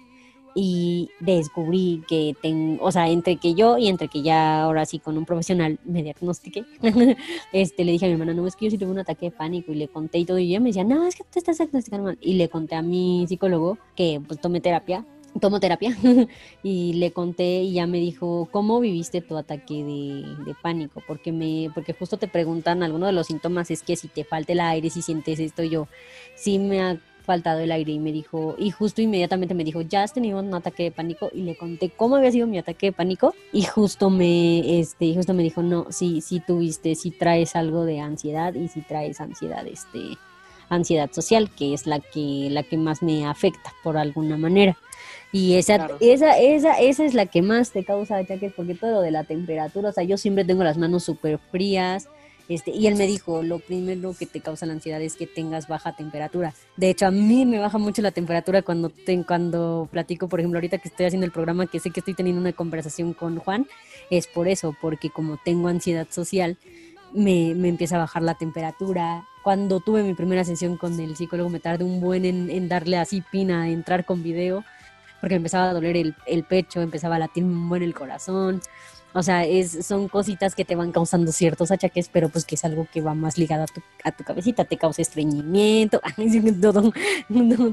y 0.59 1.11
descubrí 1.21 2.03
que 2.09 2.35
tengo, 2.41 2.83
o 2.83 2.91
sea, 2.91 3.11
entre 3.11 3.37
que 3.37 3.53
yo 3.53 3.77
y 3.77 3.89
entre 3.89 4.09
que 4.09 4.23
ya 4.23 4.63
ahora 4.63 4.87
sí 4.87 4.99
con 4.99 5.19
un 5.19 5.27
profesional 5.27 5.79
me 5.85 6.03
diagnostiqué, 6.03 6.65
este, 7.53 7.85
le 7.85 7.93
dije 7.93 8.07
a 8.07 8.09
mi 8.09 8.15
hermana, 8.15 8.33
no, 8.33 8.47
es 8.47 8.57
que 8.57 8.65
yo 8.65 8.71
sí 8.71 8.79
tuve 8.79 8.91
un 8.91 8.99
ataque 8.99 9.27
de 9.27 9.33
pánico 9.33 9.71
y 9.71 9.75
le 9.75 9.89
conté 9.89 10.19
y 10.19 10.25
todo, 10.25 10.39
y 10.39 10.49
ella 10.49 10.61
me 10.61 10.71
decía, 10.71 10.83
no, 10.83 11.07
es 11.07 11.15
que 11.15 11.25
te 11.25 11.41
estás 11.41 11.59
diagnosticando 11.59 12.07
mal. 12.07 12.19
Y 12.23 12.35
le 12.35 12.49
conté 12.49 12.75
a 12.75 12.81
mi 12.81 13.27
psicólogo 13.29 13.77
que 13.95 14.19
pues 14.27 14.41
tomé 14.41 14.63
terapia, 14.63 15.05
tomo 15.41 15.61
terapia, 15.61 15.95
y 16.63 16.95
le 16.95 17.13
conté 17.13 17.63
y 17.63 17.75
ya 17.75 17.87
me 17.87 17.99
dijo, 17.99 18.49
¿cómo 18.51 18.81
viviste 18.81 19.21
tu 19.21 19.37
ataque 19.37 19.85
de, 19.85 20.55
pánico? 20.63 21.03
Porque, 21.07 21.33
me, 21.33 21.71
porque 21.75 21.93
justo 21.93 22.17
te 22.17 22.29
preguntan, 22.29 22.83
alguno 22.83 23.05
de 23.05 23.13
los 23.13 23.27
síntomas 23.27 23.71
es 23.71 23.83
que 23.83 23.95
si 23.97 24.09
te 24.09 24.25
falta 24.25 24.55
el 24.55 24.61
aire, 24.61 24.89
si 24.89 25.03
sientes 25.03 25.39
esto, 25.39 25.63
yo 25.63 25.87
sí 26.35 26.59
me 26.59 26.99
faltado 27.27 27.61
el 27.61 27.73
aire 27.73 27.93
y 27.93 27.99
me 27.99 28.13
dijo, 28.13 28.55
y 28.57 28.71
justo 28.71 29.03
inmediatamente 29.03 29.55
me 29.55 29.65
dijo, 29.65 29.83
ya 29.83 30.03
has 30.03 30.15
tenido 30.15 30.39
un 30.39 30.55
ataque 30.55 30.85
de 30.85 30.91
pánico 30.93 31.29
y 31.35 31.43
le 31.43 31.57
conté 31.57 31.91
cómo 31.91 32.17
había 32.17 32.33
sido 32.33 32.47
mi 32.47 32.57
ataque 32.57 32.87
de 32.87 32.93
pánico 32.93 33.35
y 33.53 33.65
justo 33.65 34.09
me, 34.09 34.81
este, 34.81 35.15
justo 35.15 35.35
me 35.35 35.43
dijo, 35.43 35.63
no, 35.63 35.87
sí, 35.91 36.23
sí 36.23 36.41
tuviste, 36.41 36.95
sí 36.95 37.11
traes 37.11 37.57
algo 37.57 37.85
de 37.85 38.01
ansiedad 38.01 38.55
y 38.55 38.69
sí 38.69 38.81
traes 38.81 39.21
ansiedad, 39.21 39.67
este, 39.67 40.17
ansiedad 40.69 41.11
social, 41.13 41.51
que 41.51 41.75
es 41.75 41.87
la 41.87 42.01
que, 42.01 42.49
la 42.51 42.63
que 42.63 42.79
más 42.79 43.03
me 43.03 43.27
afecta 43.27 43.75
por 43.83 43.99
alguna 43.99 44.37
manera. 44.37 44.77
Y 45.33 45.55
esa, 45.55 45.91
esa, 46.01 46.39
esa, 46.39 46.79
esa 46.79 47.05
es 47.05 47.13
la 47.13 47.27
que 47.27 47.43
más 47.43 47.73
te 47.73 47.85
causa 47.85 48.17
ataques, 48.17 48.53
porque 48.57 48.75
todo 48.75 48.93
lo 48.93 49.01
de 49.01 49.11
la 49.11 49.25
temperatura, 49.25 49.91
o 49.91 49.93
sea, 49.93 50.05
yo 50.05 50.17
siempre 50.17 50.45
tengo 50.45 50.65
las 50.65 50.79
manos 50.79 51.05
súper 51.05 51.39
frías, 51.51 52.09
Este, 52.49 52.71
y 52.71 52.87
él 52.87 52.95
me 52.95 53.07
dijo, 53.07 53.43
lo 53.43 53.59
primero 53.59 54.15
que 54.17 54.27
te 54.27 54.41
causa 54.41 54.67
la 54.67 54.75
ansiedad 54.75 55.03
es 55.03 55.17
que 55.17 55.27
tengas 55.27 55.67
baja 55.67 55.97
temperatura. 55.97 56.55
De 56.77 56.91
hecho, 56.91 57.07
a 57.07 57.11
mí 57.11 57.45
me 57.45 57.59
baja 57.59 57.79
mucho 57.79 58.03
la 58.03 58.13
temperatura 58.13 58.63
cuando, 58.63 58.93
cuando 59.27 59.89
platico, 59.91 60.29
por 60.29 60.41
ejemplo, 60.41 60.59
ahorita 60.59 60.79
que 60.79 60.89
estoy 60.89 61.07
haciendo 61.07 61.27
el 61.27 61.33
programa, 61.33 61.67
que 61.67 61.81
sé 61.81 61.91
que 61.91 62.01
estoy 62.01 62.15
teniendo 62.15 62.41
una 62.41 62.53
conversación 62.53 63.15
con 63.15 63.39
Juan, 63.39 63.67
es 64.11 64.29
por 64.29 64.47
eso, 64.47 64.77
porque 64.81 65.11
como 65.11 65.39
tengo 65.45 65.69
ansiedad 65.69 66.07
social, 66.11 66.57
me, 67.13 67.55
me 67.55 67.69
empieza 67.69 67.97
a 67.97 68.01
bajar 68.01 68.23
la 68.23 68.35
temperatura. 68.35 69.27
Cuando 69.43 69.81
tuve 69.81 70.03
mi 70.03 70.15
primera 70.15 70.45
sesión 70.45 70.77
con 70.77 70.99
el 71.01 71.17
psicólogo 71.17 71.51
me 71.51 71.61
tardé 71.61 71.85
un 71.85 72.01
buen 72.01 72.25
en, 72.25 72.51
en 72.51 72.69
darle 72.69 72.99
así 72.99 73.23
pina, 73.23 73.69
entrar 73.69 74.05
con 74.05 74.23
video, 74.23 74.65
porque 75.21 75.37
empezaba 75.37 75.71
a 75.71 75.73
doler 75.73 75.97
el, 75.97 76.15
el 76.27 76.45
pecho, 76.45 76.81
empezaba 76.81 77.17
a 77.17 77.19
latir 77.19 77.43
un 77.43 77.69
buen 77.69 77.83
el 77.83 77.95
corazón. 77.95 78.61
O 79.17 79.23
sea, 79.23 79.47
es, 79.47 79.87
son 79.87 80.09
cositas 80.09 80.55
que 80.55 80.67
te 80.67 80.77
van 80.77 80.93
causando 80.93 81.33
ciertos 81.33 81.71
achaques, 81.71 82.11
pero 82.13 82.29
pues 82.29 82.45
que 82.45 82.55
es 82.55 82.65
algo 82.67 82.87
que 82.93 83.01
va 83.01 83.15
más 83.15 83.39
ligado 83.39 83.63
a 83.63 83.67
tu, 83.67 83.81
a 84.05 84.13
tu 84.13 84.25
cabecita, 84.25 84.67
te 84.67 84.77
causa 84.77 85.01
estreñimiento, 85.01 86.03
todo, 86.61 86.93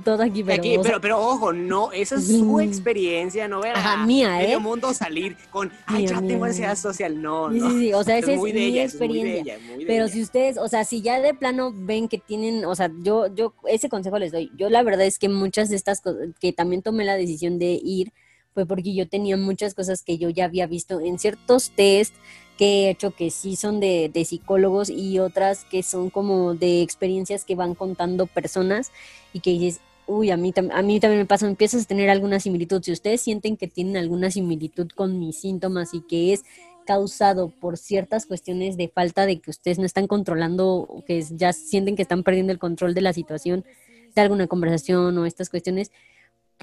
todo 0.06 0.24
aquí. 0.24 0.42
Pero, 0.42 1.02
pero, 1.02 1.20
ojo, 1.20 1.52
no, 1.52 1.92
esa 1.92 2.16
es 2.16 2.30
su 2.30 2.62
experiencia, 2.62 3.50
no 3.50 3.60
ver 3.60 3.76
a 3.76 4.06
mía, 4.06 4.38
medio 4.38 4.56
¿eh? 4.56 4.60
mundo 4.62 4.94
salir 4.94 5.36
con, 5.50 5.70
ay, 5.86 6.08
ya 6.08 6.22
tengo 6.22 6.46
ansiedad 6.46 6.78
social, 6.78 7.22
no, 7.22 7.50
no. 7.50 7.72
Sí, 7.72 7.78
sí, 7.78 7.94
o 7.94 8.06
sea, 8.06 8.18
esa 8.20 8.32
es, 8.32 8.40
mi 8.40 8.80
experiencia. 8.80 9.58
pero 9.86 10.08
si 10.08 10.22
ustedes, 10.22 10.58
o 10.58 10.70
sea, 10.70 10.86
si 10.86 11.02
ya 11.02 11.20
de 11.20 11.34
plano 11.34 11.74
ven 11.76 12.08
que 12.08 12.20
tienen, 12.20 12.64
o 12.64 12.74
sea, 12.74 12.90
yo, 13.02 13.28
yo, 13.36 13.54
ese 13.68 13.90
consejo 13.90 14.18
les 14.18 14.32
doy. 14.32 14.50
Yo 14.56 14.70
la 14.70 14.82
verdad 14.82 15.06
es 15.06 15.20
que 15.20 15.28
muchas 15.28 15.70
de 15.70 15.76
estas 15.76 16.00
cosas, 16.00 16.30
que 16.40 16.54
también 16.54 16.82
tomé 16.82 17.04
la 17.04 17.18
decisión 17.18 17.60
de 17.60 17.82
ir, 17.84 18.14
fue 18.54 18.66
porque 18.66 18.94
yo 18.94 19.08
tenía 19.08 19.38
muchas 19.38 19.74
cosas 19.74 20.04
que 20.04 20.18
yo 20.18 20.30
ya 20.30 20.46
había 20.46 20.68
visto 20.68 21.00
en 21.00 21.20
ciertos 21.20 21.72
test 21.72 22.14
que 22.58 22.86
he 22.86 22.90
hecho 22.92 23.12
que 23.12 23.32
sí 23.32 23.56
son 23.56 23.80
de, 23.80 24.12
psicólogos 24.26 24.90
y 24.90 25.20
otras 25.20 25.66
que 25.66 25.84
son 25.84 26.10
como 26.10 26.54
de 26.54 26.82
experiencias 26.82 27.46
que 27.46 27.56
van 27.56 27.74
contando 27.74 28.28
personas 28.28 28.92
y 29.34 29.40
que 29.40 29.52
dices, 29.52 29.82
uy, 30.06 30.32
a 30.32 30.38
mí, 30.38 30.54
a 30.56 30.82
mí 30.82 31.00
también 31.00 31.22
me 31.22 31.26
pasa, 31.26 31.48
empiezas 31.48 31.84
a 31.84 31.88
tener 31.88 32.10
alguna 32.10 32.40
similitud. 32.40 32.84
Si 32.84 32.92
ustedes 32.92 33.22
sienten 33.22 33.58
que 33.58 33.68
tienen 33.68 33.98
alguna 33.98 34.30
similitud 34.30 34.88
con 34.90 35.20
mis 35.20 35.40
síntomas 35.40 35.94
y 35.94 36.02
que 36.02 36.34
es 36.34 36.44
causado 36.86 37.50
por 37.50 37.78
ciertas 37.78 38.26
cuestiones 38.26 38.78
de 38.78 38.90
falta 38.90 39.26
de 39.26 39.40
que 39.40 39.50
ustedes 39.50 39.80
no 39.80 39.86
están 39.86 40.08
controlando, 40.08 41.04
que 41.08 41.24
ya 41.32 41.54
sienten 41.54 41.96
que 41.96 42.02
están 42.02 42.24
perdiendo 42.24 42.52
el 42.52 42.60
control 42.60 42.94
de 42.94 43.02
la 43.02 43.14
situación, 43.14 43.66
de 44.14 44.22
alguna 44.22 44.48
conversación 44.48 45.18
o 45.18 45.26
estas 45.26 45.50
cuestiones, 45.50 45.92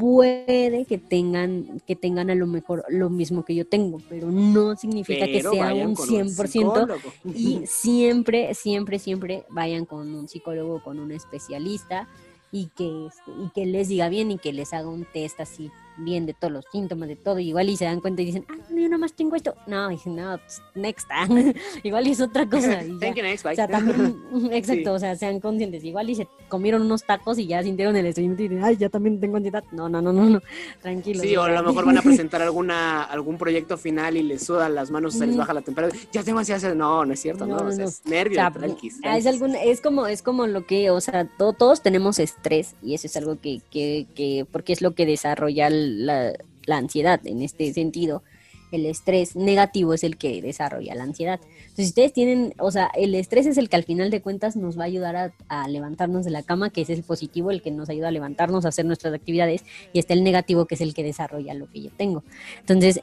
puede 0.00 0.86
que 0.86 0.96
tengan, 0.96 1.82
que 1.86 1.94
tengan 1.94 2.30
a 2.30 2.34
lo 2.34 2.46
mejor 2.46 2.84
lo 2.88 3.10
mismo 3.10 3.44
que 3.44 3.54
yo 3.54 3.66
tengo, 3.66 4.00
pero 4.08 4.30
no 4.30 4.74
significa 4.74 5.26
que 5.26 5.42
sea 5.42 5.74
un 5.74 5.94
100% 5.94 6.98
y 7.34 7.66
siempre, 7.66 8.54
siempre, 8.54 8.98
siempre 8.98 9.44
vayan 9.50 9.84
con 9.84 10.14
un 10.14 10.26
psicólogo, 10.26 10.82
con 10.82 10.98
un 10.98 11.12
especialista 11.12 12.08
y 12.50 12.68
que, 12.68 13.08
y 13.44 13.50
que 13.54 13.66
les 13.66 13.88
diga 13.88 14.08
bien 14.08 14.30
y 14.30 14.38
que 14.38 14.54
les 14.54 14.72
haga 14.72 14.88
un 14.88 15.04
test 15.04 15.38
así 15.38 15.70
bien 16.04 16.26
de 16.26 16.34
todos 16.34 16.52
los 16.52 16.64
síntomas, 16.72 17.08
de 17.08 17.16
todo, 17.16 17.38
igual 17.38 17.68
y 17.68 17.76
se 17.76 17.84
dan 17.84 18.00
cuenta 18.00 18.22
y 18.22 18.26
dicen, 18.26 18.44
ah, 18.48 18.56
no, 18.70 18.80
yo 18.80 18.88
nada 18.88 18.98
más 18.98 19.12
tengo 19.12 19.36
esto. 19.36 19.54
No, 19.66 19.88
dicen, 19.88 20.16
no, 20.16 20.38
pues, 20.38 20.62
next, 20.74 21.08
time. 21.08 21.54
igual 21.82 22.06
y 22.06 22.10
es 22.10 22.20
otra 22.20 22.46
cosa. 22.46 22.82
Y 22.84 22.92
o 22.92 23.54
sea, 23.54 23.68
también, 23.68 24.16
exacto, 24.52 24.94
o 24.94 24.98
sea, 24.98 25.16
sean 25.16 25.40
conscientes, 25.40 25.84
igual 25.84 26.10
y 26.10 26.14
se 26.14 26.28
comieron 26.48 26.82
unos 26.82 27.04
tacos 27.04 27.38
y 27.38 27.46
ya 27.46 27.62
sintieron 27.62 27.96
el 27.96 28.06
estreñimiento 28.06 28.42
y 28.42 28.48
dicen, 28.48 28.64
ay, 28.64 28.76
ya 28.76 28.88
también 28.88 29.20
tengo 29.20 29.36
ansiedad. 29.36 29.64
No, 29.72 29.88
no, 29.88 30.00
no, 30.00 30.12
no, 30.12 30.24
no, 30.24 30.42
tranquilo. 30.80 31.22
Sí, 31.22 31.36
o 31.36 31.42
a 31.42 31.48
lo 31.50 31.62
mejor 31.62 31.86
van 31.86 31.98
a 31.98 32.02
presentar 32.02 32.42
alguna, 32.42 33.04
algún 33.04 33.38
proyecto 33.38 33.76
final 33.76 34.16
y 34.16 34.22
les 34.22 34.44
sudan 34.44 34.74
las 34.74 34.90
manos, 34.90 35.14
se 35.14 35.26
les 35.26 35.36
baja 35.36 35.54
la 35.54 35.62
temperatura, 35.62 36.00
ya 36.12 36.22
tengo 36.22 36.38
ansiedad, 36.38 36.74
no, 36.74 37.04
no 37.04 37.12
es 37.12 37.20
cierto, 37.20 37.46
no, 37.46 37.58
no, 37.58 37.68
es 37.70 38.04
nervio, 38.06 38.40
Es, 39.02 39.26
algún, 39.26 39.54
es, 39.54 39.80
como, 39.80 40.06
es 40.06 40.22
como 40.22 40.46
lo 40.46 40.66
que, 40.66 40.90
o 40.90 41.00
sea, 41.00 41.26
todos 41.36 41.82
tenemos 41.82 42.18
estrés 42.18 42.74
y 42.82 42.94
eso 42.94 43.06
es 43.06 43.16
algo 43.16 43.40
que, 43.40 43.60
que, 43.70 44.06
que 44.14 44.46
porque 44.50 44.72
es 44.72 44.82
lo 44.82 44.94
que 44.94 45.06
desarrolla 45.06 45.66
el 45.68 45.89
la, 45.90 46.32
ansiedad 46.68 47.20
en 47.26 47.42
este 47.42 47.72
sentido 47.72 48.22
el 48.70 48.86
estrés 48.86 49.34
negativo 49.34 49.94
es 49.94 50.04
el 50.04 50.16
que 50.16 50.40
desarrolla 50.40 50.94
la 50.94 51.02
ansiedad. 51.02 51.40
Entonces, 51.80 51.94
si 51.94 52.00
ustedes 52.02 52.12
tienen, 52.12 52.52
o 52.58 52.70
sea, 52.70 52.90
el 52.94 53.14
estrés 53.14 53.46
es 53.46 53.56
el 53.56 53.70
que 53.70 53.76
al 53.76 53.84
final 53.84 54.10
de 54.10 54.20
cuentas 54.20 54.54
nos 54.54 54.78
va 54.78 54.82
a 54.82 54.86
ayudar 54.86 55.32
a, 55.48 55.68
levantarnos 55.68 56.26
de 56.26 56.30
la 56.30 56.42
cama, 56.42 56.68
que 56.68 56.82
es 56.82 56.90
el 56.90 57.02
positivo, 57.02 57.50
el 57.50 57.62
que 57.62 57.70
nos 57.70 57.88
ayuda 57.88 58.08
a 58.08 58.10
levantarnos, 58.10 58.66
a 58.66 58.68
hacer 58.68 58.84
nuestras 58.84 59.14
actividades, 59.14 59.64
y 59.94 59.98
está 59.98 60.12
el 60.12 60.22
negativo, 60.22 60.66
que 60.66 60.74
es 60.74 60.82
el 60.82 60.92
que 60.92 61.02
desarrolla 61.02 61.54
lo 61.54 61.70
que 61.70 61.80
yo 61.80 61.90
tengo. 61.96 62.22
Entonces, 62.58 63.00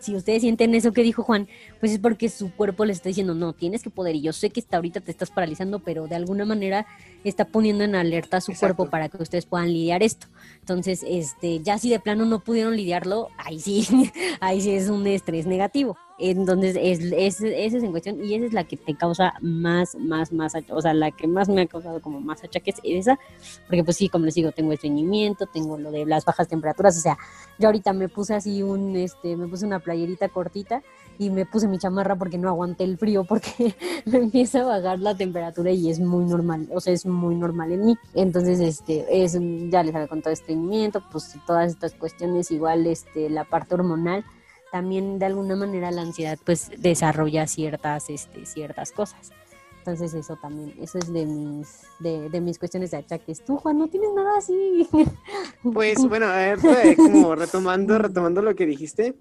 si 0.00 0.16
ustedes 0.16 0.40
sienten 0.40 0.74
eso 0.74 0.92
que 0.92 1.02
dijo 1.02 1.22
Juan, 1.22 1.46
pues 1.78 1.92
es 1.92 1.98
porque 2.00 2.28
su 2.28 2.50
cuerpo 2.50 2.84
les 2.84 2.96
está 2.96 3.08
diciendo, 3.08 3.34
no, 3.34 3.52
tienes 3.52 3.84
que 3.84 3.90
poder, 3.90 4.16
y 4.16 4.22
yo 4.22 4.32
sé 4.32 4.50
que 4.50 4.60
hasta 4.60 4.78
ahorita 4.78 5.00
te 5.00 5.12
estás 5.12 5.30
paralizando, 5.30 5.78
pero 5.78 6.08
de 6.08 6.16
alguna 6.16 6.44
manera 6.44 6.86
está 7.22 7.44
poniendo 7.44 7.84
en 7.84 7.94
alerta 7.94 8.38
a 8.38 8.40
su 8.40 8.52
cuerpo 8.54 8.90
para 8.90 9.08
que 9.08 9.22
ustedes 9.22 9.46
puedan 9.46 9.72
lidiar 9.72 10.02
esto. 10.02 10.26
Entonces, 10.58 11.04
este, 11.06 11.60
ya 11.60 11.78
si 11.78 11.88
de 11.88 12.00
plano 12.00 12.24
no 12.24 12.40
pudieron 12.40 12.74
lidiarlo, 12.74 13.28
ahí 13.36 13.60
sí, 13.60 13.86
ahí 14.40 14.60
sí 14.60 14.72
es 14.72 14.88
un 14.88 15.06
estrés 15.06 15.46
negativo. 15.46 15.96
Entonces, 16.18 16.76
es, 16.80 17.00
es, 17.00 17.40
esa 17.40 17.76
es 17.76 17.82
en 17.82 17.90
cuestión 17.92 18.24
y 18.24 18.34
esa 18.34 18.46
es 18.46 18.52
la 18.52 18.64
que 18.64 18.76
te 18.76 18.96
causa 18.96 19.34
más, 19.40 19.94
más, 19.94 20.32
más, 20.32 20.52
o 20.70 20.80
sea, 20.80 20.92
la 20.92 21.12
que 21.12 21.28
más 21.28 21.48
me 21.48 21.62
ha 21.62 21.66
causado 21.66 22.02
como 22.02 22.20
más 22.20 22.42
achaques 22.42 22.76
es 22.82 23.06
esa, 23.06 23.18
porque 23.66 23.84
pues 23.84 23.96
sí, 23.96 24.08
como 24.08 24.24
les 24.24 24.34
digo, 24.34 24.50
tengo 24.50 24.72
estreñimiento, 24.72 25.46
tengo 25.46 25.78
lo 25.78 25.92
de 25.92 26.06
las 26.06 26.24
bajas 26.24 26.48
temperaturas, 26.48 26.96
o 26.96 27.00
sea, 27.00 27.16
yo 27.58 27.68
ahorita 27.68 27.92
me 27.92 28.08
puse 28.08 28.34
así 28.34 28.62
un, 28.62 28.96
este, 28.96 29.36
me 29.36 29.46
puse 29.46 29.64
una 29.64 29.78
playerita 29.78 30.28
cortita 30.28 30.82
y 31.18 31.30
me 31.30 31.46
puse 31.46 31.68
mi 31.68 31.78
chamarra 31.78 32.16
porque 32.16 32.38
no 32.38 32.48
aguanté 32.48 32.84
el 32.84 32.96
frío 32.96 33.24
porque 33.24 33.74
me 34.06 34.18
empieza 34.18 34.60
a 34.60 34.64
bajar 34.64 35.00
la 35.00 35.16
temperatura 35.16 35.70
y 35.70 35.90
es 35.90 36.00
muy 36.00 36.24
normal, 36.24 36.68
o 36.72 36.80
sea, 36.80 36.92
es 36.92 37.06
muy 37.06 37.34
normal 37.34 37.72
en 37.72 37.86
mí. 37.86 37.98
Entonces, 38.14 38.60
este, 38.60 39.24
es, 39.24 39.38
ya 39.70 39.82
les 39.82 39.94
había 39.94 40.08
contado 40.08 40.32
estreñimiento, 40.32 41.02
pues 41.12 41.36
todas 41.46 41.70
estas 41.70 41.94
cuestiones, 41.94 42.50
igual 42.50 42.86
este, 42.86 43.30
la 43.30 43.44
parte 43.44 43.74
hormonal, 43.74 44.24
también 44.70 45.18
de 45.18 45.26
alguna 45.26 45.56
manera 45.56 45.90
la 45.90 46.02
ansiedad 46.02 46.38
pues 46.44 46.70
desarrolla 46.78 47.46
ciertas, 47.46 48.10
este, 48.10 48.46
ciertas 48.46 48.92
cosas. 48.92 49.32
Entonces 49.78 50.12
eso 50.12 50.36
también, 50.36 50.74
eso 50.80 50.98
es 50.98 51.10
de 51.10 51.24
mis, 51.24 51.86
de, 51.98 52.28
de, 52.28 52.40
mis 52.42 52.58
cuestiones 52.58 52.90
de 52.90 52.98
achaques. 52.98 53.42
Tú, 53.42 53.56
Juan, 53.56 53.78
no 53.78 53.88
tienes 53.88 54.10
nada 54.14 54.36
así. 54.36 54.86
Pues 55.62 55.98
bueno, 56.06 56.26
a 56.26 56.36
ver, 56.36 56.58
pues, 56.58 56.96
como 56.96 57.34
retomando, 57.34 57.98
retomando 57.98 58.42
lo 58.42 58.54
que 58.54 58.66
dijiste, 58.66 59.14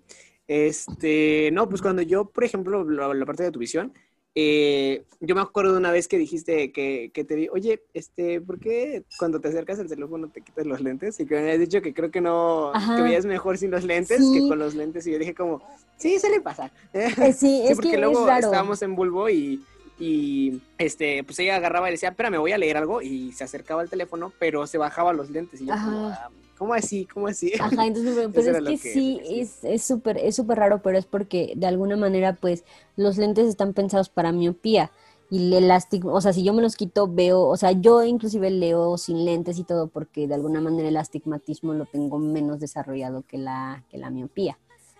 este, 0.47 1.49
no, 1.51 1.67
pues 1.67 1.81
cuando 1.81 2.01
yo, 2.01 2.25
por 2.25 2.43
ejemplo, 2.43 2.83
la, 2.83 3.25
parte 3.25 3.43
de 3.43 3.51
tu 3.51 3.59
visión, 3.59 3.93
eh, 4.39 5.03
yo 5.19 5.33
me 5.33 5.41
acuerdo 5.41 5.71
de 5.71 5.79
una 5.79 5.91
vez 5.91 6.07
que 6.07 6.19
dijiste 6.19 6.71
que, 6.71 7.09
que 7.11 7.23
te 7.23 7.35
di, 7.35 7.49
oye, 7.51 7.81
este, 7.95 8.39
¿por 8.39 8.59
qué 8.59 9.03
cuando 9.17 9.41
te 9.41 9.47
acercas 9.47 9.79
al 9.79 9.88
teléfono 9.88 10.27
te 10.27 10.41
quitas 10.41 10.67
los 10.67 10.79
lentes? 10.79 11.19
Y 11.19 11.25
que 11.25 11.33
me 11.33 11.41
habías 11.41 11.57
dicho 11.57 11.81
que 11.81 11.91
creo 11.91 12.11
que 12.11 12.21
no, 12.21 12.71
que 12.95 13.01
veías 13.01 13.25
mejor 13.25 13.57
sin 13.57 13.71
los 13.71 13.83
lentes 13.83 14.21
que 14.31 14.47
con 14.47 14.59
los 14.59 14.75
lentes. 14.75 15.07
Y 15.07 15.11
yo 15.13 15.17
dije 15.17 15.33
como, 15.33 15.63
sí, 15.97 16.19
se 16.19 16.29
le 16.29 16.39
pasa. 16.39 16.71
Eh, 16.93 17.33
sí, 17.33 17.63
es 17.67 17.77
porque 17.77 17.97
luego 17.97 18.29
estábamos 18.29 18.79
en 18.83 18.95
Bulbo 18.95 19.27
y, 19.27 19.65
y 19.97 20.61
este, 20.77 21.23
pues 21.23 21.39
ella 21.39 21.55
agarraba 21.55 21.89
y 21.89 21.93
decía, 21.93 22.09
espérame, 22.09 22.38
voy 22.38 22.51
a 22.51 22.59
leer 22.59 22.77
algo. 22.77 23.01
Y 23.01 23.31
se 23.31 23.43
acercaba 23.43 23.81
al 23.81 23.89
teléfono, 23.89 24.31
pero 24.38 24.67
se 24.67 24.77
bajaba 24.77 25.13
los 25.13 25.31
lentes. 25.31 25.61
Y 25.61 25.65
yo 25.65 25.73
como, 25.73 26.09
ah, 26.09 26.29
¿Cómo 26.58 26.74
así? 26.74 27.05
¿Cómo 27.05 27.28
así? 27.28 27.53
Ajá, 27.60 27.86
entonces, 27.86 28.30
pues 28.34 28.47
es 28.47 28.62
que, 28.62 28.78
sí, 28.78 29.22
es 29.64 29.84
súper 29.84 30.18
es 30.18 30.36
súper 30.36 30.58
raro, 30.58 30.82
pero 30.82 30.97
es 30.97 31.05
porque 31.05 31.53
de 31.55 31.68
alguna 31.68 31.95
manera, 31.95 32.36
pues, 32.36 32.64
los 32.95 33.18
lentes 33.18 33.47
están 33.47 33.74
pensados 33.74 34.10
para 34.10 34.32
miopía. 34.32 34.91
Y 35.30 35.55
el 35.55 35.70
astigma, 35.72 36.14
o 36.14 36.22
sea, 36.22 36.32
si 36.32 36.41
yo 36.41 36.53
me 36.53 36.62
los 36.62 36.78
quito, 36.78 37.10
veo, 37.10 37.41
o 37.41 37.58
sea, 37.58 37.74
yo 37.74 38.01
inclusive 38.03 38.49
leo 38.49 38.97
sin 38.97 39.26
lentes 39.26 39.60
y 39.60 39.66
todo, 39.66 39.88
porque 39.88 40.26
de 40.26 40.36
alguna 40.36 40.62
manera 40.62 40.88
el 40.88 40.95
astigmatismo 40.95 41.74
lo 41.74 41.86
tengo 41.86 42.18
menos 42.18 42.62
desarrollado 42.62 43.24
que 43.28 43.38
la, 43.38 43.84
que 43.89 43.97
la 43.97 44.10
miopía. 44.10 44.58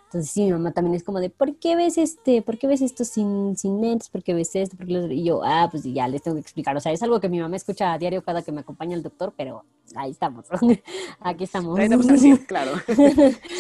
Entonces 0.08 0.32
sí, 0.32 0.46
mi 0.46 0.54
mamá 0.54 0.72
también 0.72 0.96
es 0.96 1.04
como 1.04 1.20
de, 1.20 1.30
¿por 1.30 1.58
qué 1.58 1.76
ves 1.76 1.98
este? 1.98 2.42
¿Por 2.42 2.58
qué 2.58 2.66
ves 2.66 2.82
esto 2.82 3.04
sin, 3.04 3.58
sin 3.58 3.82
lentes? 3.82 4.08
¿Por 4.08 4.24
qué 4.24 4.34
ves 4.34 4.56
esto? 4.56 4.78
¿Por 4.78 4.88
qué 4.88 4.94
Y 4.94 5.26
yo, 5.26 5.42
ah, 5.44 5.68
pues 5.70 5.84
ya 5.84 6.08
les 6.08 6.22
tengo 6.22 6.36
que 6.36 6.42
explicar. 6.42 6.78
O 6.78 6.80
sea, 6.80 6.94
es 6.94 7.04
algo 7.04 7.20
que 7.20 7.28
mi 7.28 7.42
mamá 7.42 7.58
escucha 7.58 7.92
a 7.92 7.98
diario 7.98 8.24
cada 8.24 8.42
que 8.42 8.54
me 8.54 8.62
acompaña 8.62 8.96
el 8.96 9.04
doctor, 9.04 9.34
pero 9.36 9.66
ahí 9.96 10.12
estamos. 10.12 10.46
Aquí 11.20 11.44
estamos. 11.44 11.78
Ahí 11.78 11.86
estamos 11.86 12.10
así, 12.10 12.38
claro. 12.48 12.72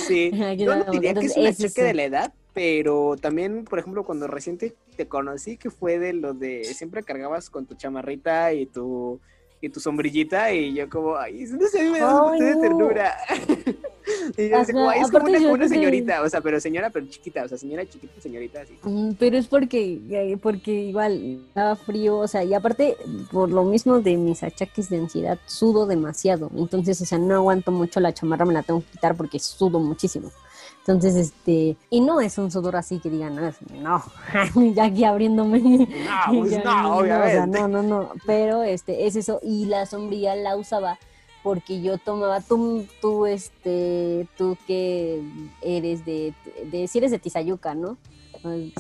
sí. 0.08 0.32
Yo 0.58 0.74
no 0.74 0.90
diría 0.90 1.14
que 1.14 1.26
es 1.26 1.36
un 1.36 1.54
cheque 1.54 1.84
de 1.84 1.94
la 1.94 2.04
edad, 2.06 2.34
pero 2.54 3.18
también, 3.22 3.66
por 3.66 3.80
ejemplo, 3.80 4.06
cuando 4.06 4.28
reciente 4.28 4.74
te 4.96 5.06
conocí, 5.10 5.58
que 5.58 5.70
fue 5.70 6.00
de 6.00 6.14
lo 6.14 6.34
de 6.34 6.64
siempre 6.64 7.04
cargabas 7.04 7.50
con 7.50 7.66
tu 7.66 7.76
chamarrita 7.76 8.54
y 8.54 8.68
tu 8.68 9.20
y 9.60 9.70
tu 9.70 9.80
sombrillita 9.80 10.52
y 10.52 10.74
yo 10.74 10.90
como, 10.90 11.18
ay, 11.18 11.46
no 11.50 11.68
sé, 11.68 11.90
me 11.90 12.00
da 12.00 12.32
de 12.32 12.56
ternura. 12.58 13.18
y 14.38 14.50
yo 14.50 14.66
como, 14.66 14.90
ay, 14.90 15.02
es 15.02 15.12
como 15.12 15.52
una, 15.52 15.68
señorita, 15.68 16.22
o 16.22 16.30
sea, 16.30 16.42
pero 16.42 16.60
señora, 16.60 16.90
pero 16.92 17.08
chiquita, 17.08 17.44
o 17.44 17.48
sea, 17.48 17.58
señora 17.58 17.86
chiquita, 17.86 18.22
señorita, 18.22 18.62
así. 18.62 18.78
Mm, 18.84 19.14
pero 19.18 19.38
es 19.38 19.48
porque, 19.48 20.00
eh, 20.10 20.38
porque 20.42 20.72
igual 20.72 21.42
estaba 21.48 21.76
frío, 21.76 22.20
o 22.20 22.28
sea, 22.28 22.44
y 22.44 22.54
aparte, 22.54 22.98
por 23.32 23.50
lo 23.50 23.64
mismo 23.64 24.00
de 24.00 24.16
mis 24.18 24.44
achaques 24.44 24.90
de 24.90 24.98
ansiedad, 24.98 25.40
sudo 25.48 25.88
demasiado, 25.88 26.52
entonces, 26.56 27.02
o 27.02 27.06
sea, 27.06 27.18
no 27.18 27.36
aguanto 27.36 27.72
mucho 27.72 28.00
la 28.00 28.14
chamarra, 28.14 28.46
me 28.46 28.54
la 28.54 28.64
tengo 28.64 28.82
que 28.82 28.92
quitar 28.92 29.16
porque 29.16 29.40
sudo 29.40 29.80
muchísimo. 29.80 30.32
Entonces, 30.88 31.16
este, 31.16 31.76
y 31.90 32.00
no 32.00 32.22
es 32.22 32.38
un 32.38 32.50
sudor 32.50 32.78
así 32.78 33.00
que 33.00 33.10
digan, 33.10 33.36
no, 33.36 33.52
no, 33.82 34.04
ya 34.74 34.86
aquí 34.86 35.04
abriéndome. 35.04 35.60
No, 35.60 35.88
pues 36.40 36.64
no, 36.64 36.98
obviamente. 36.98 37.60
no, 37.60 37.68
no, 37.68 37.84
no, 37.84 38.12
pero 38.26 38.64
este, 38.64 39.06
es 39.06 39.18
eso, 39.18 39.42
y 39.44 39.66
la 39.66 39.86
sombrilla 39.86 40.36
la 40.36 40.56
usaba 40.56 40.98
porque 41.44 41.82
yo 41.82 41.98
tomaba, 41.98 42.42
tú, 42.42 42.86
tú, 43.02 43.26
este, 43.26 44.28
tú 44.38 44.58
que 44.66 45.22
eres 45.62 46.06
de, 46.06 46.34
de, 46.72 46.88
si 46.88 46.98
eres 46.98 47.12
de 47.12 47.20
Tizayuca, 47.20 47.76
¿no? 47.76 47.98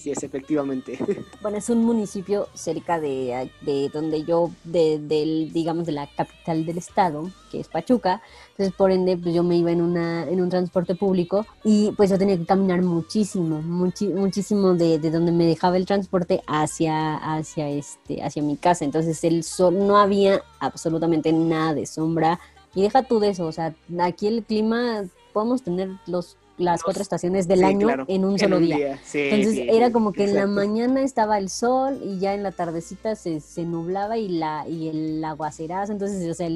Sí, 0.01 0.11
es 0.11 0.23
efectivamente. 0.23 0.97
Bueno, 1.41 1.57
es 1.57 1.69
un 1.69 1.83
municipio 1.83 2.47
cerca 2.53 2.99
de, 2.99 3.49
de 3.61 3.89
donde 3.89 4.23
yo, 4.23 4.51
de, 4.63 4.99
del, 4.99 5.51
digamos, 5.53 5.85
de 5.85 5.91
la 5.93 6.07
capital 6.07 6.65
del 6.65 6.77
estado, 6.77 7.29
que 7.51 7.59
es 7.59 7.67
Pachuca. 7.67 8.21
Entonces, 8.51 8.73
por 8.75 8.91
ende, 8.91 9.17
pues 9.17 9.33
yo 9.33 9.43
me 9.43 9.55
iba 9.55 9.71
en, 9.71 9.81
una, 9.81 10.27
en 10.27 10.41
un 10.41 10.49
transporte 10.49 10.95
público 10.95 11.45
y 11.63 11.91
pues 11.91 12.09
yo 12.09 12.17
tenía 12.17 12.37
que 12.37 12.45
caminar 12.45 12.81
muchísimo, 12.81 13.61
muchísimo 13.61 14.73
de, 14.73 14.99
de, 14.99 15.11
donde 15.11 15.31
me 15.31 15.45
dejaba 15.45 15.77
el 15.77 15.85
transporte 15.85 16.41
hacia, 16.47 17.15
hacia, 17.15 17.69
este, 17.69 18.23
hacia 18.23 18.43
mi 18.43 18.57
casa. 18.57 18.83
Entonces, 18.83 19.23
el 19.23 19.43
sol, 19.43 19.87
no 19.87 19.97
había 19.97 20.41
absolutamente 20.59 21.31
nada 21.31 21.73
de 21.73 21.85
sombra. 21.85 22.39
Y 22.75 22.81
deja 22.81 23.03
tú 23.03 23.19
de 23.19 23.29
eso, 23.29 23.45
o 23.45 23.51
sea, 23.51 23.73
aquí 23.99 24.27
el 24.27 24.43
clima, 24.43 25.03
podemos 25.33 25.63
tener 25.63 25.89
los 26.05 26.37
las 26.57 26.83
cuatro 26.83 27.01
estaciones 27.01 27.47
del 27.47 27.63
año 27.63 27.89
en 28.07 28.25
un 28.25 28.37
solo 28.39 28.59
día. 28.59 28.99
Entonces 29.13 29.67
era 29.69 29.91
como 29.91 30.11
que 30.11 30.23
en 30.23 30.33
la 30.33 30.47
mañana 30.47 31.03
estaba 31.03 31.37
el 31.37 31.49
sol 31.49 31.99
y 32.03 32.19
ya 32.19 32.33
en 32.33 32.43
la 32.43 32.51
tardecita 32.51 33.15
se, 33.15 33.39
se 33.39 33.63
nublaba 33.63 34.17
y 34.17 34.27
la 34.27 34.67
y 34.67 34.89
el 34.89 35.23
aguacerazo. 35.23 35.91
Entonces, 35.91 36.29
o 36.29 36.33
sea, 36.33 36.47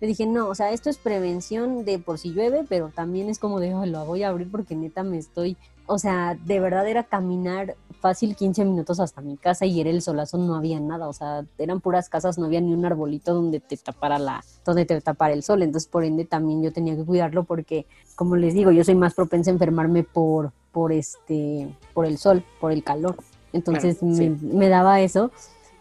le 0.00 0.06
dije, 0.06 0.26
no, 0.26 0.48
o 0.48 0.54
sea, 0.54 0.72
esto 0.72 0.90
es 0.90 0.98
prevención 0.98 1.84
de 1.84 1.98
por 1.98 2.18
si 2.18 2.32
llueve, 2.32 2.64
pero 2.68 2.90
también 2.94 3.28
es 3.28 3.38
como 3.38 3.60
de, 3.60 3.70
lo 3.86 4.04
voy 4.04 4.22
a 4.22 4.28
abrir 4.28 4.50
porque 4.50 4.74
neta 4.74 5.02
me 5.02 5.18
estoy, 5.18 5.56
o 5.86 5.98
sea, 5.98 6.36
de 6.44 6.60
verdad 6.60 6.86
era 6.88 7.04
caminar 7.04 7.76
fácil 8.00 8.36
15 8.36 8.64
minutos 8.64 9.00
hasta 9.00 9.22
mi 9.22 9.36
casa 9.36 9.64
y 9.64 9.80
era 9.80 9.88
el 9.88 10.02
solazo, 10.02 10.36
no 10.36 10.56
había 10.56 10.78
nada, 10.78 11.08
o 11.08 11.12
sea, 11.12 11.44
eran 11.58 11.80
puras 11.80 12.08
casas, 12.08 12.36
no 12.36 12.46
había 12.46 12.60
ni 12.60 12.74
un 12.74 12.84
arbolito 12.84 13.32
donde 13.32 13.60
te 13.60 13.76
tapara 13.76 14.18
la, 14.18 14.44
donde 14.64 14.84
te 14.84 15.00
tapara 15.00 15.32
el 15.32 15.42
sol, 15.42 15.62
entonces 15.62 15.88
por 15.88 16.04
ende 16.04 16.24
también 16.24 16.62
yo 16.62 16.72
tenía 16.72 16.96
que 16.96 17.04
cuidarlo 17.04 17.44
porque, 17.44 17.86
como 18.14 18.36
les 18.36 18.52
digo, 18.52 18.72
yo 18.72 18.84
soy 18.84 18.94
más 18.94 19.14
propensa 19.14 19.50
a 19.50 19.54
enfermarme 19.54 20.02
por, 20.02 20.52
por 20.70 20.92
este, 20.92 21.74
por 21.94 22.04
el 22.04 22.18
sol, 22.18 22.44
por 22.60 22.72
el 22.72 22.84
calor, 22.84 23.16
entonces 23.54 24.02
me, 24.02 24.68
daba 24.68 25.00
eso. 25.00 25.30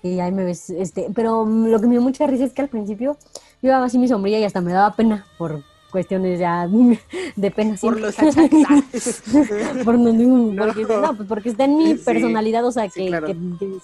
Y 0.03 0.19
ahí 0.19 0.31
me 0.31 0.43
ves, 0.43 0.69
este, 0.69 1.07
pero 1.13 1.45
lo 1.45 1.79
que 1.79 1.87
me 1.87 1.93
dio 1.93 2.01
mucha 2.01 2.27
risa 2.27 2.43
es 2.43 2.53
que 2.53 2.61
al 2.61 2.67
principio 2.67 3.17
yo 3.63 3.69
llevaba 3.69 3.85
así 3.85 3.97
mi 3.97 4.09
sombrilla 4.09 4.39
y 4.39 4.43
hasta 4.43 4.59
me 4.59 4.73
daba 4.73 4.93
pena 4.93 5.25
por 5.37 5.63
cuestiones 5.89 6.37
ya 6.37 6.67
de 7.37 7.51
pena. 7.51 7.77
Por 7.79 7.97
los 7.97 8.13
por 9.85 9.97
no, 9.97 10.65
porque, 10.65 10.83
no, 10.83 11.15
pues 11.15 11.29
porque 11.29 11.49
está 11.49 11.63
en 11.63 11.77
mi 11.77 11.93
personalidad, 11.95 12.65
o 12.65 12.71
sea, 12.73 12.89
que, 12.89 13.09
que, 13.09 13.35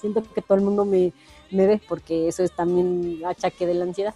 siento 0.01 0.21
que 0.35 0.41
todo 0.41 0.57
el 0.57 0.65
mundo 0.65 0.83
me, 0.83 1.13
me 1.49 1.65
ve, 1.65 1.81
porque 1.87 2.27
eso 2.27 2.43
es 2.43 2.51
también 2.51 3.21
achaque 3.25 3.65
de 3.65 3.73
la 3.75 3.85
ansiedad. 3.85 4.13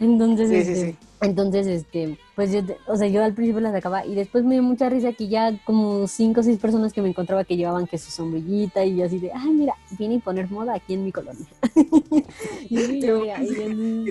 Entonces, 0.00 0.50
este, 0.50 0.96
entonces, 1.24 1.66
este, 1.66 2.18
pues 2.34 2.52
yo, 2.52 2.60
o 2.86 2.96
sea, 2.96 3.08
yo 3.08 3.22
al 3.22 3.34
principio 3.34 3.60
la 3.60 3.72
sacaba 3.72 4.04
y 4.04 4.14
después 4.14 4.44
me 4.44 4.54
dio 4.54 4.62
mucha 4.62 4.88
risa 4.88 5.12
que 5.12 5.28
ya 5.28 5.56
como 5.64 6.06
cinco 6.06 6.40
o 6.40 6.42
seis 6.42 6.58
personas 6.58 6.92
que 6.92 7.02
me 7.02 7.08
encontraba 7.08 7.44
que 7.44 7.56
llevaban 7.56 7.86
que 7.86 7.98
su 7.98 8.10
sombrillita 8.10 8.84
y 8.84 8.96
yo 8.96 9.06
así 9.06 9.18
de, 9.18 9.30
ay, 9.32 9.50
mira, 9.50 9.74
viene 9.98 10.16
a 10.16 10.20
poner 10.20 10.50
moda 10.50 10.74
aquí 10.74 10.94
en 10.94 11.04
mi 11.04 11.12
colonia. 11.12 11.46
y, 12.68 12.78
y, 12.78 13.00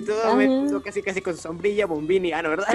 todo 0.02 0.36
me 0.36 0.82
casi 0.82 1.02
casi 1.02 1.20
con 1.20 1.34
su 1.34 1.42
sombrilla, 1.42 1.86
bombini, 1.86 2.32
ah, 2.32 2.42
¿no, 2.42 2.50
verdad? 2.50 2.66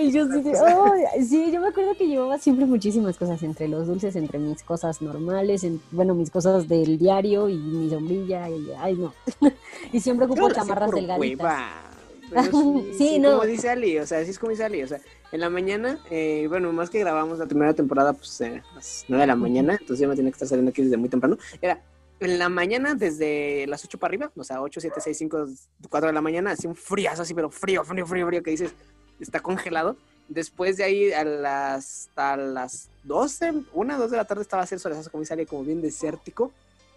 y 0.00 0.10
yo 0.12 0.26
sí, 0.26 0.42
sí, 1.28 1.52
yo 1.52 1.60
me 1.60 1.68
acuerdo 1.68 1.94
que 1.94 2.06
llevaba 2.06 2.38
siempre 2.38 2.66
muchísimas 2.66 3.16
cosas 3.16 3.42
entre 3.42 3.68
los 3.68 3.86
dulces, 3.86 4.16
entre 4.16 4.38
mis 4.38 4.62
cosas 4.62 5.02
normales, 5.02 5.64
en, 5.64 5.80
bueno, 5.90 6.14
mis 6.14 6.30
cosas 6.30 6.68
del 6.68 6.98
diario 6.98 7.48
y 7.48 7.56
mi 7.56 7.90
sombrilla, 7.90 8.48
y 8.48 8.68
ay, 8.78 8.94
no. 8.94 9.12
y 9.92 10.00
siempre 10.00 10.26
ocupo 10.26 10.50
chamarras 10.50 10.90
delgaditas. 10.90 11.95
sí, 12.98 13.18
no. 13.18 13.32
Como 13.32 13.46
dice 13.46 13.70
Ali, 13.70 13.98
o 13.98 14.06
sea, 14.06 14.18
así 14.18 14.30
es 14.30 14.38
como 14.38 14.50
dice 14.50 14.64
Ali, 14.64 14.82
o 14.82 14.88
sea, 14.88 15.00
en 15.32 15.40
la 15.40 15.50
mañana, 15.50 15.98
eh, 16.10 16.46
bueno, 16.48 16.72
más 16.72 16.90
que 16.90 16.98
grabamos 16.98 17.38
la 17.38 17.46
primera 17.46 17.74
temporada, 17.74 18.12
pues 18.12 18.40
eh, 18.40 18.62
a 18.70 18.74
las 18.74 19.04
9 19.08 19.22
de 19.22 19.26
la 19.26 19.36
mañana, 19.36 19.72
entonces 19.80 20.00
yo 20.00 20.08
me 20.08 20.16
tenía 20.16 20.30
que 20.30 20.36
estar 20.36 20.48
saliendo 20.48 20.70
aquí 20.70 20.82
desde 20.82 20.96
muy 20.96 21.08
temprano. 21.08 21.38
Era 21.60 21.82
en 22.20 22.38
la 22.38 22.48
mañana, 22.48 22.94
desde 22.94 23.66
las 23.66 23.84
8 23.84 23.98
para 23.98 24.10
arriba, 24.10 24.32
o 24.34 24.44
sea, 24.44 24.62
8, 24.62 24.80
7, 24.80 25.00
6, 25.00 25.18
5, 25.18 25.46
4 25.90 26.06
de 26.08 26.12
la 26.12 26.20
mañana, 26.20 26.52
así 26.52 26.66
un 26.66 26.74
fríazo, 26.74 27.22
así, 27.22 27.34
pero 27.34 27.50
frío, 27.50 27.84
frío, 27.84 28.06
frío, 28.06 28.26
frío, 28.26 28.42
que 28.42 28.50
dices, 28.50 28.72
está 29.20 29.40
congelado. 29.40 29.96
Después 30.28 30.76
de 30.76 30.84
ahí, 30.84 31.12
a 31.12 31.24
las, 31.24 32.08
hasta 32.08 32.36
las 32.36 32.90
12, 33.04 33.52
1, 33.72 33.98
2 33.98 34.10
de 34.10 34.16
la 34.16 34.24
tarde 34.24 34.42
estaba 34.42 34.62
a 34.62 34.64
hacer 34.64 34.80
solezazo, 34.80 35.10
como 35.10 35.22
dice 35.22 35.34
Ali, 35.34 35.46
como 35.46 35.64
bien 35.64 35.80
desértico. 35.80 36.52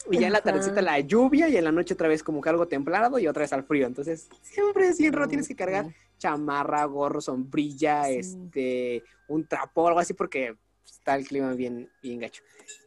Y 0.10 0.20
ya 0.20 0.28
en 0.28 0.34
la 0.34 0.42
tardecita 0.42 0.82
la 0.82 1.00
lluvia 1.00 1.50
y 1.50 1.58
en 1.58 1.64
la 1.64 1.72
noche 1.72 1.94
otra 1.94 2.08
vez 2.08 2.24
como 2.24 2.42
que 2.42 2.50
algo 2.50 2.68
templado 2.68 3.20
y 3.20 3.28
otra 3.28 3.42
vez 3.42 3.54
al 3.54 3.64
frío. 3.64 3.86
Entonces, 3.86 4.30
siempre, 4.42 4.94
siempre 4.94 5.28
tienes 5.28 5.48
que 5.48 5.56
cargar 5.56 5.88
chamarra, 6.18 6.86
gorro, 6.86 7.22
sombrilla, 7.22 8.10
este, 8.10 9.04
un 9.28 9.48
trapo 9.48 9.88
algo 9.88 10.00
así 10.00 10.14
porque 10.14 10.56
está 10.84 11.16
el 11.16 11.28
clima 11.28 11.54
bien, 11.54 11.90
bien 12.02 12.20
gacho. 12.20 12.44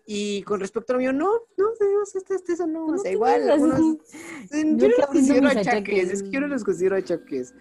Y 0.07 0.43
con 0.43 0.61
respecto 0.61 0.93
a 0.93 0.95
lo 0.95 1.01
mío, 1.01 1.13
no, 1.13 1.31
no, 1.57 1.73
este, 2.15 2.35
este, 2.35 2.53
eso 2.53 2.67
no, 2.67 2.87
o 2.87 2.99
sea, 2.99 3.13
igual, 3.13 3.49
algunos, 3.51 3.81
yo 4.53 4.89
no 4.89 4.97
los 4.99 5.07
considero 5.07 5.49
achaques, 5.49 6.11
es 6.11 6.23
que 6.23 6.31
yo 6.31 6.41
no 6.41 6.49
los 6.49 6.65
considero 6.65 6.97
achaques. 6.97 7.55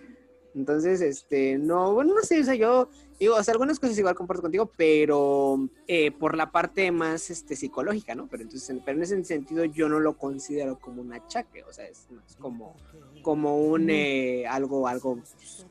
Entonces, 0.53 1.01
este, 1.01 1.57
no, 1.57 1.93
bueno, 1.93 2.13
no 2.15 2.21
sé, 2.23 2.41
o 2.41 2.43
sea, 2.43 2.55
yo 2.55 2.89
digo, 3.25 3.35
o 3.35 3.43
sea, 3.43 3.53
algunas 3.53 3.79
cosas 3.79 3.97
igual 3.97 4.15
comparto 4.15 4.41
contigo, 4.41 4.71
pero 4.75 5.69
eh, 5.87 6.11
por 6.11 6.35
la 6.35 6.51
parte 6.51 6.91
más 6.91 7.29
este, 7.29 7.55
psicológica, 7.55 8.15
¿no? 8.15 8.27
Pero 8.27 8.43
entonces, 8.43 8.75
pero 8.83 8.97
en 8.97 9.03
ese 9.03 9.23
sentido 9.23 9.63
yo 9.65 9.87
no 9.87 9.99
lo 9.99 10.17
considero 10.17 10.79
como 10.79 11.01
un 11.01 11.13
achaque, 11.13 11.63
o 11.63 11.71
sea, 11.71 11.85
es 11.85 12.07
más 12.09 12.35
como, 12.37 12.75
como 13.21 13.57
un, 13.57 13.89
eh, 13.91 14.45
algo, 14.47 14.87
algo 14.87 15.19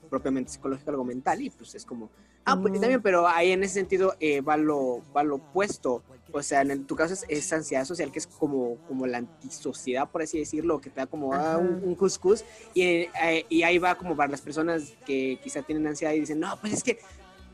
propiamente 0.09 0.53
psicológico, 0.53 0.90
algo 0.90 1.05
mental, 1.05 1.42
y 1.42 1.51
pues 1.51 1.74
es 1.74 1.84
como, 1.84 2.11
ah, 2.44 2.57
pues 2.57 2.80
también, 2.80 3.03
pero 3.03 3.26
ahí 3.26 3.51
en 3.51 3.64
ese 3.64 3.74
sentido 3.74 4.14
eh, 4.20 4.40
va, 4.40 4.57
lo, 4.57 5.03
va 5.14 5.24
lo 5.24 5.36
opuesto, 5.36 6.05
o 6.32 6.42
sea, 6.44 6.62
en 6.62 6.84
tu 6.84 6.94
caso 6.94 7.14
es, 7.28 7.53
ansiedad 7.53 7.84
social, 7.84 8.12
que 8.12 8.20
es 8.20 8.28
como, 8.28 8.76
como 8.86 9.09
la 9.09 9.18
antisociedad, 9.18 10.09
por 10.09 10.22
así 10.22 10.38
decirlo, 10.38 10.80
que 10.80 10.90
te 10.90 11.01
da 11.01 11.07
como 11.07 11.34
ah, 11.34 11.59
un, 11.59 11.82
un, 11.82 11.94
cuscús. 11.96 12.44
Y, 12.74 12.82
eh, 12.82 13.46
y, 13.48 13.64
ahí 13.64 13.78
va 13.78 13.96
como 13.96 14.16
para 14.16 14.30
las 14.30 14.40
personas 14.40 14.92
que 15.05 15.40
quizá 15.42 15.62
tienen 15.62 15.88
ansiedad 15.88 16.12
y 16.12 16.20
dicen, 16.20 16.38
no, 16.38 16.57
pues 16.61 16.74
es 16.74 16.82
que, 16.84 17.01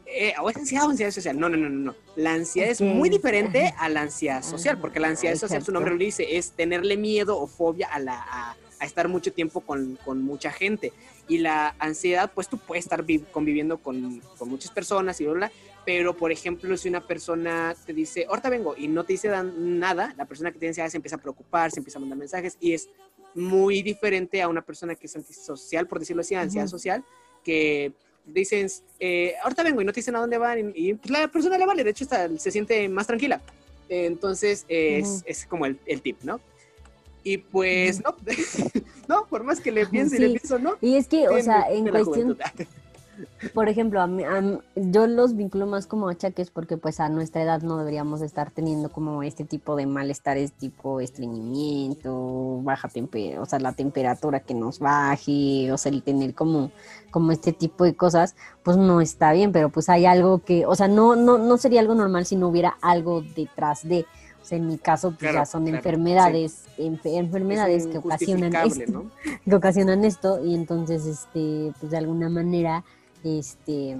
eh, 0.06 0.34
o 0.40 0.48
es 0.48 0.56
ansiedad 0.56 0.86
o 0.86 0.90
ansiedad 0.90 1.10
social. 1.10 1.38
No, 1.38 1.48
no, 1.48 1.56
no, 1.56 1.68
no. 1.68 1.94
La 2.14 2.32
ansiedad 2.32 2.70
es 2.70 2.80
muy 2.80 3.08
diferente 3.08 3.74
a 3.78 3.88
la 3.88 4.02
ansiedad 4.02 4.42
social, 4.42 4.78
porque 4.78 5.00
la 5.00 5.08
ansiedad 5.08 5.36
social, 5.36 5.64
su 5.64 5.72
nombre 5.72 5.92
lo 5.92 5.98
dice, 5.98 6.36
es 6.36 6.52
tenerle 6.52 6.96
miedo 6.96 7.38
o 7.38 7.46
fobia 7.46 7.88
a, 7.88 7.98
la, 7.98 8.24
a, 8.80 8.84
estar 8.84 9.08
mucho 9.08 9.32
tiempo 9.32 9.60
con, 9.60 9.98
con, 10.04 10.22
mucha 10.22 10.52
gente. 10.52 10.92
Y 11.28 11.38
la 11.38 11.74
ansiedad, 11.80 12.30
pues 12.32 12.48
tú 12.48 12.58
puedes 12.58 12.84
estar 12.84 13.04
conviviendo 13.32 13.78
con, 13.78 14.20
con 14.38 14.48
muchas 14.48 14.70
personas 14.70 15.20
y 15.20 15.26
bla, 15.26 15.50
pero 15.84 16.16
por 16.16 16.30
ejemplo, 16.30 16.76
si 16.76 16.88
una 16.88 17.04
persona 17.04 17.74
te 17.84 17.92
dice, 17.92 18.26
ahorita 18.28 18.48
vengo 18.48 18.74
y 18.76 18.86
no 18.88 19.04
te 19.04 19.14
dice 19.14 19.30
nada, 19.56 20.14
la 20.16 20.24
persona 20.24 20.52
que 20.52 20.58
tiene 20.58 20.70
ansiedad 20.70 20.88
se 20.88 20.96
empieza 20.96 21.16
a 21.16 21.20
preocupar, 21.20 21.72
se 21.72 21.80
empieza 21.80 21.98
a 21.98 22.00
mandar 22.00 22.18
mensajes 22.18 22.56
y 22.60 22.74
es 22.74 22.88
muy 23.34 23.82
diferente 23.82 24.40
a 24.40 24.48
una 24.48 24.62
persona 24.62 24.94
que 24.94 25.06
es 25.06 25.16
antisocial, 25.16 25.86
por 25.86 25.98
decirlo 25.98 26.22
así, 26.22 26.34
ansiedad 26.34 26.68
social, 26.68 27.04
que 27.44 27.92
dicen, 28.26 28.68
eh, 29.00 29.34
ahorita 29.42 29.62
vengo 29.62 29.80
y 29.80 29.84
no 29.84 29.92
te 29.92 30.00
dicen 30.00 30.16
a 30.16 30.20
dónde 30.20 30.38
van 30.38 30.72
y, 30.74 30.94
pues 30.94 31.10
la 31.10 31.28
persona 31.28 31.56
le 31.56 31.66
vale, 31.66 31.84
de 31.84 31.90
hecho 31.90 32.04
está, 32.04 32.28
se 32.36 32.50
siente 32.50 32.88
más 32.88 33.06
tranquila. 33.06 33.40
Entonces 33.88 34.64
es, 34.68 35.22
es 35.26 35.46
como 35.46 35.64
el, 35.64 35.78
el, 35.86 36.02
tip, 36.02 36.18
¿no? 36.22 36.40
Y 37.22 37.38
pues 37.38 38.02
no, 38.02 38.16
no, 39.08 39.26
por 39.26 39.44
más 39.44 39.60
que 39.60 39.70
le 39.70 39.86
piense 39.86 40.16
y 40.16 40.20
le 40.20 40.28
pienso, 40.30 40.58
no. 40.58 40.76
Y 40.80 40.96
es 40.96 41.08
que, 41.08 41.28
o 41.28 41.40
sea, 41.42 41.66
en 41.70 41.88
cuestión, 41.88 42.36
por 43.54 43.68
ejemplo, 43.68 44.00
a 44.00 44.08
yo 44.74 45.06
los 45.06 45.36
vinculo 45.36 45.66
más 45.66 45.86
como 45.86 46.08
achaques 46.08 46.50
porque 46.50 46.76
pues 46.76 47.00
a 47.00 47.08
nuestra 47.08 47.42
edad 47.42 47.62
no 47.62 47.78
deberíamos 47.78 48.20
estar 48.22 48.50
teniendo 48.50 48.90
como 48.90 49.22
este 49.22 49.44
tipo 49.44 49.76
de 49.76 49.86
malestares 49.86 50.52
tipo 50.52 51.00
estreñimiento, 51.00 52.60
baja 52.62 52.88
temperatura, 52.88 53.42
o 53.42 53.46
sea, 53.46 53.58
la 53.58 53.72
temperatura 53.72 54.40
que 54.40 54.54
nos 54.54 54.78
baje, 54.78 55.70
o 55.72 55.78
sea, 55.78 55.92
el 55.92 56.02
tener 56.02 56.34
como, 56.34 56.70
como 57.10 57.32
este 57.32 57.52
tipo 57.52 57.84
de 57.84 57.94
cosas, 57.94 58.36
pues 58.62 58.76
no 58.76 59.00
está 59.00 59.32
bien, 59.32 59.52
pero 59.52 59.70
pues 59.70 59.88
hay 59.88 60.06
algo 60.06 60.40
que, 60.40 60.66
o 60.66 60.74
sea, 60.74 60.88
no, 60.88 61.16
no, 61.16 61.38
no 61.38 61.56
sería 61.56 61.80
algo 61.80 61.94
normal 61.94 62.26
si 62.26 62.36
no 62.36 62.48
hubiera 62.48 62.76
algo 62.82 63.22
detrás 63.22 63.88
de, 63.88 64.06
o 64.42 64.44
sea, 64.44 64.58
en 64.58 64.66
mi 64.66 64.78
caso 64.78 65.14
pues 65.18 65.32
ya 65.32 65.46
son 65.46 65.66
enfermedades, 65.68 66.66
enfermedades 66.76 67.86
que 67.86 67.98
ocasionan 67.98 68.54
esto, 68.54 69.06
que 69.44 69.54
ocasionan 69.54 70.04
esto 70.04 70.44
y 70.44 70.54
entonces 70.54 71.06
este 71.06 71.72
pues 71.80 71.90
de 71.90 71.96
alguna 71.96 72.28
manera 72.28 72.84
este, 73.26 73.96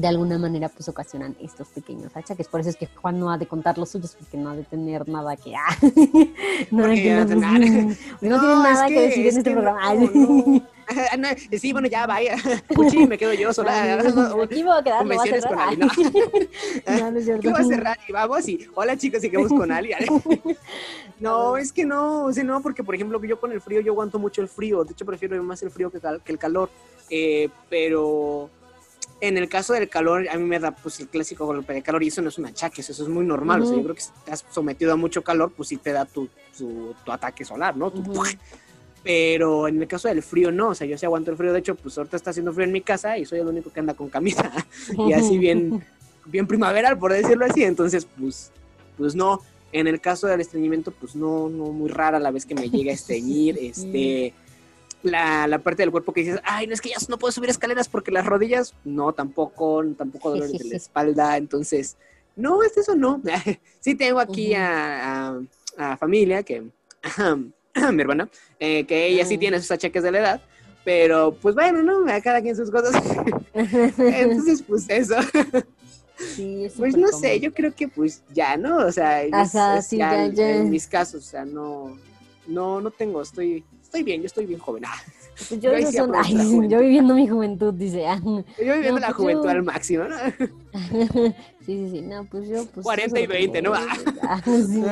de 0.00 0.08
alguna 0.08 0.38
manera 0.38 0.68
pues 0.70 0.88
ocasionan 0.88 1.36
estos 1.40 1.68
pequeños 1.68 2.16
achaques. 2.16 2.48
Por 2.48 2.60
eso 2.60 2.70
es 2.70 2.76
que 2.76 2.86
Juan 2.86 3.20
no 3.20 3.30
ha 3.30 3.36
de 3.38 3.46
contar 3.46 3.76
los 3.76 3.90
suyos 3.90 4.16
porque 4.18 4.36
no 4.36 4.50
ha 4.50 4.56
de 4.56 4.64
tener 4.64 5.08
nada 5.08 5.36
que... 5.36 5.52
no, 6.70 6.86
no, 6.86 6.94
tiene 6.94 7.24
nada 7.26 8.86
que, 8.88 9.00
decir 9.00 9.26
en 9.26 9.38
este 9.38 9.50
programa. 9.50 9.92
sí, 11.58 11.72
bueno, 11.72 11.88
ya 11.88 12.06
vaya. 12.06 12.36
Puchi, 12.74 13.06
me 13.06 13.18
quedo 13.18 13.34
yo 13.34 13.52
sola. 13.52 13.94
Aquí 13.94 14.62
voy 14.62 14.78
a 14.78 14.82
quedar, 14.82 15.04
no 15.04 15.14
voy 15.14 15.28
a 15.28 15.40
con 15.48 15.58
Ali. 15.58 15.76
No. 15.76 15.86
no, 15.86 17.10
no 17.10 17.18
es 17.18 17.24
cierto. 17.24 17.42
¿Qué 17.42 17.48
voy 17.50 17.60
a 17.60 17.64
cerrar? 17.64 17.98
Y 18.08 18.12
vamos 18.12 18.48
y, 18.48 18.66
hola 18.74 18.96
chicos, 18.96 19.20
sigamos 19.20 19.48
con 19.48 19.70
Ali. 19.70 19.92
no, 21.20 21.56
es 21.58 21.70
que 21.70 21.84
no, 21.84 22.24
o 22.24 22.32
sea, 22.32 22.44
no, 22.44 22.62
porque 22.62 22.82
por 22.82 22.94
ejemplo, 22.94 23.22
yo 23.22 23.38
con 23.38 23.52
el 23.52 23.60
frío, 23.60 23.80
yo 23.80 23.92
aguanto 23.92 24.18
mucho 24.18 24.40
el 24.40 24.48
frío. 24.48 24.84
De 24.84 24.92
hecho, 24.92 25.04
prefiero 25.04 25.40
más 25.42 25.62
el 25.62 25.70
frío 25.70 25.90
que, 25.90 26.00
que 26.24 26.32
el 26.32 26.38
calor. 26.38 26.70
Eh, 27.14 27.50
pero 27.68 28.48
en 29.20 29.36
el 29.36 29.46
caso 29.46 29.74
del 29.74 29.86
calor, 29.90 30.26
a 30.30 30.36
mí 30.38 30.44
me 30.44 30.58
da 30.58 30.70
pues 30.70 30.98
el 31.00 31.08
clásico 31.08 31.44
golpe 31.44 31.74
de 31.74 31.82
calor 31.82 32.02
y 32.02 32.08
eso 32.08 32.22
no 32.22 32.30
es 32.30 32.38
un 32.38 32.46
achaque, 32.46 32.80
eso 32.80 32.90
es 32.90 33.08
muy 33.08 33.26
normal. 33.26 33.60
O 33.60 33.66
sea, 33.66 33.76
yo 33.76 33.82
creo 33.82 33.94
que 33.94 34.00
si 34.00 34.10
estás 34.18 34.46
sometido 34.50 34.94
a 34.94 34.96
mucho 34.96 35.22
calor, 35.22 35.52
pues 35.54 35.68
sí 35.68 35.76
te 35.76 35.92
da 35.92 36.06
tu, 36.06 36.30
tu, 36.56 36.94
ataque 37.06 37.44
solar, 37.44 37.76
¿no? 37.76 37.92
Pero 39.02 39.68
en 39.68 39.82
el 39.82 39.86
caso 39.86 40.08
del 40.08 40.22
frío, 40.22 40.50
no. 40.50 40.68
O 40.68 40.74
sea, 40.74 40.86
yo 40.86 40.96
sí 40.96 41.04
aguanto 41.04 41.30
el 41.30 41.36
frío. 41.36 41.52
De 41.52 41.58
hecho, 41.58 41.74
pues 41.74 41.98
ahorita 41.98 42.16
está 42.16 42.30
haciendo 42.30 42.50
frío 42.54 42.64
en 42.64 42.72
mi 42.72 42.80
casa 42.80 43.18
y 43.18 43.26
soy 43.26 43.40
el 43.40 43.46
único 43.46 43.70
que 43.70 43.80
anda 43.80 43.92
con 43.92 44.08
camisa 44.08 44.50
y 45.06 45.12
así 45.12 45.36
bien, 45.36 45.84
bien 46.24 46.46
primaveral, 46.46 46.98
por 46.98 47.12
decirlo 47.12 47.44
así. 47.44 47.62
Entonces, 47.62 48.06
pues, 48.18 48.50
pues 48.96 49.14
no. 49.14 49.42
En 49.72 49.86
el 49.86 50.00
caso 50.00 50.26
del 50.26 50.40
estreñimiento, 50.40 50.90
pues 50.90 51.14
no, 51.14 51.50
no, 51.50 51.66
muy 51.66 51.90
rara 51.90 52.18
la 52.18 52.30
vez 52.30 52.46
que 52.46 52.54
me 52.54 52.70
llega 52.70 52.90
a 52.90 52.94
estreñir. 52.94 53.58
este 53.60 54.32
la, 55.02 55.46
la, 55.46 55.58
parte 55.58 55.82
del 55.82 55.90
cuerpo 55.90 56.12
que 56.12 56.22
dices, 56.22 56.40
ay, 56.44 56.66
no 56.66 56.74
es 56.74 56.80
que 56.80 56.90
ya 56.90 56.96
no 57.08 57.18
puedo 57.18 57.32
subir 57.32 57.50
escaleras 57.50 57.88
porque 57.88 58.10
las 58.10 58.26
rodillas, 58.26 58.74
no, 58.84 59.12
tampoco, 59.12 59.84
tampoco 59.96 60.30
dolores 60.30 60.52
de 60.52 60.68
la 60.68 60.76
espalda, 60.76 61.36
entonces, 61.36 61.96
no, 62.36 62.62
es 62.62 62.76
eso 62.76 62.94
no. 62.94 63.20
sí 63.80 63.94
tengo 63.94 64.20
aquí 64.20 64.54
a, 64.54 65.38
a, 65.76 65.96
familia 65.96 66.42
que, 66.42 66.62
mi 67.92 68.00
hermana, 68.02 68.28
eh, 68.58 68.84
que 68.84 69.06
ella 69.06 69.24
sí 69.24 69.38
tiene 69.38 69.60
sus 69.60 69.70
achaques 69.70 70.02
de 70.02 70.12
la 70.12 70.18
edad, 70.20 70.42
pero 70.84 71.36
pues 71.40 71.54
bueno, 71.54 71.82
¿no? 71.82 72.10
A 72.12 72.20
cada 72.20 72.42
quien 72.42 72.56
sus 72.56 72.70
cosas. 72.70 72.94
entonces, 73.54 74.62
pues 74.62 74.88
eso. 74.88 75.16
pues 76.76 76.96
no 76.96 77.08
sé, 77.08 77.40
yo 77.40 77.52
creo 77.52 77.74
que 77.74 77.88
pues 77.88 78.22
ya, 78.32 78.56
¿no? 78.56 78.78
O 78.78 78.92
sea, 78.92 79.26
ya, 79.90 80.26
en 80.26 80.70
mis 80.70 80.86
casos, 80.86 81.26
o 81.26 81.28
sea, 81.28 81.44
no, 81.44 81.98
no, 82.46 82.80
no 82.80 82.90
tengo, 82.90 83.22
estoy, 83.22 83.64
estoy 83.92 84.02
bien, 84.04 84.22
yo 84.22 84.26
estoy 84.26 84.46
bien 84.46 84.58
joven. 84.58 84.84
Ah. 84.86 84.94
Pues 85.48 85.60
yo, 85.60 85.70
yo 85.76 86.80
viviendo 86.80 87.14
mi 87.14 87.28
juventud, 87.28 87.74
dice. 87.74 88.06
Ah. 88.06 88.18
Yo 88.22 88.74
viviendo 88.74 88.98
la 88.98 89.08
pues 89.08 89.16
juventud 89.16 89.48
al 89.48 89.62
máximo, 89.62 90.04
¿no? 90.04 90.16
Sí, 91.62 91.78
sí, 91.78 91.90
sí, 91.92 92.00
no, 92.00 92.24
pues 92.24 92.48
yo... 92.48 92.66
Pues, 92.66 92.82
40 92.82 93.20
y 93.20 93.26
20, 93.28 93.62
¿no? 93.62 93.72
Ah, 93.72 94.42
sí, 94.44 94.82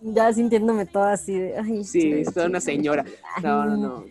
ya, 0.00 0.32
sintiéndome 0.32 0.86
toda 0.86 1.14
así 1.14 1.36
de... 1.36 1.58
Ay, 1.58 1.82
sí, 1.82 2.22
toda 2.32 2.46
una 2.46 2.60
señora. 2.60 3.04
No, 3.42 3.64
no, 3.64 3.76
no 3.76 4.04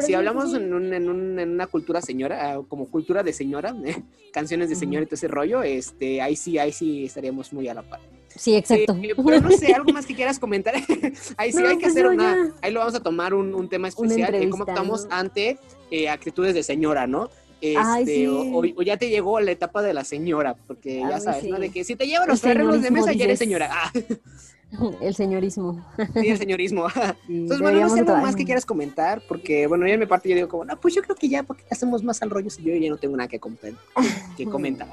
si 0.00 0.14
hablamos 0.14 0.54
en, 0.54 0.72
un, 0.72 0.92
en, 0.92 1.08
un, 1.08 1.38
en, 1.38 1.50
una 1.50 1.66
cultura 1.66 2.00
señora, 2.00 2.52
ah, 2.52 2.62
como 2.68 2.88
cultura 2.88 3.22
de 3.22 3.32
señora, 3.32 3.74
canciones 4.32 4.68
de 4.68 4.76
señora 4.76 5.02
y 5.02 5.06
todo 5.06 5.16
ese 5.16 5.28
rollo, 5.28 5.62
este, 5.62 6.20
ahí 6.22 6.36
sí, 6.36 6.58
ahí 6.58 6.72
sí 6.72 7.04
estaríamos 7.06 7.52
muy 7.52 7.68
a 7.68 7.74
la 7.74 7.82
par. 7.82 8.00
Sí, 8.36 8.54
exacto. 8.54 8.96
Eh, 9.02 9.14
pero 9.16 9.40
no 9.40 9.50
sé, 9.50 9.72
algo 9.72 9.92
más 9.92 10.06
que 10.06 10.14
quieras 10.14 10.38
comentar. 10.38 10.74
ahí 11.36 11.52
sí 11.52 11.58
hay 11.58 11.76
que 11.76 11.84
pues 11.84 11.92
hacer 11.92 12.06
una, 12.06 12.54
ahí 12.62 12.72
lo 12.72 12.80
vamos 12.80 12.94
a 12.94 13.00
tomar 13.00 13.34
un, 13.34 13.54
un 13.54 13.68
tema 13.68 13.88
especial, 13.88 14.32
de 14.32 14.48
cómo 14.48 14.64
actuamos 14.64 15.06
ante 15.10 15.58
eh, 15.90 16.08
actitudes 16.08 16.54
de 16.54 16.62
señora, 16.62 17.06
¿no? 17.06 17.30
Este, 17.60 18.28
o, 18.28 18.82
ya 18.82 18.96
te 18.98 19.08
llegó 19.08 19.40
la 19.40 19.50
etapa 19.50 19.82
de 19.82 19.94
la 19.94 20.04
señora, 20.04 20.54
porque 20.66 21.00
ya 21.00 21.18
sabes, 21.20 21.44
¿no? 21.44 21.58
De 21.58 21.70
que 21.70 21.84
si 21.84 21.96
te 21.96 22.06
llevan 22.06 22.28
los 22.28 22.44
arreglos 22.44 22.82
de 22.82 22.90
mesa, 22.90 23.12
ya 23.12 23.24
eres 23.24 23.38
señora. 23.38 23.70
Ah. 23.72 23.92
El 25.00 25.14
señorismo. 25.14 25.86
Sí, 26.14 26.28
el 26.28 26.38
señorismo. 26.38 26.86
Entonces, 27.28 27.60
bueno, 27.60 27.80
no 27.80 27.88
sé 27.88 28.00
algo 28.00 28.16
más 28.16 28.36
que 28.36 28.44
quieras 28.44 28.66
comentar, 28.66 29.22
porque, 29.26 29.66
bueno, 29.66 29.86
yo 29.86 29.94
en 29.94 30.00
mi 30.00 30.06
parte 30.06 30.28
yo 30.28 30.34
digo 30.34 30.48
como, 30.48 30.64
no, 30.64 30.78
pues 30.78 30.94
yo 30.94 31.02
creo 31.02 31.16
que 31.16 31.28
ya, 31.28 31.42
porque 31.42 31.64
hacemos 31.70 32.02
más 32.02 32.20
al 32.22 32.30
rollo 32.30 32.50
si 32.50 32.62
yo 32.62 32.74
ya 32.74 32.90
no 32.90 32.98
tengo 32.98 33.16
nada 33.16 33.28
que, 33.28 33.40
que 34.36 34.44
comentar. 34.46 34.88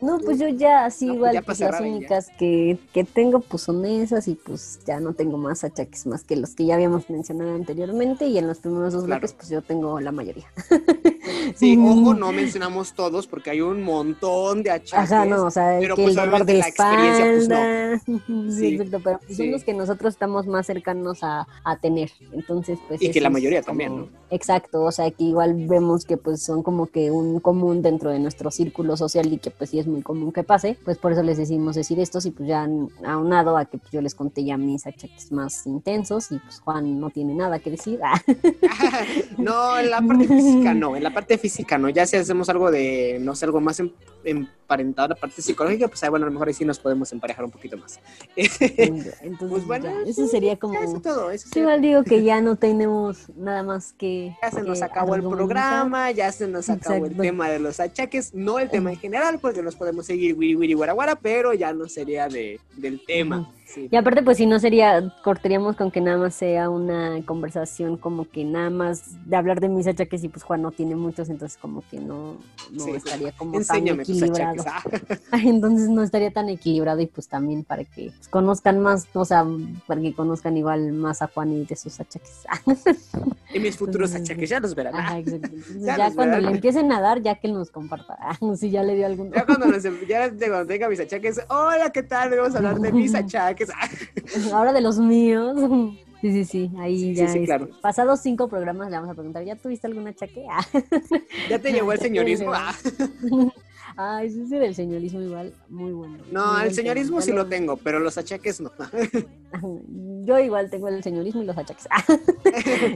No, 0.00 0.18
pues 0.18 0.38
yo 0.38 0.48
ya 0.48 0.84
así 0.84 1.06
pues 1.06 1.16
igual, 1.16 1.42
pues 1.44 1.60
las 1.60 1.80
únicas 1.80 2.28
que, 2.38 2.78
que, 2.92 3.04
tengo 3.04 3.40
pues 3.40 3.62
son 3.62 3.84
esas 3.86 4.28
y 4.28 4.34
pues 4.34 4.80
ya 4.86 5.00
no 5.00 5.14
tengo 5.14 5.38
más 5.38 5.64
achaques 5.64 6.06
más 6.06 6.22
que 6.22 6.36
los 6.36 6.54
que 6.54 6.66
ya 6.66 6.74
habíamos 6.74 7.08
mencionado 7.08 7.54
anteriormente 7.54 8.26
y 8.26 8.36
en 8.36 8.46
los 8.46 8.58
primeros 8.58 8.92
dos 8.92 9.06
bloques 9.06 9.32
pues 9.32 9.48
yo 9.48 9.62
tengo 9.62 10.00
la 10.00 10.12
mayoría. 10.12 10.46
Sí, 11.54 11.76
ojo, 11.80 12.14
no 12.14 12.32
mencionamos 12.32 12.92
todos 12.92 13.26
porque 13.26 13.50
hay 13.50 13.60
un 13.60 13.82
montón 13.82 14.62
de 14.62 14.70
achaques. 14.70 15.12
Ajá, 15.12 15.24
no, 15.24 15.44
o 15.44 15.50
sea, 15.50 15.78
pero 15.80 15.94
que 15.94 16.02
pues, 16.02 16.16
el 16.16 16.24
dolor 16.24 16.44
de 16.44 16.54
la 16.54 16.68
experiencia 16.68 17.24
pues 17.24 17.48
no. 17.48 18.52
Sí, 18.56 18.74
exacto, 18.74 19.00
pero 19.02 19.20
pues, 19.24 19.36
son 19.36 19.50
los 19.50 19.64
que 19.64 19.72
nosotros 19.74 20.14
estamos 20.14 20.46
más 20.46 20.66
cercanos 20.66 21.22
a, 21.22 21.46
a 21.64 21.76
tener, 21.78 22.10
entonces 22.32 22.78
pues... 22.88 23.02
Y 23.02 23.10
que 23.10 23.20
la 23.20 23.30
mayoría 23.30 23.62
también, 23.62 23.96
¿no? 23.96 24.08
Exacto, 24.30 24.82
o 24.82 24.92
sea, 24.92 25.10
que 25.10 25.24
igual 25.24 25.54
vemos 25.66 26.04
que 26.04 26.16
pues 26.16 26.42
son 26.42 26.62
como 26.62 26.86
que 26.86 27.10
un 27.10 27.40
común 27.40 27.82
dentro 27.82 28.10
de 28.10 28.18
nuestro 28.18 28.50
círculo 28.50 28.96
social 28.96 29.32
y 29.32 29.38
que 29.38 29.50
pues 29.50 29.70
sí 29.70 29.78
es 29.78 29.85
muy 29.86 30.02
común 30.02 30.32
que 30.32 30.42
pase, 30.42 30.76
pues 30.84 30.98
por 30.98 31.12
eso 31.12 31.22
les 31.22 31.36
decimos 31.36 31.76
decir 31.76 31.98
estos 32.00 32.26
y 32.26 32.30
pues 32.30 32.48
ya 32.48 32.62
han 32.62 32.88
aunado 33.04 33.56
a 33.56 33.64
que 33.64 33.78
pues, 33.78 33.90
yo 33.92 34.00
les 34.00 34.14
conté 34.14 34.44
ya 34.44 34.56
mis 34.56 34.86
achaques 34.86 35.32
más 35.32 35.66
intensos 35.66 36.32
y 36.32 36.38
pues 36.38 36.60
Juan 36.60 37.00
no 37.00 37.10
tiene 37.10 37.34
nada 37.34 37.58
que 37.58 37.70
decir. 37.70 38.00
no, 39.38 39.78
en 39.78 39.90
la 39.90 40.00
parte 40.00 40.28
física 40.28 40.74
no, 40.74 40.96
en 40.96 41.02
la 41.02 41.12
parte 41.12 41.38
física 41.38 41.78
no, 41.78 41.88
ya 41.88 42.06
si 42.06 42.16
hacemos 42.16 42.48
algo 42.48 42.70
de, 42.70 43.18
no 43.20 43.34
sé, 43.34 43.44
algo 43.44 43.60
más 43.60 43.80
em, 43.80 43.90
emparentado, 44.24 45.08
la 45.08 45.14
parte 45.14 45.40
psicológica, 45.40 45.86
pues 45.86 46.00
bueno, 46.10 46.26
a 46.26 46.28
lo 46.28 46.32
mejor 46.32 46.48
ahí 46.48 46.54
sí 46.54 46.64
nos 46.64 46.78
podemos 46.78 47.12
emparejar 47.12 47.44
un 47.44 47.50
poquito 47.52 47.76
más. 47.76 48.00
Entonces, 48.36 49.48
pues 49.48 49.66
bueno, 49.66 49.88
eso 50.04 50.26
sería 50.26 50.56
como... 50.56 50.80
Eso 50.80 51.00
todo, 51.00 51.30
eso 51.30 51.48
igual 51.58 51.80
digo 51.80 52.02
que 52.02 52.22
ya 52.24 52.40
no 52.40 52.56
tenemos 52.56 53.30
nada 53.36 53.62
más 53.62 53.92
que... 53.92 54.36
Ya 54.42 54.50
se 54.50 54.62
nos 54.62 54.82
acabó 54.82 55.14
el 55.14 55.22
programa, 55.22 56.10
ya 56.10 56.32
se 56.32 56.48
nos 56.48 56.68
acabó 56.68 57.06
el 57.06 57.16
tema 57.16 57.48
de 57.48 57.60
los 57.60 57.78
achaques, 57.78 58.34
no 58.34 58.58
el 58.58 58.68
tema 58.68 58.90
en 58.90 58.98
general, 58.98 59.38
porque 59.40 59.62
los 59.62 59.75
podemos 59.76 60.06
seguir 60.06 60.34
wiri 60.36 60.56
wiri 60.56 60.74
guaraguara, 60.74 61.16
pero 61.16 61.54
ya 61.54 61.72
no 61.72 61.88
sería 61.88 62.28
de, 62.28 62.58
del 62.76 63.00
tema. 63.04 63.52
Y 63.74 63.96
aparte, 63.96 64.22
pues 64.22 64.36
si 64.36 64.46
no 64.46 64.58
sería, 64.60 65.12
cortaríamos 65.24 65.76
con 65.76 65.90
que 65.90 66.00
nada 66.00 66.18
más 66.18 66.34
sea 66.34 66.70
una 66.70 67.20
conversación 67.24 67.96
como 67.96 68.28
que 68.28 68.44
nada 68.44 68.70
más 68.70 69.16
de 69.28 69.36
hablar 69.36 69.60
de 69.60 69.68
mis 69.68 69.86
achaques 69.86 70.22
y 70.24 70.28
pues 70.28 70.44
Juan 70.44 70.62
no 70.62 70.70
tiene 70.70 70.94
muchos, 70.94 71.28
entonces 71.28 71.58
como 71.58 71.82
que 71.90 71.98
no, 71.98 72.36
no 72.70 72.86
estaría 72.94 73.32
como 73.32 73.60
tan 73.60 73.88
equilibrado. 73.88 74.64
Ah. 74.66 74.82
entonces 75.44 75.88
no 75.88 76.02
estaría 76.02 76.30
tan 76.30 76.48
equilibrado 76.48 77.00
y 77.00 77.06
pues 77.06 77.28
también 77.28 77.64
para 77.64 77.84
que 77.84 78.12
pues, 78.16 78.28
conozcan 78.28 78.80
más, 78.80 79.08
o 79.12 79.24
sea, 79.24 79.44
para 79.86 80.00
que 80.00 80.14
conozcan 80.14 80.56
igual 80.56 80.92
más 80.92 81.20
a 81.22 81.26
Juan 81.26 81.52
y 81.52 81.64
de 81.64 81.76
sus 81.76 81.98
achaques. 81.98 82.44
y 83.54 83.58
mis 83.58 83.76
futuros 83.76 84.14
achaques, 84.14 84.48
ya 84.48 84.60
los 84.60 84.74
verán. 84.74 85.24
ya, 85.80 86.10
cuando 86.14 86.38
le 86.38 86.50
empiecen 86.50 86.92
a 86.92 87.00
dar, 87.00 87.20
ya 87.20 87.34
que 87.34 87.48
él 87.48 87.54
nos 87.54 87.70
comparta. 87.70 88.16
si 88.56 88.70
ya 88.70 88.82
le 88.82 88.94
dio 88.94 89.06
algún... 89.06 89.32
Ya 89.32 89.44
cuando, 89.44 89.66
ya 90.08 90.30
cuando 90.30 90.66
tenga 90.66 90.88
mis 90.88 91.00
achaques, 91.00 91.40
hola, 91.48 91.90
¿qué 91.90 92.02
tal? 92.04 92.30
Vamos 92.30 92.54
a 92.54 92.58
hablar 92.58 92.78
de 92.78 92.92
mis 92.92 93.14
achaques 93.14 93.55
Ahora 94.52 94.72
de 94.72 94.80
los 94.80 94.98
míos. 94.98 95.56
Sí, 96.22 96.32
sí, 96.32 96.44
sí, 96.46 96.70
ahí 96.78 97.14
ya. 97.14 97.28
Pasados 97.82 98.20
cinco 98.20 98.48
programas 98.48 98.88
le 98.90 98.96
vamos 98.96 99.10
a 99.10 99.14
preguntar, 99.14 99.44
¿ya 99.44 99.54
tuviste 99.54 99.86
alguna 99.86 100.14
chaquea? 100.14 100.56
¿Ya 101.50 101.58
te 101.58 101.70
llegó 101.70 101.92
el 101.92 102.00
señorismo? 102.00 102.52
Ay, 103.98 104.30
sí, 104.30 104.46
sí, 104.48 104.56
del 104.56 104.74
señorismo 104.74 105.20
igual, 105.20 105.54
muy 105.68 105.92
bueno. 105.92 106.18
No, 106.32 106.58
el 106.60 106.72
señorismo 106.72 107.20
sí 107.20 107.32
lo 107.32 107.46
tengo, 107.46 107.76
pero 107.76 108.00
los 108.00 108.16
achaques 108.16 108.62
no. 108.62 108.72
Yo 110.24 110.38
igual 110.38 110.70
tengo 110.70 110.88
el 110.88 111.02
señorismo 111.02 111.42
y 111.42 111.44
los 111.44 111.56
achaques. 111.56 111.86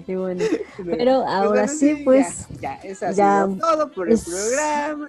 y 0.07 0.15
bueno, 0.15 0.43
pero 0.85 1.23
pues 1.23 1.35
ahora 1.35 1.69
sí, 1.69 2.03
pues. 2.05 2.49
Ya, 2.61 2.77
eso 2.77 3.07
ha 3.07 3.13
sido 3.13 3.57
todo 3.59 3.93
por 3.93 4.11
el 4.11 4.19
programa. 4.19 5.09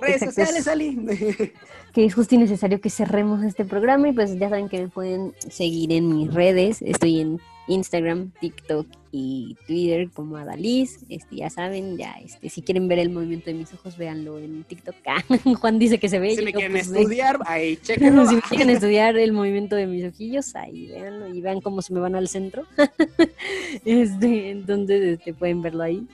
Redes 0.00 0.20
sociales, 0.22 0.66
Ali 0.68 1.52
que 1.92 2.04
es 2.04 2.14
justo 2.14 2.34
y 2.34 2.38
necesario 2.38 2.80
que 2.80 2.90
cerremos 2.90 3.42
este 3.44 3.64
programa 3.64 4.08
y 4.08 4.12
pues 4.12 4.38
ya 4.38 4.48
saben 4.48 4.68
que 4.68 4.80
me 4.80 4.88
pueden 4.88 5.34
seguir 5.38 5.92
en 5.92 6.08
mis 6.08 6.32
redes. 6.32 6.82
Estoy 6.82 7.20
en 7.20 7.40
Instagram, 7.68 8.32
TikTok 8.40 8.86
y 9.12 9.56
Twitter 9.66 10.10
como 10.10 10.38
Adaliz. 10.38 11.04
Este, 11.10 11.36
ya 11.36 11.50
saben, 11.50 11.98
ya 11.98 12.14
este, 12.24 12.48
si 12.48 12.62
quieren 12.62 12.88
ver 12.88 12.98
el 12.98 13.10
movimiento 13.10 13.46
de 13.46 13.54
mis 13.54 13.72
ojos, 13.74 13.96
véanlo 13.98 14.38
en 14.38 14.64
TikTok. 14.64 14.96
Ah, 15.14 15.22
Juan 15.60 15.78
dice 15.78 15.98
que 15.98 16.08
se 16.08 16.18
ve. 16.18 16.34
Si 16.34 16.42
me 16.42 16.54
quieren 16.54 16.72
pues, 16.72 16.86
estudiar, 16.90 17.38
ahí 17.44 17.76
chequenlo. 17.82 18.24
si 18.26 18.36
me 18.36 18.40
quieren 18.40 18.70
estudiar 18.70 19.14
el 19.18 19.32
movimiento 19.32 19.76
de 19.76 19.86
mis 19.86 20.06
ojillos, 20.06 20.56
ahí 20.56 20.86
véanlo 20.86 21.28
y 21.28 21.42
vean 21.42 21.60
cómo 21.60 21.82
se 21.82 21.92
me 21.92 22.00
van 22.00 22.14
al 22.14 22.28
centro. 22.28 22.62
este, 23.84 24.50
entonces 24.50 25.02
este, 25.02 25.34
pueden 25.34 25.60
verlo 25.60 25.82
ahí. 25.82 26.06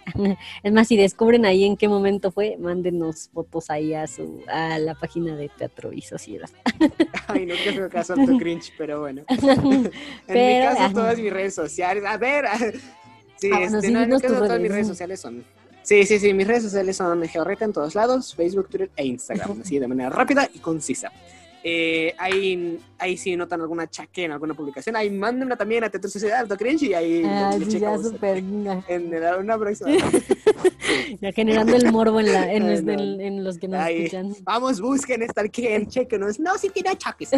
es 0.64 0.72
más, 0.72 0.88
si 0.88 0.96
descubren 0.96 1.46
ahí 1.46 1.62
en 1.62 1.76
qué 1.76 1.86
momento 1.86 2.32
fue, 2.32 2.56
mándenos 2.58 3.28
fotos 3.32 3.70
ahí 3.70 3.94
a 3.94 4.08
su 4.08 4.42
a 4.48 4.80
la 4.80 4.96
página 4.96 5.36
de 5.36 5.48
Teatro 5.48 5.92
y 5.92 6.00
Sociedad. 6.00 6.50
Ay, 7.28 7.46
no 7.46 7.54
quiero 7.62 7.88
caso 7.88 8.14
tu 8.14 8.36
cringe, 8.36 8.72
pero 8.76 9.00
bueno. 9.00 9.22
en 9.28 9.82
mi 9.82 10.60
caso, 10.64 10.92
todas 10.92 11.18
mis 11.18 11.32
redes 11.32 11.54
sociales. 11.54 12.02
A 12.04 12.16
ver, 12.16 12.46
Sí, 13.40 13.50
ah, 13.52 13.62
este, 13.62 13.90
no, 13.90 14.20
todas 14.20 14.60
mis 14.60 14.70
redes 14.70 14.86
sociales 14.88 15.20
son. 15.20 15.44
Sí, 15.82 16.04
sí, 16.04 16.18
sí, 16.18 16.34
mis 16.34 16.46
redes 16.46 16.64
sociales 16.64 16.96
son 16.96 17.26
Georreta 17.26 17.64
en 17.64 17.72
todos 17.72 17.94
lados, 17.94 18.34
Facebook, 18.34 18.68
Twitter 18.68 18.90
e 18.96 19.06
Instagram, 19.06 19.62
así 19.62 19.78
de 19.78 19.88
manera 19.88 20.10
rápida 20.10 20.48
y 20.52 20.58
concisa. 20.58 21.10
eh, 21.64 22.14
ahí, 22.18 22.78
ahí 22.98 23.16
si 23.16 23.36
notan 23.36 23.60
alguna 23.60 23.88
chaque 23.88 24.24
en 24.24 24.32
alguna 24.32 24.54
publicación, 24.54 24.96
ahí 24.96 25.10
mándenla 25.10 25.56
también 25.56 25.84
a 25.84 25.90
Teatro 25.90 26.10
Sociedad 26.10 26.40
Alto 26.40 26.56
Cringe 26.56 26.82
y 26.84 26.94
ahí 26.94 27.22
Ah, 27.24 27.52
sí, 27.58 27.78
ya 27.78 27.96
súper. 27.98 28.38
en 28.88 29.14
una 29.40 29.58
próxima. 29.58 29.90
Ya 31.20 31.32
generando 31.32 31.76
el 31.76 31.92
morbo 31.92 32.18
en, 32.20 32.32
la, 32.32 32.50
en, 32.52 32.70
los, 32.70 32.82
no. 32.82 32.92
en- 32.92 33.20
en 33.20 33.44
los 33.44 33.58
que 33.58 33.68
nos 33.68 33.80
Ahí, 33.80 34.04
escuchan. 34.04 34.34
Vamos, 34.42 34.80
busquen, 34.80 35.28
stalkeen, 35.28 35.86
chequenos. 35.88 36.40
No, 36.40 36.56
si 36.56 36.70
tiene 36.70 36.96
chaques. 36.96 37.30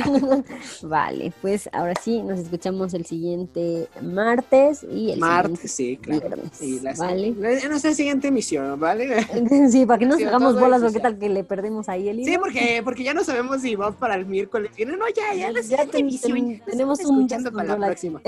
Vale, 0.83 1.33
pues 1.43 1.69
ahora 1.73 1.95
sí, 2.01 2.23
nos 2.23 2.39
escuchamos 2.39 2.95
el 2.95 3.07
siguiente 3.07 3.89
martes 4.03 4.85
y 4.89 5.11
el 5.13 5.19
Martes, 5.21 5.73
sí, 5.73 5.97
claro. 6.01 6.21
viernes, 6.29 6.63
Y 6.63 6.81
la- 6.81 6.95
¿vale? 6.95 7.29
En 7.29 7.69
nuestra 7.71 7.93
siguiente 7.93 8.29
emisión, 8.29 8.79
¿vale? 8.79 9.27
Sí, 9.71 9.85
para 9.87 9.99
que 9.99 10.05
no 10.07 10.11
nos 10.13 10.19
Sí, 10.21 10.25
hagamos 10.25 10.59
bolas, 10.59 10.81
porque 10.81 10.97
sí. 10.99 11.03
tal 11.03 11.19
que 11.19 11.29
le 11.29 11.43
perdemos 11.45 11.89
ahí 11.89 12.09
el 12.09 12.21
hilo. 12.21 12.33
Sí, 12.33 12.39
porque, 12.39 12.81
porque 12.85 13.03
ya 13.03 13.15
no 13.15 13.25
sabemos 13.25 13.63
si 13.63 13.75
vamos 13.77 13.97
para 13.97 14.15
el 14.15 14.27
miércoles. 14.27 14.71
viene. 14.77 14.97
No, 14.97 15.07
ya, 15.09 15.35
ya, 15.35 15.50
la 15.53 15.61
Ya 15.63 15.83
emisión. 15.99 16.61
tenemos 16.67 17.01
un 17.05 17.17
escuchando 17.19 17.53
para 17.53 17.77
la 17.77 17.87
próxima. 17.87 18.21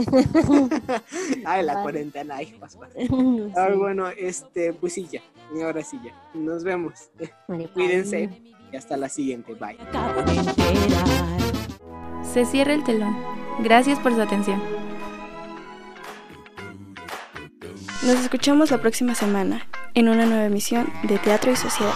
Ay, 1.44 1.62
la 1.64 1.74
Vale. 1.74 1.82
cuarentena, 1.82 2.36
ay. 2.36 2.54
Sí. 2.96 3.08
Ay, 3.56 3.76
bueno, 3.76 4.08
este, 4.08 4.72
pues 4.72 4.92
sí, 4.94 5.08
ya. 5.10 5.20
Y 5.54 5.60
ahora 5.62 5.82
sí, 5.82 5.98
ya. 6.04 6.12
Nos 6.34 6.64
vemos. 6.64 7.10
Vale, 7.48 7.68
Cuídense. 7.74 8.26
bye. 8.28 8.52
Y 8.72 8.76
hasta 8.76 8.96
la 8.96 9.08
siguiente. 9.08 9.54
Bye. 9.54 9.76
Se 12.32 12.44
cierra 12.46 12.72
el 12.74 12.82
telón. 12.84 13.14
Gracias 13.62 13.98
por 14.00 14.14
su 14.14 14.20
atención. 14.22 14.62
Nos 18.02 18.18
escuchamos 18.20 18.70
la 18.70 18.78
próxima 18.78 19.14
semana 19.14 19.66
en 19.94 20.08
una 20.08 20.24
nueva 20.26 20.46
emisión 20.46 20.90
de 21.04 21.18
Teatro 21.18 21.52
y 21.52 21.56
Sociedad. 21.56 21.92